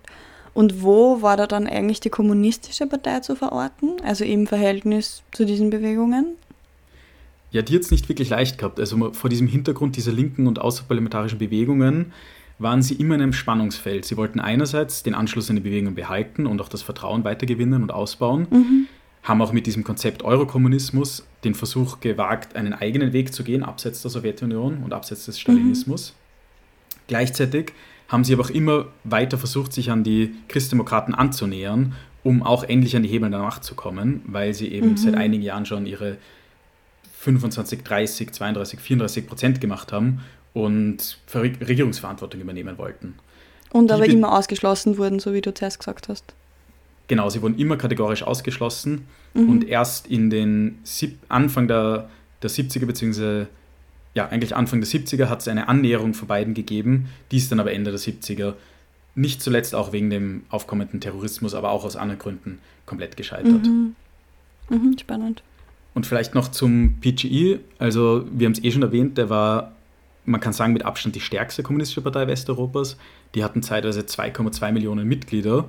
Und 0.54 0.82
wo 0.82 1.22
war 1.22 1.38
da 1.38 1.46
dann 1.46 1.66
eigentlich 1.66 2.00
die 2.00 2.10
kommunistische 2.10 2.86
Partei 2.86 3.20
zu 3.20 3.34
verorten, 3.34 3.92
also 4.04 4.24
im 4.24 4.46
Verhältnis 4.46 5.22
zu 5.32 5.46
diesen 5.46 5.70
Bewegungen? 5.70 6.36
Ja, 7.52 7.62
die 7.62 7.74
hat 7.74 7.82
es 7.82 7.90
nicht 7.90 8.08
wirklich 8.10 8.28
leicht 8.28 8.58
gehabt. 8.58 8.78
Also 8.78 9.12
vor 9.12 9.30
diesem 9.30 9.46
Hintergrund 9.46 9.96
dieser 9.96 10.12
linken 10.12 10.46
und 10.46 10.58
außerparlamentarischen 10.60 11.38
Bewegungen 11.38 12.12
waren 12.58 12.82
sie 12.82 12.94
immer 12.94 13.14
in 13.14 13.22
einem 13.22 13.32
Spannungsfeld. 13.32 14.04
Sie 14.04 14.18
wollten 14.18 14.40
einerseits 14.40 15.02
den 15.02 15.14
Anschluss 15.14 15.48
an 15.48 15.56
die 15.56 15.62
Bewegung 15.62 15.94
behalten 15.94 16.46
und 16.46 16.60
auch 16.60 16.68
das 16.68 16.82
Vertrauen 16.82 17.24
weitergewinnen 17.24 17.82
und 17.82 17.92
ausbauen. 17.92 18.46
Mhm. 18.50 18.88
Haben 19.22 19.40
auch 19.40 19.52
mit 19.52 19.66
diesem 19.66 19.84
Konzept 19.84 20.24
Eurokommunismus 20.24 21.24
den 21.44 21.54
Versuch 21.54 22.00
gewagt, 22.00 22.56
einen 22.56 22.72
eigenen 22.72 23.12
Weg 23.12 23.32
zu 23.32 23.44
gehen, 23.44 23.62
abseits 23.62 24.02
der 24.02 24.10
Sowjetunion 24.10 24.78
und 24.84 24.92
abseits 24.92 25.26
des 25.26 25.38
Stalinismus. 25.38 26.12
Mhm. 26.12 27.02
Gleichzeitig 27.06 27.72
haben 28.08 28.24
sie 28.24 28.34
aber 28.34 28.42
auch 28.44 28.50
immer 28.50 28.86
weiter 29.04 29.38
versucht, 29.38 29.72
sich 29.72 29.90
an 29.90 30.04
die 30.04 30.34
Christdemokraten 30.48 31.14
anzunähern, 31.14 31.94
um 32.24 32.42
auch 32.42 32.64
endlich 32.64 32.96
an 32.96 33.02
die 33.02 33.08
Hebel 33.08 33.30
der 33.30 33.40
Macht 33.40 33.64
zu 33.64 33.74
kommen, 33.74 34.22
weil 34.26 34.54
sie 34.54 34.68
eben 34.68 34.90
mhm. 34.90 34.96
seit 34.96 35.14
einigen 35.14 35.42
Jahren 35.42 35.66
schon 35.66 35.86
ihre 35.86 36.18
25, 37.20 37.84
30, 37.84 38.32
32, 38.32 38.80
34 38.80 39.26
Prozent 39.26 39.60
gemacht 39.60 39.92
haben 39.92 40.20
und 40.52 41.18
Regierungsverantwortung 41.32 42.40
übernehmen 42.40 42.76
wollten. 42.78 43.14
Und 43.70 43.90
aber 43.90 44.04
immer 44.04 44.36
ausgeschlossen 44.36 44.98
wurden, 44.98 45.18
so 45.18 45.32
wie 45.32 45.40
du 45.40 45.54
zuerst 45.54 45.78
gesagt 45.78 46.08
hast. 46.08 46.34
Genau, 47.12 47.28
sie 47.28 47.42
wurden 47.42 47.58
immer 47.58 47.76
kategorisch 47.76 48.22
ausgeschlossen 48.22 49.06
mhm. 49.34 49.50
und 49.50 49.68
erst 49.68 50.06
in 50.06 50.30
den 50.30 50.78
Sieb 50.82 51.18
Anfang 51.28 51.68
der, 51.68 52.08
der 52.40 52.48
70er, 52.48 52.86
beziehungsweise 52.86 53.48
ja, 54.14 54.28
eigentlich 54.28 54.56
Anfang 54.56 54.80
der 54.80 54.88
70er 54.88 55.26
hat 55.26 55.42
es 55.42 55.48
eine 55.48 55.68
Annäherung 55.68 56.14
von 56.14 56.26
beiden 56.26 56.54
gegeben, 56.54 57.10
die 57.30 57.36
ist 57.36 57.52
dann 57.52 57.60
aber 57.60 57.74
Ende 57.74 57.90
der 57.90 58.00
70er 58.00 58.54
nicht 59.14 59.42
zuletzt 59.42 59.74
auch 59.74 59.92
wegen 59.92 60.08
dem 60.08 60.44
aufkommenden 60.48 61.02
Terrorismus, 61.02 61.52
aber 61.52 61.72
auch 61.72 61.84
aus 61.84 61.96
anderen 61.96 62.18
Gründen 62.18 62.60
komplett 62.86 63.18
gescheitert. 63.18 63.66
Mhm. 63.66 63.94
Mhm, 64.70 64.96
spannend. 64.98 65.42
Und 65.92 66.06
vielleicht 66.06 66.34
noch 66.34 66.48
zum 66.48 66.94
PGE, 67.02 67.60
also 67.78 68.24
wir 68.32 68.46
haben 68.46 68.52
es 68.52 68.64
eh 68.64 68.70
schon 68.70 68.80
erwähnt, 68.80 69.18
der 69.18 69.28
war, 69.28 69.72
man 70.24 70.40
kann 70.40 70.54
sagen, 70.54 70.72
mit 70.72 70.86
Abstand 70.86 71.14
die 71.14 71.20
stärkste 71.20 71.62
kommunistische 71.62 72.00
Partei 72.00 72.26
Westeuropas. 72.26 72.96
Die 73.34 73.44
hatten 73.44 73.62
zeitweise 73.62 74.00
2,2 74.00 74.72
Millionen 74.72 75.06
Mitglieder 75.06 75.68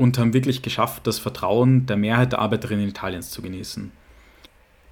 und 0.00 0.16
haben 0.16 0.32
wirklich 0.32 0.62
geschafft, 0.62 1.06
das 1.06 1.18
Vertrauen 1.18 1.84
der 1.84 1.98
Mehrheit 1.98 2.32
der 2.32 2.38
Arbeiterinnen 2.38 2.88
Italiens 2.88 3.28
zu 3.28 3.42
genießen. 3.42 3.92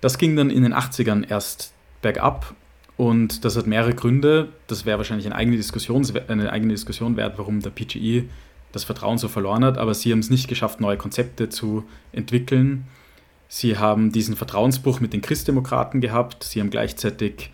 Das 0.02 0.18
ging 0.18 0.36
dann 0.36 0.50
in 0.50 0.64
den 0.64 0.74
80ern 0.74 1.26
erst 1.26 1.72
bergab 2.02 2.54
und 2.98 3.42
das 3.46 3.56
hat 3.56 3.66
mehrere 3.66 3.94
Gründe. 3.94 4.50
Das 4.66 4.84
wäre 4.84 4.98
wahrscheinlich 4.98 5.24
eine 5.24 5.34
eigene, 5.34 5.56
Diskussion, 5.56 6.06
eine 6.28 6.52
eigene 6.52 6.74
Diskussion 6.74 7.16
wert, 7.16 7.38
warum 7.38 7.60
der 7.60 7.70
PGE 7.70 8.24
das 8.72 8.84
Vertrauen 8.84 9.16
so 9.16 9.28
verloren 9.28 9.64
hat, 9.64 9.78
aber 9.78 9.94
sie 9.94 10.12
haben 10.12 10.18
es 10.18 10.28
nicht 10.28 10.46
geschafft, 10.46 10.78
neue 10.78 10.98
Konzepte 10.98 11.48
zu 11.48 11.84
entwickeln. 12.12 12.86
Sie 13.48 13.78
haben 13.78 14.12
diesen 14.12 14.36
Vertrauensbruch 14.36 15.00
mit 15.00 15.14
den 15.14 15.22
Christdemokraten 15.22 16.02
gehabt. 16.02 16.44
Sie 16.44 16.60
haben 16.60 16.68
gleichzeitig 16.68 17.50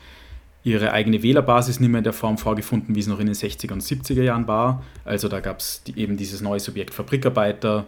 ihre 0.65 0.93
eigene 0.93 1.23
Wählerbasis 1.23 1.79
nicht 1.79 1.91
mehr 1.91 1.99
in 1.99 2.05
der 2.05 2.15
Form 2.15 2.39
vorgefunden, 2.39 2.95
wie 2.95 3.01
es 3.01 3.07
noch 3.07 3.21
in 3.21 3.27
den 3.27 3.35
60er 3.35 3.73
und 3.73 3.83
70er 3.83 4.23
Jahren 4.23 4.49
war. 4.49 4.83
Also 5.05 5.29
da 5.29 5.41
gab 5.41 5.61
es 5.61 5.83
die, 5.85 5.99
eben 5.99 6.17
dieses 6.17 6.41
neue 6.41 6.59
Subjekt 6.59 6.95
Fabrikarbeiter 6.95 7.87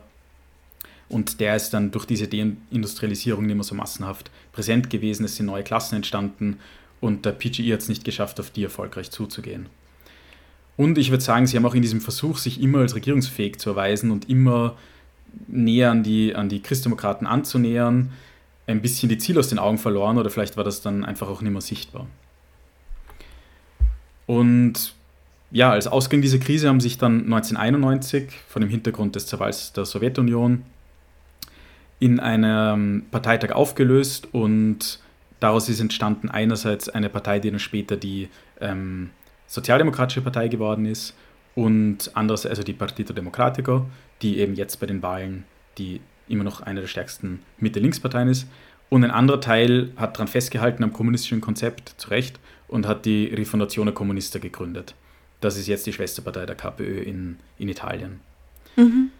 und 1.09 1.41
der 1.41 1.57
ist 1.57 1.70
dann 1.70 1.91
durch 1.91 2.05
diese 2.05 2.29
Deindustrialisierung 2.29 3.47
nicht 3.47 3.55
mehr 3.55 3.64
so 3.64 3.74
massenhaft 3.74 4.31
präsent 4.53 4.91
gewesen. 4.91 5.24
Es 5.24 5.37
sind 5.37 5.47
neue 5.47 5.62
Klassen 5.62 5.97
entstanden 5.97 6.59
und 7.01 7.24
der 7.24 7.33
PGE 7.33 7.72
hat 7.72 7.81
es 7.81 7.89
nicht 7.89 8.05
geschafft, 8.05 8.41
auf 8.41 8.51
die 8.51 8.64
erfolgreich 8.64 9.11
zuzugehen. 9.11 9.66
Und 10.77 10.99
ich 10.99 11.11
würde 11.11 11.24
sagen, 11.24 11.47
sie 11.47 11.57
haben 11.57 11.64
auch 11.64 11.74
in 11.74 11.83
diesem 11.83 12.03
Versuch, 12.03 12.37
sich 12.37 12.61
immer 12.61 12.81
als 12.81 12.95
regierungsfähig 12.95 13.59
zu 13.59 13.70
erweisen 13.70 14.11
und 14.11 14.29
immer 14.29 14.77
näher 15.47 15.91
an 15.91 16.03
die, 16.03 16.35
an 16.35 16.51
die 16.51 16.61
Christdemokraten 16.61 17.27
anzunähern, 17.27 18.12
ein 18.66 18.83
bisschen 18.83 19.09
die 19.09 19.18
Ziele 19.18 19.41
aus 19.41 19.49
den 19.49 19.59
Augen 19.59 19.79
verloren 19.79 20.18
oder 20.18 20.29
vielleicht 20.29 20.57
war 20.57 20.64
das 20.64 20.83
dann 20.83 21.05
einfach 21.05 21.29
auch 21.29 21.41
nicht 21.41 21.53
mehr 21.53 21.61
sichtbar. 21.61 22.07
Und 24.27 24.95
ja, 25.51 25.70
als 25.70 25.87
Ausgang 25.87 26.22
dieser 26.22 26.39
Krise 26.39 26.68
haben 26.68 26.81
sich 26.81 26.99
dann 26.99 27.24
1991 27.24 28.31
vor 28.49 28.61
dem 28.61 28.68
Hintergrund 28.68 29.14
des 29.14 29.27
Zerfalls 29.27 29.72
der 29.72 29.85
Sowjetunion 29.85 30.64
in 31.99 32.20
einem 32.20 33.07
Parteitag 33.11 33.53
aufgelöst 33.53 34.29
und 34.33 35.01
daraus 35.41 35.68
ist 35.68 35.81
entstanden 35.81 36.29
einerseits 36.29 36.89
eine 36.89 37.09
Partei, 37.09 37.39
die 37.39 37.51
dann 37.51 37.61
später 37.61 37.97
die 37.97 38.29
ähm, 38.61 39.11
Sozialdemokratische 39.47 40.20
Partei 40.20 40.49
geworden 40.49 40.85
ist 40.85 41.14
und 41.55 42.11
andererseits 42.14 42.51
also 42.51 42.62
die 42.64 42.72
Partito 42.72 43.12
Democratico, 43.12 43.87
die 44.20 44.39
eben 44.39 44.55
jetzt 44.55 44.79
bei 44.81 44.87
den 44.87 45.03
Wahlen 45.03 45.45
die 45.79 46.01
immer 46.29 46.45
noch 46.45 46.61
eine 46.61 46.81
der 46.81 46.89
stärksten 46.89 47.41
Mitte-Links-Parteien 47.59 48.29
ist. 48.29 48.49
Und 48.89 49.05
ein 49.05 49.11
anderer 49.11 49.41
Teil 49.41 49.91
hat 49.97 50.16
daran 50.16 50.28
festgehalten 50.28 50.84
am 50.84 50.93
kommunistischen 50.93 51.41
Konzept, 51.41 51.95
zu 51.97 52.11
Recht, 52.11 52.39
und 52.68 52.87
hat 52.87 53.05
die 53.05 53.26
Rifondazione 53.26 53.93
Comunista 53.93 54.39
gegründet. 54.39 54.95
Das 55.41 55.57
ist 55.57 55.66
jetzt 55.66 55.87
die 55.87 55.93
Schwesterpartei 55.93 56.47
der 56.47 56.57
KPÖ 56.57 57.03
in, 57.03 57.37
in 57.59 57.68
Italien. 57.68 58.20
Mhm. 58.76 59.11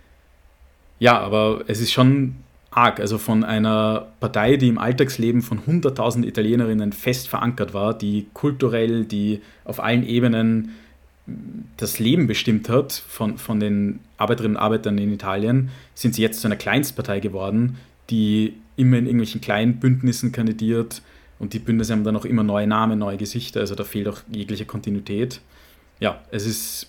Ja, 0.99 1.19
aber 1.19 1.65
es 1.67 1.81
ist 1.81 1.93
schon 1.93 2.37
arg. 2.71 3.01
Also 3.01 3.19
von 3.19 3.45
einer 3.45 4.09
Partei, 4.21 4.57
die 4.57 4.69
im 4.69 4.79
Alltagsleben 4.79 5.43
von 5.43 5.61
100.000 5.61 6.25
Italienerinnen 6.25 6.93
fest 6.93 7.29
verankert 7.29 7.75
war, 7.75 7.97
die 7.97 8.27
kulturell, 8.33 9.05
die 9.05 9.41
auf 9.65 9.83
allen 9.83 10.07
Ebenen 10.07 10.75
das 11.77 11.99
Leben 11.99 12.29
bestimmt 12.29 12.69
hat 12.69 12.93
von, 12.93 13.37
von 13.37 13.59
den 13.59 13.99
Arbeiterinnen 14.17 14.57
und 14.57 14.63
Arbeitern 14.63 14.97
in 14.99 15.13
Italien, 15.13 15.71
sind 15.95 16.15
sie 16.15 16.23
jetzt 16.23 16.41
zu 16.41 16.47
einer 16.47 16.57
Kleinstpartei 16.57 17.19
geworden, 17.19 17.79
die 18.11 18.55
immer 18.77 18.99
in 18.99 19.07
irgendwelchen 19.07 19.41
kleinen 19.41 19.79
Bündnissen 19.81 20.33
kandidiert, 20.33 21.03
und 21.39 21.53
die 21.53 21.59
Bündnisse 21.59 21.93
haben 21.93 22.05
dann 22.05 22.17
auch 22.17 22.25
immer 22.25 22.43
neue 22.43 22.67
Namen, 22.67 22.99
neue 22.99 23.19
Gesichter, 23.19 23.61
also 23.61 23.75
da 23.75 23.85
fehlt 23.85 24.09
auch 24.09 24.21
jegliche 24.31 24.65
Kontinuität. 24.65 25.41
Ja, 26.01 26.23
es 26.31 26.47
ist 26.47 26.89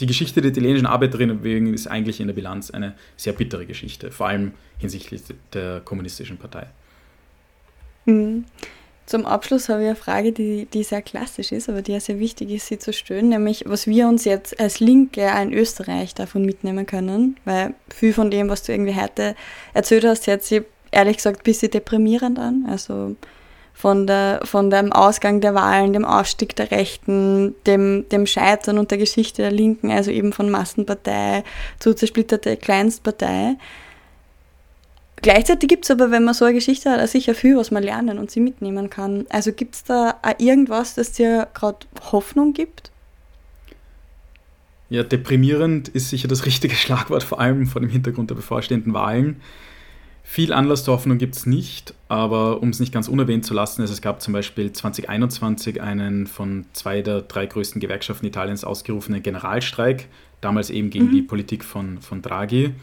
die 0.00 0.06
Geschichte 0.06 0.40
der 0.40 0.52
italienischen 0.52 0.86
Arbeiterinnenbewegung 0.86 1.74
ist 1.74 1.88
eigentlich 1.88 2.20
in 2.20 2.28
der 2.28 2.34
Bilanz 2.34 2.70
eine 2.70 2.94
sehr 3.16 3.32
bittere 3.32 3.66
Geschichte, 3.66 4.12
vor 4.12 4.28
allem 4.28 4.52
hinsichtlich 4.78 5.22
der 5.52 5.80
kommunistischen 5.80 6.36
Partei. 6.38 6.68
Mhm. 8.04 8.44
Zum 9.06 9.24
Abschluss 9.24 9.70
habe 9.70 9.80
ich 9.80 9.86
eine 9.86 9.96
Frage, 9.96 10.32
die, 10.32 10.66
die 10.66 10.82
sehr 10.82 11.00
klassisch 11.00 11.50
ist, 11.50 11.70
aber 11.70 11.80
die 11.80 11.92
ja 11.92 12.00
sehr 12.00 12.20
wichtig 12.20 12.50
ist, 12.50 12.66
sie 12.66 12.78
zu 12.78 12.92
stellen, 12.92 13.30
nämlich 13.30 13.64
was 13.66 13.86
wir 13.86 14.06
uns 14.06 14.26
jetzt 14.26 14.60
als 14.60 14.80
Linke 14.80 15.26
in 15.42 15.54
Österreich 15.54 16.14
davon 16.14 16.44
mitnehmen 16.44 16.84
können, 16.84 17.38
weil 17.46 17.72
viel 17.88 18.12
von 18.12 18.30
dem, 18.30 18.50
was 18.50 18.64
du 18.64 18.72
irgendwie 18.72 18.94
heute 18.94 19.34
erzählt 19.72 20.04
hast, 20.04 20.26
jetzt 20.26 20.48
ehrlich 20.90 21.16
gesagt 21.16 21.40
ein 21.40 21.44
bisschen 21.44 21.70
deprimierend 21.70 22.38
an. 22.38 22.66
Also 22.68 23.16
von, 23.78 24.06
der, 24.08 24.40
von 24.42 24.70
dem 24.70 24.92
Ausgang 24.92 25.40
der 25.40 25.54
Wahlen, 25.54 25.92
dem 25.92 26.04
Ausstieg 26.04 26.56
der 26.56 26.70
Rechten, 26.70 27.54
dem, 27.66 28.08
dem 28.08 28.26
Scheitern 28.26 28.76
und 28.76 28.90
der 28.90 28.98
Geschichte 28.98 29.42
der 29.42 29.52
Linken, 29.52 29.92
also 29.92 30.10
eben 30.10 30.32
von 30.32 30.50
Massenpartei 30.50 31.44
zu 31.78 31.94
zersplitterter 31.94 32.56
Kleinstpartei. 32.56 33.56
Gleichzeitig 35.22 35.68
gibt 35.68 35.84
es 35.84 35.90
aber, 35.90 36.10
wenn 36.10 36.24
man 36.24 36.34
so 36.34 36.44
eine 36.44 36.54
Geschichte 36.54 36.90
hat, 36.90 37.08
sicher 37.08 37.34
viel, 37.34 37.56
was 37.56 37.70
man 37.70 37.82
lernen 37.82 38.18
und 38.18 38.30
sie 38.30 38.40
mitnehmen 38.40 38.90
kann. 38.90 39.26
Also 39.30 39.52
gibt 39.52 39.74
es 39.76 39.84
da 39.84 40.16
auch 40.22 40.38
irgendwas, 40.38 40.94
das 40.94 41.12
dir 41.12 41.48
gerade 41.54 41.86
Hoffnung 42.12 42.52
gibt? 42.52 42.90
Ja, 44.90 45.02
deprimierend 45.02 45.88
ist 45.88 46.10
sicher 46.10 46.28
das 46.28 46.46
richtige 46.46 46.74
Schlagwort, 46.76 47.22
vor 47.22 47.40
allem 47.40 47.66
vor 47.66 47.80
dem 47.80 47.90
Hintergrund 47.90 48.30
der 48.30 48.36
bevorstehenden 48.36 48.92
Wahlen. 48.94 49.40
Viel 50.30 50.52
Anlass 50.52 50.84
zur 50.84 50.92
Hoffnung 50.92 51.16
gibt 51.16 51.36
es 51.36 51.46
nicht, 51.46 51.94
aber 52.08 52.60
um 52.60 52.68
es 52.68 52.80
nicht 52.80 52.92
ganz 52.92 53.08
unerwähnt 53.08 53.46
zu 53.46 53.54
lassen, 53.54 53.80
also 53.80 53.94
es 53.94 54.02
gab 54.02 54.20
zum 54.20 54.34
Beispiel 54.34 54.70
2021 54.70 55.80
einen 55.80 56.26
von 56.26 56.66
zwei 56.74 57.00
der 57.00 57.22
drei 57.22 57.46
größten 57.46 57.80
Gewerkschaften 57.80 58.26
Italiens 58.26 58.62
ausgerufenen 58.62 59.22
Generalstreik, 59.22 60.06
damals 60.42 60.68
eben 60.68 60.90
gegen 60.90 61.06
mhm. 61.06 61.12
die 61.12 61.22
Politik 61.22 61.64
von, 61.64 62.02
von 62.02 62.20
Draghi. 62.20 62.74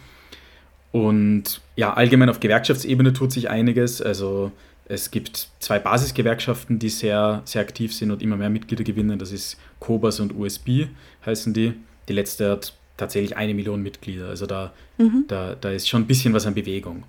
Und 0.92 1.62
ja, 1.76 1.94
allgemein 1.94 2.30
auf 2.30 2.40
Gewerkschaftsebene 2.40 3.14
tut 3.14 3.32
sich 3.32 3.48
einiges. 3.48 4.02
Also 4.02 4.52
es 4.86 5.12
gibt 5.12 5.50
zwei 5.60 5.78
Basisgewerkschaften, 5.78 6.80
die 6.80 6.90
sehr, 6.90 7.44
sehr 7.46 7.62
aktiv 7.62 7.94
sind 7.94 8.10
und 8.10 8.24
immer 8.24 8.38
mehr 8.38 8.50
Mitglieder 8.50 8.84
gewinnen. 8.84 9.20
Das 9.20 9.32
ist 9.32 9.60
Cobas 9.80 10.20
und 10.20 10.36
USB 10.36 10.88
heißen 11.24 11.54
die. 11.54 11.74
Die 12.10 12.14
letzte 12.14 12.50
hat 12.50 12.74
tatsächlich 12.98 13.38
eine 13.38 13.54
Million 13.54 13.84
Mitglieder. 13.84 14.30
Also 14.30 14.48
da, 14.48 14.74
mhm. 14.98 15.26
da, 15.28 15.54
da 15.54 15.70
ist 15.70 15.88
schon 15.88 16.02
ein 16.02 16.08
bisschen 16.08 16.34
was 16.34 16.48
an 16.48 16.56
Bewegung. 16.56 17.04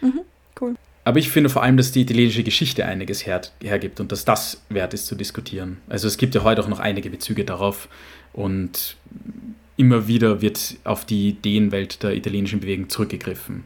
Mhm, 0.00 0.20
cool. 0.60 0.74
Aber 1.04 1.18
ich 1.18 1.28
finde 1.28 1.50
vor 1.50 1.62
allem, 1.62 1.76
dass 1.76 1.92
die 1.92 2.00
italienische 2.00 2.42
Geschichte 2.42 2.86
einiges 2.86 3.26
her, 3.26 3.42
hergibt 3.62 4.00
und 4.00 4.10
dass 4.10 4.24
das 4.24 4.62
wert 4.70 4.94
ist 4.94 5.06
zu 5.06 5.14
diskutieren. 5.14 5.78
Also 5.88 6.08
es 6.08 6.16
gibt 6.16 6.34
ja 6.34 6.42
heute 6.42 6.62
auch 6.62 6.68
noch 6.68 6.80
einige 6.80 7.10
Bezüge 7.10 7.44
darauf 7.44 7.88
und 8.32 8.96
immer 9.76 10.08
wieder 10.08 10.40
wird 10.40 10.76
auf 10.84 11.04
die 11.04 11.30
Ideenwelt 11.30 12.02
der 12.02 12.14
italienischen 12.14 12.60
Bewegung 12.60 12.88
zurückgegriffen. 12.88 13.64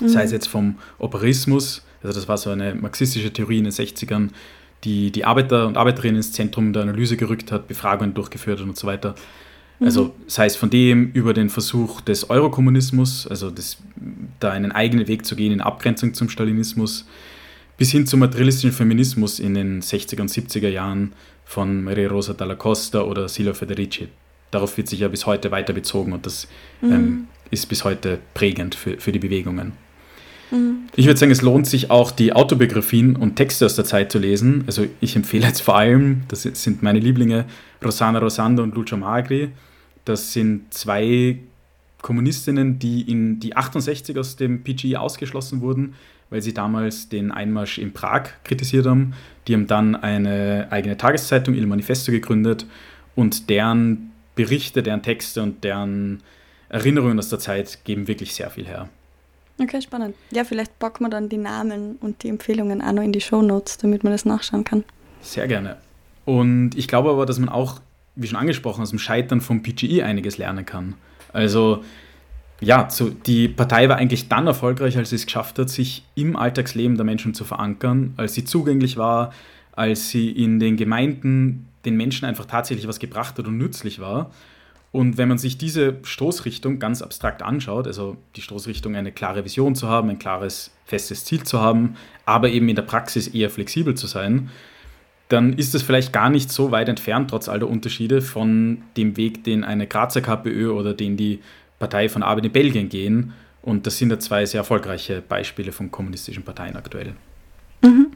Mhm. 0.00 0.08
Sei 0.08 0.24
es 0.24 0.32
jetzt 0.32 0.48
vom 0.48 0.78
Operismus, 0.98 1.84
also 2.02 2.18
das 2.18 2.28
war 2.28 2.38
so 2.38 2.50
eine 2.50 2.74
marxistische 2.74 3.32
Theorie 3.32 3.58
in 3.58 3.64
den 3.64 3.72
60ern, 3.72 4.30
die 4.82 5.10
die 5.10 5.24
Arbeiter 5.24 5.66
und 5.66 5.76
Arbeiterinnen 5.76 6.16
ins 6.16 6.32
Zentrum 6.32 6.72
der 6.72 6.82
Analyse 6.82 7.16
gerückt 7.16 7.52
hat, 7.52 7.68
Befragungen 7.68 8.14
durchgeführt 8.14 8.60
hat 8.60 8.66
und 8.66 8.76
so 8.76 8.86
weiter. 8.86 9.14
Also 9.80 10.04
mhm. 10.04 10.10
sei 10.26 10.46
es 10.46 10.56
von 10.56 10.70
dem 10.70 11.10
über 11.12 11.34
den 11.34 11.50
Versuch 11.50 12.00
des 12.00 12.30
Eurokommunismus, 12.30 13.26
also 13.26 13.50
das, 13.50 13.78
da 14.40 14.50
einen 14.50 14.72
eigenen 14.72 15.08
Weg 15.08 15.26
zu 15.26 15.36
gehen 15.36 15.52
in 15.52 15.60
Abgrenzung 15.60 16.14
zum 16.14 16.28
Stalinismus, 16.28 17.06
bis 17.76 17.90
hin 17.90 18.06
zum 18.06 18.20
materialistischen 18.20 18.72
Feminismus 18.72 19.40
in 19.40 19.54
den 19.54 19.82
60er 19.82 20.20
und 20.20 20.30
70er 20.30 20.68
Jahren 20.68 21.12
von 21.44 21.82
Maria 21.82 22.08
Rosa 22.08 22.32
dalla 22.32 22.54
Costa 22.54 23.02
oder 23.02 23.28
Silvio 23.28 23.54
Federici. 23.54 24.08
Darauf 24.50 24.76
wird 24.76 24.88
sich 24.88 25.00
ja 25.00 25.08
bis 25.08 25.26
heute 25.26 25.50
weiter 25.50 25.72
bezogen 25.72 26.12
und 26.12 26.24
das 26.24 26.46
mhm. 26.80 26.92
ähm, 26.92 27.28
ist 27.50 27.66
bis 27.66 27.84
heute 27.84 28.20
prägend 28.32 28.74
für, 28.74 28.98
für 28.98 29.10
die 29.10 29.18
Bewegungen. 29.18 29.72
Mhm. 30.50 30.88
Ich 30.96 31.06
würde 31.06 31.18
sagen, 31.18 31.32
es 31.32 31.42
lohnt 31.42 31.66
sich 31.66 31.90
auch, 31.90 32.10
die 32.10 32.32
Autobiografien 32.32 33.16
und 33.16 33.36
Texte 33.36 33.66
aus 33.66 33.76
der 33.76 33.84
Zeit 33.84 34.12
zu 34.12 34.18
lesen. 34.18 34.64
Also 34.66 34.86
ich 35.00 35.16
empfehle 35.16 35.46
jetzt 35.46 35.60
vor 35.60 35.76
allem, 35.76 36.22
das 36.28 36.42
sind 36.42 36.82
meine 36.82 37.00
Lieblinge, 37.00 37.46
Rosana 37.84 38.18
Rosando 38.18 38.62
und 38.62 38.74
Lucio 38.74 38.96
Magri. 38.96 39.50
Das 40.04 40.32
sind 40.32 40.72
zwei 40.72 41.38
Kommunistinnen, 42.02 42.78
die 42.78 43.10
in 43.10 43.40
die 43.40 43.56
68 43.56 44.18
aus 44.18 44.36
dem 44.36 44.62
PGE 44.62 45.00
ausgeschlossen 45.00 45.62
wurden, 45.62 45.94
weil 46.28 46.42
sie 46.42 46.52
damals 46.52 47.08
den 47.08 47.30
Einmarsch 47.30 47.78
in 47.78 47.92
Prag 47.92 48.24
kritisiert 48.44 48.86
haben. 48.86 49.14
Die 49.48 49.54
haben 49.54 49.66
dann 49.66 49.96
eine 49.96 50.68
eigene 50.70 50.98
Tageszeitung, 50.98 51.54
Il 51.54 51.66
Manifesto, 51.66 52.12
gegründet 52.12 52.66
und 53.14 53.48
deren 53.48 54.10
Berichte, 54.34 54.82
deren 54.82 55.02
Texte 55.02 55.42
und 55.42 55.64
deren 55.64 56.22
Erinnerungen 56.68 57.18
aus 57.18 57.28
der 57.28 57.38
Zeit 57.38 57.78
geben 57.84 58.08
wirklich 58.08 58.34
sehr 58.34 58.50
viel 58.50 58.66
her. 58.66 58.88
Okay, 59.58 59.80
spannend. 59.80 60.16
Ja, 60.30 60.44
vielleicht 60.44 60.78
packen 60.78 61.04
wir 61.04 61.10
dann 61.10 61.28
die 61.28 61.36
Namen 61.36 61.96
und 62.00 62.22
die 62.22 62.28
Empfehlungen 62.28 62.82
auch 62.82 62.92
noch 62.92 63.02
in 63.02 63.12
die 63.12 63.20
Show 63.20 63.40
Notes, 63.40 63.78
damit 63.78 64.02
man 64.02 64.12
das 64.12 64.24
nachschauen 64.24 64.64
kann. 64.64 64.84
Sehr 65.20 65.46
gerne. 65.46 65.76
Und 66.24 66.76
ich 66.76 66.88
glaube 66.88 67.10
aber, 67.10 67.24
dass 67.26 67.38
man 67.38 67.48
auch, 67.48 67.80
wie 68.16 68.26
schon 68.26 68.38
angesprochen, 68.38 68.82
aus 68.82 68.90
dem 68.90 68.98
Scheitern 68.98 69.40
vom 69.40 69.62
PGE 69.62 70.04
einiges 70.04 70.38
lernen 70.38 70.66
kann. 70.66 70.94
Also 71.32 71.84
ja, 72.60 72.88
so, 72.88 73.10
die 73.10 73.48
Partei 73.48 73.88
war 73.88 73.96
eigentlich 73.96 74.28
dann 74.28 74.46
erfolgreich, 74.46 74.96
als 74.96 75.10
sie 75.10 75.16
es 75.16 75.26
geschafft 75.26 75.58
hat, 75.58 75.70
sich 75.70 76.04
im 76.14 76.36
Alltagsleben 76.36 76.96
der 76.96 77.04
Menschen 77.04 77.34
zu 77.34 77.44
verankern, 77.44 78.14
als 78.16 78.34
sie 78.34 78.44
zugänglich 78.44 78.96
war, 78.96 79.32
als 79.72 80.10
sie 80.10 80.30
in 80.30 80.60
den 80.60 80.76
Gemeinden 80.76 81.68
den 81.84 81.96
Menschen 81.96 82.24
einfach 82.24 82.46
tatsächlich 82.46 82.88
was 82.88 82.98
gebracht 82.98 83.38
hat 83.38 83.46
und 83.46 83.58
nützlich 83.58 84.00
war. 84.00 84.30
Und 84.94 85.18
wenn 85.18 85.26
man 85.26 85.38
sich 85.38 85.58
diese 85.58 85.96
Stoßrichtung 86.04 86.78
ganz 86.78 87.02
abstrakt 87.02 87.42
anschaut, 87.42 87.88
also 87.88 88.16
die 88.36 88.42
Stoßrichtung 88.42 88.94
eine 88.94 89.10
klare 89.10 89.44
Vision 89.44 89.74
zu 89.74 89.88
haben, 89.88 90.08
ein 90.08 90.20
klares, 90.20 90.70
festes 90.84 91.24
Ziel 91.24 91.42
zu 91.42 91.60
haben, 91.60 91.96
aber 92.26 92.48
eben 92.50 92.68
in 92.68 92.76
der 92.76 92.84
Praxis 92.84 93.26
eher 93.26 93.50
flexibel 93.50 93.96
zu 93.96 94.06
sein, 94.06 94.50
dann 95.26 95.54
ist 95.54 95.74
es 95.74 95.82
vielleicht 95.82 96.12
gar 96.12 96.30
nicht 96.30 96.52
so 96.52 96.70
weit 96.70 96.88
entfernt, 96.88 97.30
trotz 97.30 97.48
all 97.48 97.58
der 97.58 97.68
Unterschiede, 97.68 98.22
von 98.22 98.82
dem 98.96 99.16
Weg, 99.16 99.42
den 99.42 99.64
eine 99.64 99.88
Grazer 99.88 100.20
KPÖ 100.20 100.70
oder 100.70 100.94
den 100.94 101.16
die 101.16 101.40
Partei 101.80 102.08
von 102.08 102.22
Arbeit 102.22 102.46
in 102.46 102.52
Belgien 102.52 102.88
gehen. 102.88 103.32
Und 103.62 103.88
das 103.88 103.98
sind 103.98 104.10
ja 104.10 104.20
zwei 104.20 104.46
sehr 104.46 104.60
erfolgreiche 104.60 105.22
Beispiele 105.22 105.72
von 105.72 105.90
kommunistischen 105.90 106.44
Parteien 106.44 106.76
aktuell. 106.76 107.14
Mhm. 107.82 108.12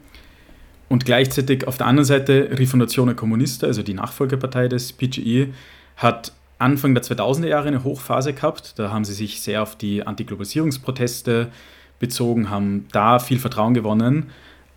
Und 0.87 1.03
gleichzeitig 1.03 1.67
auf 1.67 1.77
der 1.77 1.87
anderen 1.87 2.05
Seite 2.05 2.51
Rifondazione 2.57 3.15
Comunista, 3.15 3.67
also 3.67 3.83
die 3.83 3.95
Nachfolgepartei 3.95 4.69
des 4.69 4.93
PGE, 4.93 5.49
hat 5.97 6.31
Anfang 6.59 6.93
der 6.93 7.03
2000er 7.03 7.47
Jahre 7.47 7.67
eine 7.69 7.83
Hochphase 7.83 8.33
gehabt. 8.33 8.77
Da 8.77 8.91
haben 8.91 9.05
sie 9.05 9.13
sich 9.13 9.41
sehr 9.41 9.63
auf 9.63 9.75
die 9.75 10.05
Antiglobalisierungsproteste 10.05 11.47
bezogen, 11.99 12.49
haben 12.49 12.85
da 12.91 13.19
viel 13.19 13.39
Vertrauen 13.39 13.73
gewonnen. 13.73 14.27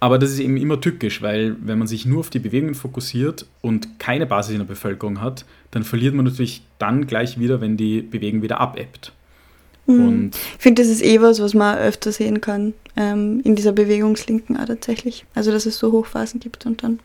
Aber 0.01 0.19
das 0.19 0.31
ist 0.31 0.41
eben 0.41 0.57
immer 0.57 0.81
tückisch, 0.81 1.23
weil 1.23 1.57
wenn 1.61 1.79
man 1.79 1.87
sich 1.87 2.07
nur 2.07 2.21
auf 2.21 2.31
die 2.31 2.41
Bewegungen 2.41 2.75
fokussiert 2.75 3.47
und 3.61 4.01
keine 4.01 4.27
Basis 4.27 4.53
in 4.53 4.59
der 4.59 4.67
Bevölkerung 4.67 5.21
hat, 5.21 5.45
dann 5.71 5.85
verliert 5.85 6.15
man 6.15 6.25
natürlich 6.25 6.63
dann 6.79 7.07
gleich 7.07 7.39
wieder, 7.39 7.61
wenn 7.61 7.77
die 7.77 8.03
Bewegung 8.03 8.43
wieder 8.43 8.61
abebbt. 8.61 9.13
Mhm. 9.87 10.31
ich 10.33 10.63
finde, 10.63 10.83
das 10.83 10.91
ist 10.91 11.03
eh 11.03 11.21
was, 11.21 11.41
was 11.41 11.55
man 11.55 11.77
öfter 11.79 12.13
sehen 12.13 12.41
kann 12.41 12.73
ähm, 12.97 13.41
in 13.45 13.57
dieser 13.57 13.73
Bewegungslinken 13.73 14.57
auch 14.57 14.67
tatsächlich. 14.67 15.25
Also, 15.35 15.51
dass 15.51 15.67
es 15.67 15.79
so 15.79 15.93
Hochphasen 15.93 16.41
gibt 16.41 16.67
und 16.67 16.83
dann. 16.83 17.01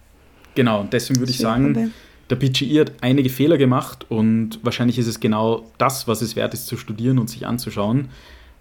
Genau, 0.56 0.88
deswegen 0.92 1.20
würde 1.20 1.32
ich 1.32 1.38
sagen, 1.38 1.94
der 2.30 2.36
PGI 2.36 2.76
hat 2.76 2.92
einige 3.02 3.30
Fehler 3.30 3.58
gemacht 3.58 4.06
und 4.10 4.60
wahrscheinlich 4.64 4.98
ist 4.98 5.08
es 5.08 5.20
genau 5.20 5.70
das, 5.78 6.08
was 6.08 6.22
es 6.22 6.36
wert 6.36 6.54
ist 6.54 6.68
zu 6.68 6.78
studieren 6.78 7.20
und 7.20 7.30
sich 7.30 7.48
anzuschauen. 7.48 8.10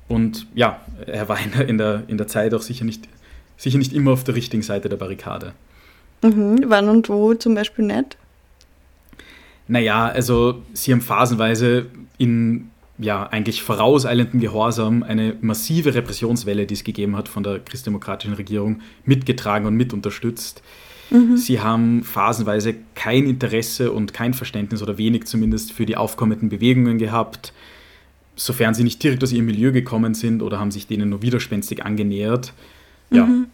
Und 0.09 0.47
ja, 0.55 0.81
er 1.07 1.29
war 1.29 1.39
in 1.41 1.51
der, 1.53 1.69
in 1.69 1.79
der, 1.79 2.03
in 2.07 2.17
der 2.17 2.29
Zeit 2.29 2.55
auch 2.55 2.63
sicher 2.63 2.85
nicht 2.85 3.09
sicher 3.57 3.79
nicht 3.79 3.93
immer 3.93 4.13
auf 4.13 4.25
der 4.25 4.35
richtigen 4.35 4.63
Seite 4.63 4.89
der 4.89 4.97
Barrikade. 4.97 5.53
Mhm. 6.23 6.65
Wann 6.67 6.89
und 6.89 7.09
wo 7.09 7.35
zum 7.35 7.55
Beispiel 7.55 7.85
nicht? 7.85 8.17
Naja, 9.69 10.07
also 10.07 10.63
sie 10.73 10.93
haben 10.93 11.01
phasenweise 11.01 11.87
in 12.19 12.71
ja, 12.99 13.27
eigentlich 13.27 13.63
vorauseilendem 13.63 14.41
Gehorsam 14.41 15.03
eine 15.03 15.37
massive 15.41 15.95
Repressionswelle, 15.95 16.67
die 16.67 16.75
es 16.75 16.85
gegeben 16.85 17.17
hat 17.17 17.29
von 17.29 17.43
der 17.43 17.59
christdemokratischen 17.59 18.35
Regierung, 18.35 18.81
mitgetragen 19.05 19.67
und 19.67 19.75
mit 19.75 19.93
unterstützt. 19.93 20.63
Mhm. 21.11 21.37
Sie 21.37 21.61
haben 21.61 22.03
phasenweise 22.03 22.75
kein 22.95 23.27
Interesse 23.27 23.93
und 23.93 24.13
kein 24.13 24.35
Verständnis 24.35 24.83
oder 24.83 24.99
wenig 24.99 25.27
zumindest 25.27 25.73
für 25.73 25.87
die 25.87 25.97
aufkommenden 25.97 26.49
Bewegungen 26.49 26.99
gehabt, 26.99 27.53
sofern 28.35 28.75
sie 28.75 28.85
nicht 28.85 29.03
direkt 29.03 29.23
aus 29.23 29.33
ihrem 29.33 29.47
Milieu 29.47 29.73
gekommen 29.73 30.15
sind 30.15 30.43
oder 30.43 30.59
haben 30.59 30.71
sich 30.71 30.87
denen 30.87 31.09
nur 31.11 31.23
widerspenstig 31.23 31.85
angenähert. 31.85 32.53
Ja. 33.11 33.27
Mhm. 33.27 33.47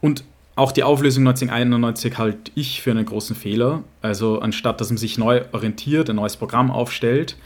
Und 0.00 0.24
auch 0.56 0.72
die 0.72 0.82
Auflösung 0.82 1.26
1991 1.26 2.18
halte 2.18 2.50
ich 2.54 2.82
für 2.82 2.90
einen 2.90 3.06
großen 3.06 3.34
Fehler. 3.34 3.82
Also 4.02 4.40
anstatt 4.40 4.80
dass 4.80 4.90
man 4.90 4.98
sich 4.98 5.18
neu 5.18 5.42
orientiert, 5.52 6.10
ein 6.10 6.16
neues 6.16 6.36
Programm 6.36 6.70
aufstellt 6.70 7.36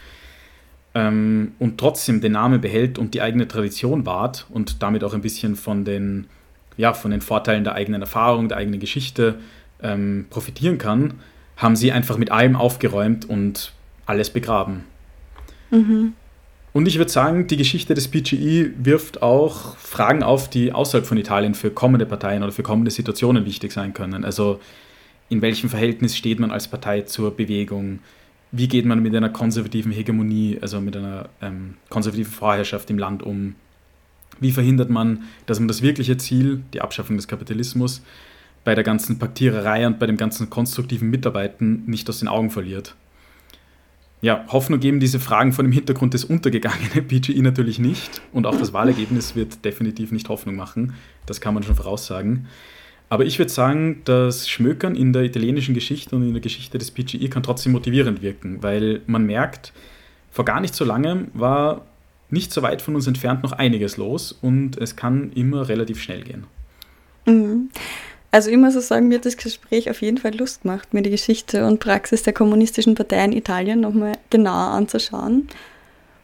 ähm, 0.94 1.52
und 1.58 1.78
trotzdem 1.78 2.20
den 2.20 2.32
Namen 2.32 2.60
behält 2.60 2.98
und 2.98 3.14
die 3.14 3.22
eigene 3.22 3.46
Tradition 3.46 4.06
wahrt 4.06 4.46
und 4.50 4.82
damit 4.82 5.04
auch 5.04 5.14
ein 5.14 5.20
bisschen 5.20 5.56
von 5.56 5.84
den, 5.84 6.26
ja, 6.76 6.92
von 6.92 7.10
den 7.10 7.20
Vorteilen 7.20 7.64
der 7.64 7.74
eigenen 7.74 8.02
Erfahrung, 8.02 8.48
der 8.48 8.58
eigenen 8.58 8.80
Geschichte 8.80 9.36
ähm, 9.82 10.26
profitieren 10.30 10.78
kann, 10.78 11.14
haben 11.56 11.76
sie 11.76 11.92
einfach 11.92 12.16
mit 12.18 12.30
allem 12.30 12.56
aufgeräumt 12.56 13.28
und 13.28 13.72
alles 14.06 14.30
begraben. 14.30 14.84
Mhm. 15.70 16.14
Und 16.72 16.88
ich 16.88 16.98
würde 16.98 17.10
sagen, 17.10 17.46
die 17.46 17.56
Geschichte 17.56 17.94
des 17.94 18.08
PGE 18.08 18.72
wirft 18.76 19.22
auch 19.22 19.76
Fragen 19.76 20.24
auf, 20.24 20.50
die 20.50 20.72
außerhalb 20.72 21.06
von 21.06 21.16
Italien 21.16 21.54
für 21.54 21.70
kommende 21.70 22.04
Parteien 22.04 22.42
oder 22.42 22.50
für 22.50 22.64
kommende 22.64 22.90
Situationen 22.90 23.44
wichtig 23.46 23.70
sein 23.70 23.94
können. 23.94 24.24
Also 24.24 24.58
in 25.28 25.40
welchem 25.40 25.70
Verhältnis 25.70 26.16
steht 26.16 26.40
man 26.40 26.50
als 26.50 26.66
Partei 26.66 27.02
zur 27.02 27.36
Bewegung? 27.36 28.00
Wie 28.50 28.66
geht 28.66 28.86
man 28.86 29.02
mit 29.02 29.14
einer 29.14 29.30
konservativen 29.30 29.92
Hegemonie, 29.92 30.58
also 30.60 30.80
mit 30.80 30.96
einer 30.96 31.28
ähm, 31.40 31.74
konservativen 31.90 32.32
Vorherrschaft 32.32 32.90
im 32.90 32.98
Land 32.98 33.22
um? 33.22 33.54
Wie 34.40 34.52
verhindert 34.52 34.90
man, 34.90 35.24
dass 35.46 35.58
man 35.58 35.68
das 35.68 35.82
wirkliche 35.82 36.16
Ziel, 36.16 36.62
die 36.72 36.80
Abschaffung 36.80 37.16
des 37.16 37.28
Kapitalismus, 37.28 38.02
bei 38.64 38.74
der 38.74 38.84
ganzen 38.84 39.18
Paktiererei 39.18 39.86
und 39.86 39.98
bei 39.98 40.06
dem 40.06 40.16
ganzen 40.16 40.50
konstruktiven 40.50 41.10
Mitarbeiten 41.10 41.84
nicht 41.86 42.08
aus 42.08 42.20
den 42.20 42.28
Augen 42.28 42.50
verliert? 42.50 42.94
Ja, 44.22 44.46
Hoffnung 44.48 44.80
geben 44.80 45.00
diese 45.00 45.20
Fragen 45.20 45.52
vor 45.52 45.64
dem 45.64 45.72
Hintergrund 45.72 46.14
des 46.14 46.24
untergegangenen 46.24 47.06
PGE 47.08 47.42
natürlich 47.42 47.78
nicht. 47.78 48.22
Und 48.32 48.46
auch 48.46 48.56
das 48.56 48.72
Wahlergebnis 48.72 49.36
wird 49.36 49.64
definitiv 49.66 50.12
nicht 50.12 50.30
Hoffnung 50.30 50.56
machen. 50.56 50.94
Das 51.26 51.42
kann 51.42 51.52
man 51.52 51.62
schon 51.62 51.74
voraussagen. 51.74 52.46
Aber 53.10 53.26
ich 53.26 53.38
würde 53.38 53.52
sagen, 53.52 54.00
das 54.06 54.48
Schmökern 54.48 54.96
in 54.96 55.12
der 55.12 55.24
italienischen 55.24 55.74
Geschichte 55.74 56.16
und 56.16 56.22
in 56.22 56.32
der 56.32 56.40
Geschichte 56.40 56.78
des 56.78 56.90
PGE 56.90 57.28
kann 57.28 57.42
trotzdem 57.42 57.72
motivierend 57.72 58.22
wirken, 58.22 58.62
weil 58.62 59.02
man 59.06 59.26
merkt, 59.26 59.74
vor 60.30 60.46
gar 60.46 60.60
nicht 60.60 60.74
so 60.74 60.86
langem 60.86 61.28
war 61.34 61.82
nicht 62.30 62.52
so 62.52 62.62
weit 62.62 62.82
von 62.82 62.94
uns 62.94 63.06
entfernt 63.06 63.42
noch 63.42 63.52
einiges 63.52 63.96
los 63.96 64.32
und 64.32 64.76
es 64.78 64.96
kann 64.96 65.32
immer 65.34 65.68
relativ 65.68 66.00
schnell 66.00 66.22
gehen. 66.22 66.44
Mhm. 67.26 67.70
Also 68.30 68.50
ich 68.50 68.56
muss 68.56 68.74
sagen, 68.74 69.06
mir 69.06 69.18
hat 69.18 69.26
das 69.26 69.36
Gespräch 69.36 69.88
auf 69.90 70.02
jeden 70.02 70.18
Fall 70.18 70.34
Lust 70.34 70.62
gemacht, 70.62 70.92
mir 70.92 71.02
die 71.02 71.10
Geschichte 71.10 71.64
und 71.66 71.78
Praxis 71.78 72.24
der 72.24 72.32
kommunistischen 72.32 72.96
Partei 72.96 73.24
in 73.24 73.32
Italien 73.32 73.80
nochmal 73.80 74.18
genauer 74.30 74.72
anzuschauen. 74.72 75.48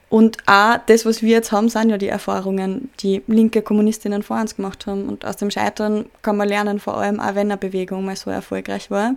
Und 0.09 0.39
auch 0.47 0.79
das, 0.87 1.07
was 1.07 1.23
wir 1.23 1.31
jetzt 1.31 1.53
haben, 1.53 1.69
sind 1.69 1.89
ja 1.89 1.97
die 1.97 2.09
Erfahrungen, 2.09 2.91
die 2.99 3.23
linke 3.29 3.63
Kommunistinnen 3.63 4.25
vor 4.25 4.41
uns 4.41 4.57
gemacht 4.57 4.89
haben. 4.89 5.09
Und 5.09 5.25
aus 5.25 5.37
dem 5.37 5.53
Scheitern 5.53 6.07
kann 6.23 6.37
man 6.37 6.49
lernen, 6.49 6.81
vor 6.81 6.97
allem 6.97 7.21
auch 7.21 7.37
wenn 7.37 7.53
eine 7.53 7.57
Bewegung 7.57 8.05
mal 8.05 8.17
so 8.17 8.29
erfolgreich 8.29 8.91
war. 8.91 9.15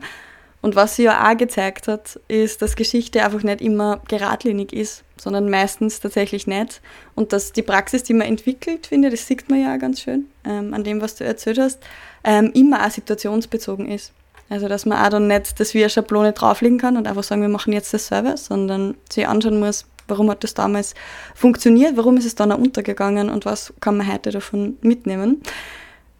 Und 0.64 0.78
was 0.78 0.96
sie 0.96 1.04
ja 1.04 1.30
auch 1.30 1.36
gezeigt 1.36 1.90
hat, 1.90 2.18
ist, 2.30 2.62
dass 2.62 2.78
Geschichte 2.78 3.22
einfach 3.22 3.44
nicht 3.44 3.60
immer 3.60 4.00
geradlinig 4.08 4.72
ist, 4.72 5.04
sondern 5.18 5.50
meistens 5.50 6.00
tatsächlich 6.00 6.48
nicht. 6.48 6.82
Und 7.16 7.34
dass 7.34 7.52
die 7.52 7.62
Praxis, 7.62 8.04
die 8.04 8.14
man 8.14 8.28
entwickelt, 8.28 8.88
finde 8.88 9.10
das 9.10 9.28
sieht 9.28 9.50
man 9.50 9.62
ja 9.62 9.76
auch 9.76 9.80
ganz 9.80 10.00
schön 10.00 10.30
ähm, 10.46 10.74
an 10.74 10.86
dem, 10.86 11.02
was 11.02 11.16
du 11.16 11.26
erzählt 11.26 11.60
hast, 11.60 11.80
ähm, 12.24 12.50
immer 12.54 12.88
auch 12.88 12.90
situationsbezogen 12.90 13.92
ist. 13.92 14.14
Also 14.48 14.70
dass 14.70 14.86
man 14.86 15.04
auch 15.04 15.10
dann 15.10 15.28
nicht 15.28 15.60
das 15.60 15.74
wie 15.74 15.82
eine 15.82 15.90
Schablone 15.90 16.32
drauflegen 16.32 16.78
kann 16.78 16.96
und 16.96 17.10
einfach 17.10 17.24
sagen, 17.24 17.42
wir 17.42 17.50
machen 17.50 17.74
jetzt 17.74 17.94
das 17.94 18.08
selber, 18.08 18.38
sondern 18.38 18.96
sich 19.12 19.28
anschauen 19.28 19.60
muss, 19.60 19.86
warum 20.08 20.32
hat 20.32 20.46
das 20.46 20.54
damals 20.54 20.94
funktioniert, 21.36 21.98
warum 21.98 22.16
ist 22.16 22.26
es 22.26 22.36
dann 22.36 22.54
auch 22.54 22.58
untergegangen 22.58 23.30
und 23.30 23.46
was 23.46 23.74
kann 23.82 23.98
man 23.98 24.10
heute 24.10 24.32
davon 24.32 24.78
mitnehmen. 24.82 25.42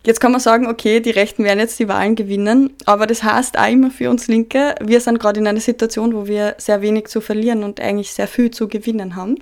Jetzt 0.06 0.20
kann 0.20 0.34
man 0.34 0.42
sagen, 0.42 0.68
okay, 0.68 1.00
die 1.00 1.12
Rechten 1.12 1.46
werden 1.46 1.60
jetzt 1.60 1.80
die 1.80 1.88
Wahlen 1.88 2.16
gewinnen, 2.16 2.74
aber 2.86 3.08
das 3.08 3.24
heißt 3.24 3.58
auch 3.58 3.70
immer 3.70 3.90
für 3.90 4.10
uns 4.10 4.28
Linke, 4.28 4.76
wir 4.82 5.00
sind 5.00 5.18
gerade 5.18 5.40
in 5.40 5.48
einer 5.48 5.62
Situation, 5.62 6.14
wo 6.14 6.28
wir 6.28 6.56
sehr 6.58 6.82
wenig 6.82 7.08
zu 7.08 7.22
verlieren 7.22 7.64
und 7.64 7.80
eigentlich 7.80 8.12
sehr 8.12 8.28
viel 8.28 8.52
zu 8.52 8.68
gewinnen 8.68 9.16
haben. 9.16 9.38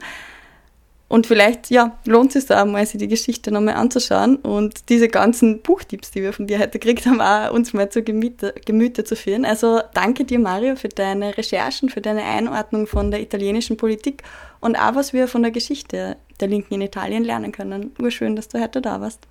Und 1.07 1.27
vielleicht, 1.27 1.71
ja, 1.71 1.97
lohnt 2.05 2.27
es 2.27 2.43
sich 2.43 2.45
da 2.45 2.63
mal, 2.63 2.85
sich 2.85 2.99
die 2.99 3.07
Geschichte 3.07 3.51
nochmal 3.51 3.73
anzuschauen 3.73 4.37
und 4.37 4.87
diese 4.87 5.09
ganzen 5.09 5.61
Buchtipps, 5.61 6.11
die 6.11 6.21
wir 6.21 6.31
von 6.31 6.47
dir 6.47 6.59
heute 6.59 6.79
gekriegt 6.79 7.05
haben, 7.07 7.19
auch 7.19 7.51
uns 7.51 7.73
mal 7.73 7.89
zu 7.89 8.03
Gemüte, 8.03 8.53
Gemüte 8.63 9.03
zu 9.03 9.15
führen. 9.15 9.43
Also 9.43 9.81
danke 9.93 10.25
dir, 10.25 10.39
Mario, 10.39 10.77
für 10.77 10.87
deine 10.89 11.37
Recherchen, 11.37 11.89
für 11.89 12.01
deine 12.01 12.23
Einordnung 12.23 12.87
von 12.87 13.11
der 13.11 13.19
italienischen 13.19 13.77
Politik 13.77 14.23
und 14.61 14.77
auch, 14.77 14.95
was 14.95 15.11
wir 15.11 15.27
von 15.27 15.41
der 15.41 15.51
Geschichte 15.51 16.17
der 16.39 16.47
Linken 16.47 16.75
in 16.75 16.81
Italien 16.81 17.25
lernen 17.25 17.51
können. 17.51 17.91
Urschön, 17.99 18.37
dass 18.37 18.47
du 18.47 18.61
heute 18.61 18.79
da 18.79 19.01
warst. 19.01 19.30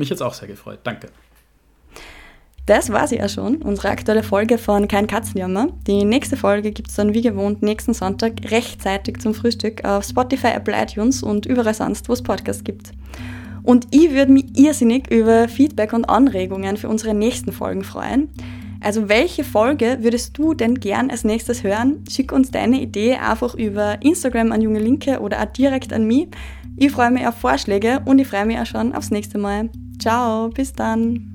Mich 0.00 0.10
jetzt 0.10 0.22
auch 0.22 0.34
sehr 0.34 0.48
gefreut. 0.48 0.80
Danke. 0.82 1.08
Das 2.66 2.92
war 2.92 3.08
sie 3.08 3.16
ja 3.16 3.28
schon, 3.28 3.56
unsere 3.62 3.88
aktuelle 3.88 4.22
Folge 4.22 4.56
von 4.56 4.86
Kein 4.86 5.06
Katzenjammer. 5.06 5.68
Die 5.86 6.04
nächste 6.04 6.36
Folge 6.36 6.70
gibt 6.70 6.88
es 6.88 6.94
dann 6.94 7.14
wie 7.14 7.22
gewohnt 7.22 7.62
nächsten 7.62 7.94
Sonntag 7.94 8.34
rechtzeitig 8.50 9.18
zum 9.18 9.34
Frühstück 9.34 9.84
auf 9.84 10.04
Spotify, 10.04 10.48
Apple, 10.48 10.74
iTunes 10.80 11.22
und 11.22 11.46
überall 11.46 11.74
sonst, 11.74 12.08
wo 12.08 12.12
es 12.12 12.22
Podcasts 12.22 12.62
gibt. 12.62 12.92
Und 13.62 13.88
ich 13.90 14.12
würde 14.12 14.32
mich 14.32 14.56
irrsinnig 14.56 15.10
über 15.10 15.48
Feedback 15.48 15.92
und 15.92 16.04
Anregungen 16.04 16.76
für 16.76 16.88
unsere 16.88 17.14
nächsten 17.14 17.52
Folgen 17.52 17.82
freuen. 17.82 18.30
Also 18.80 19.08
welche 19.08 19.44
Folge 19.44 19.98
würdest 20.00 20.38
du 20.38 20.54
denn 20.54 20.76
gern 20.76 21.10
als 21.10 21.24
nächstes 21.24 21.62
hören? 21.62 22.04
Schick 22.08 22.32
uns 22.32 22.50
deine 22.50 22.80
Idee 22.80 23.16
einfach 23.16 23.54
über 23.54 24.00
Instagram 24.00 24.52
an 24.52 24.62
Junge 24.62 24.78
Linke 24.78 25.20
oder 25.20 25.42
auch 25.42 25.52
direkt 25.52 25.92
an 25.92 26.06
mich. 26.06 26.28
Ich 26.76 26.92
freue 26.92 27.10
mich 27.10 27.26
auf 27.26 27.34
Vorschläge 27.36 28.00
und 28.04 28.18
ich 28.18 28.28
freue 28.28 28.46
mich 28.46 28.58
auch 28.58 28.66
schon 28.66 28.94
aufs 28.94 29.10
nächste 29.10 29.38
Mal. 29.38 29.70
Ciao, 29.98 30.48
bis 30.48 30.72
dann. 30.72 31.29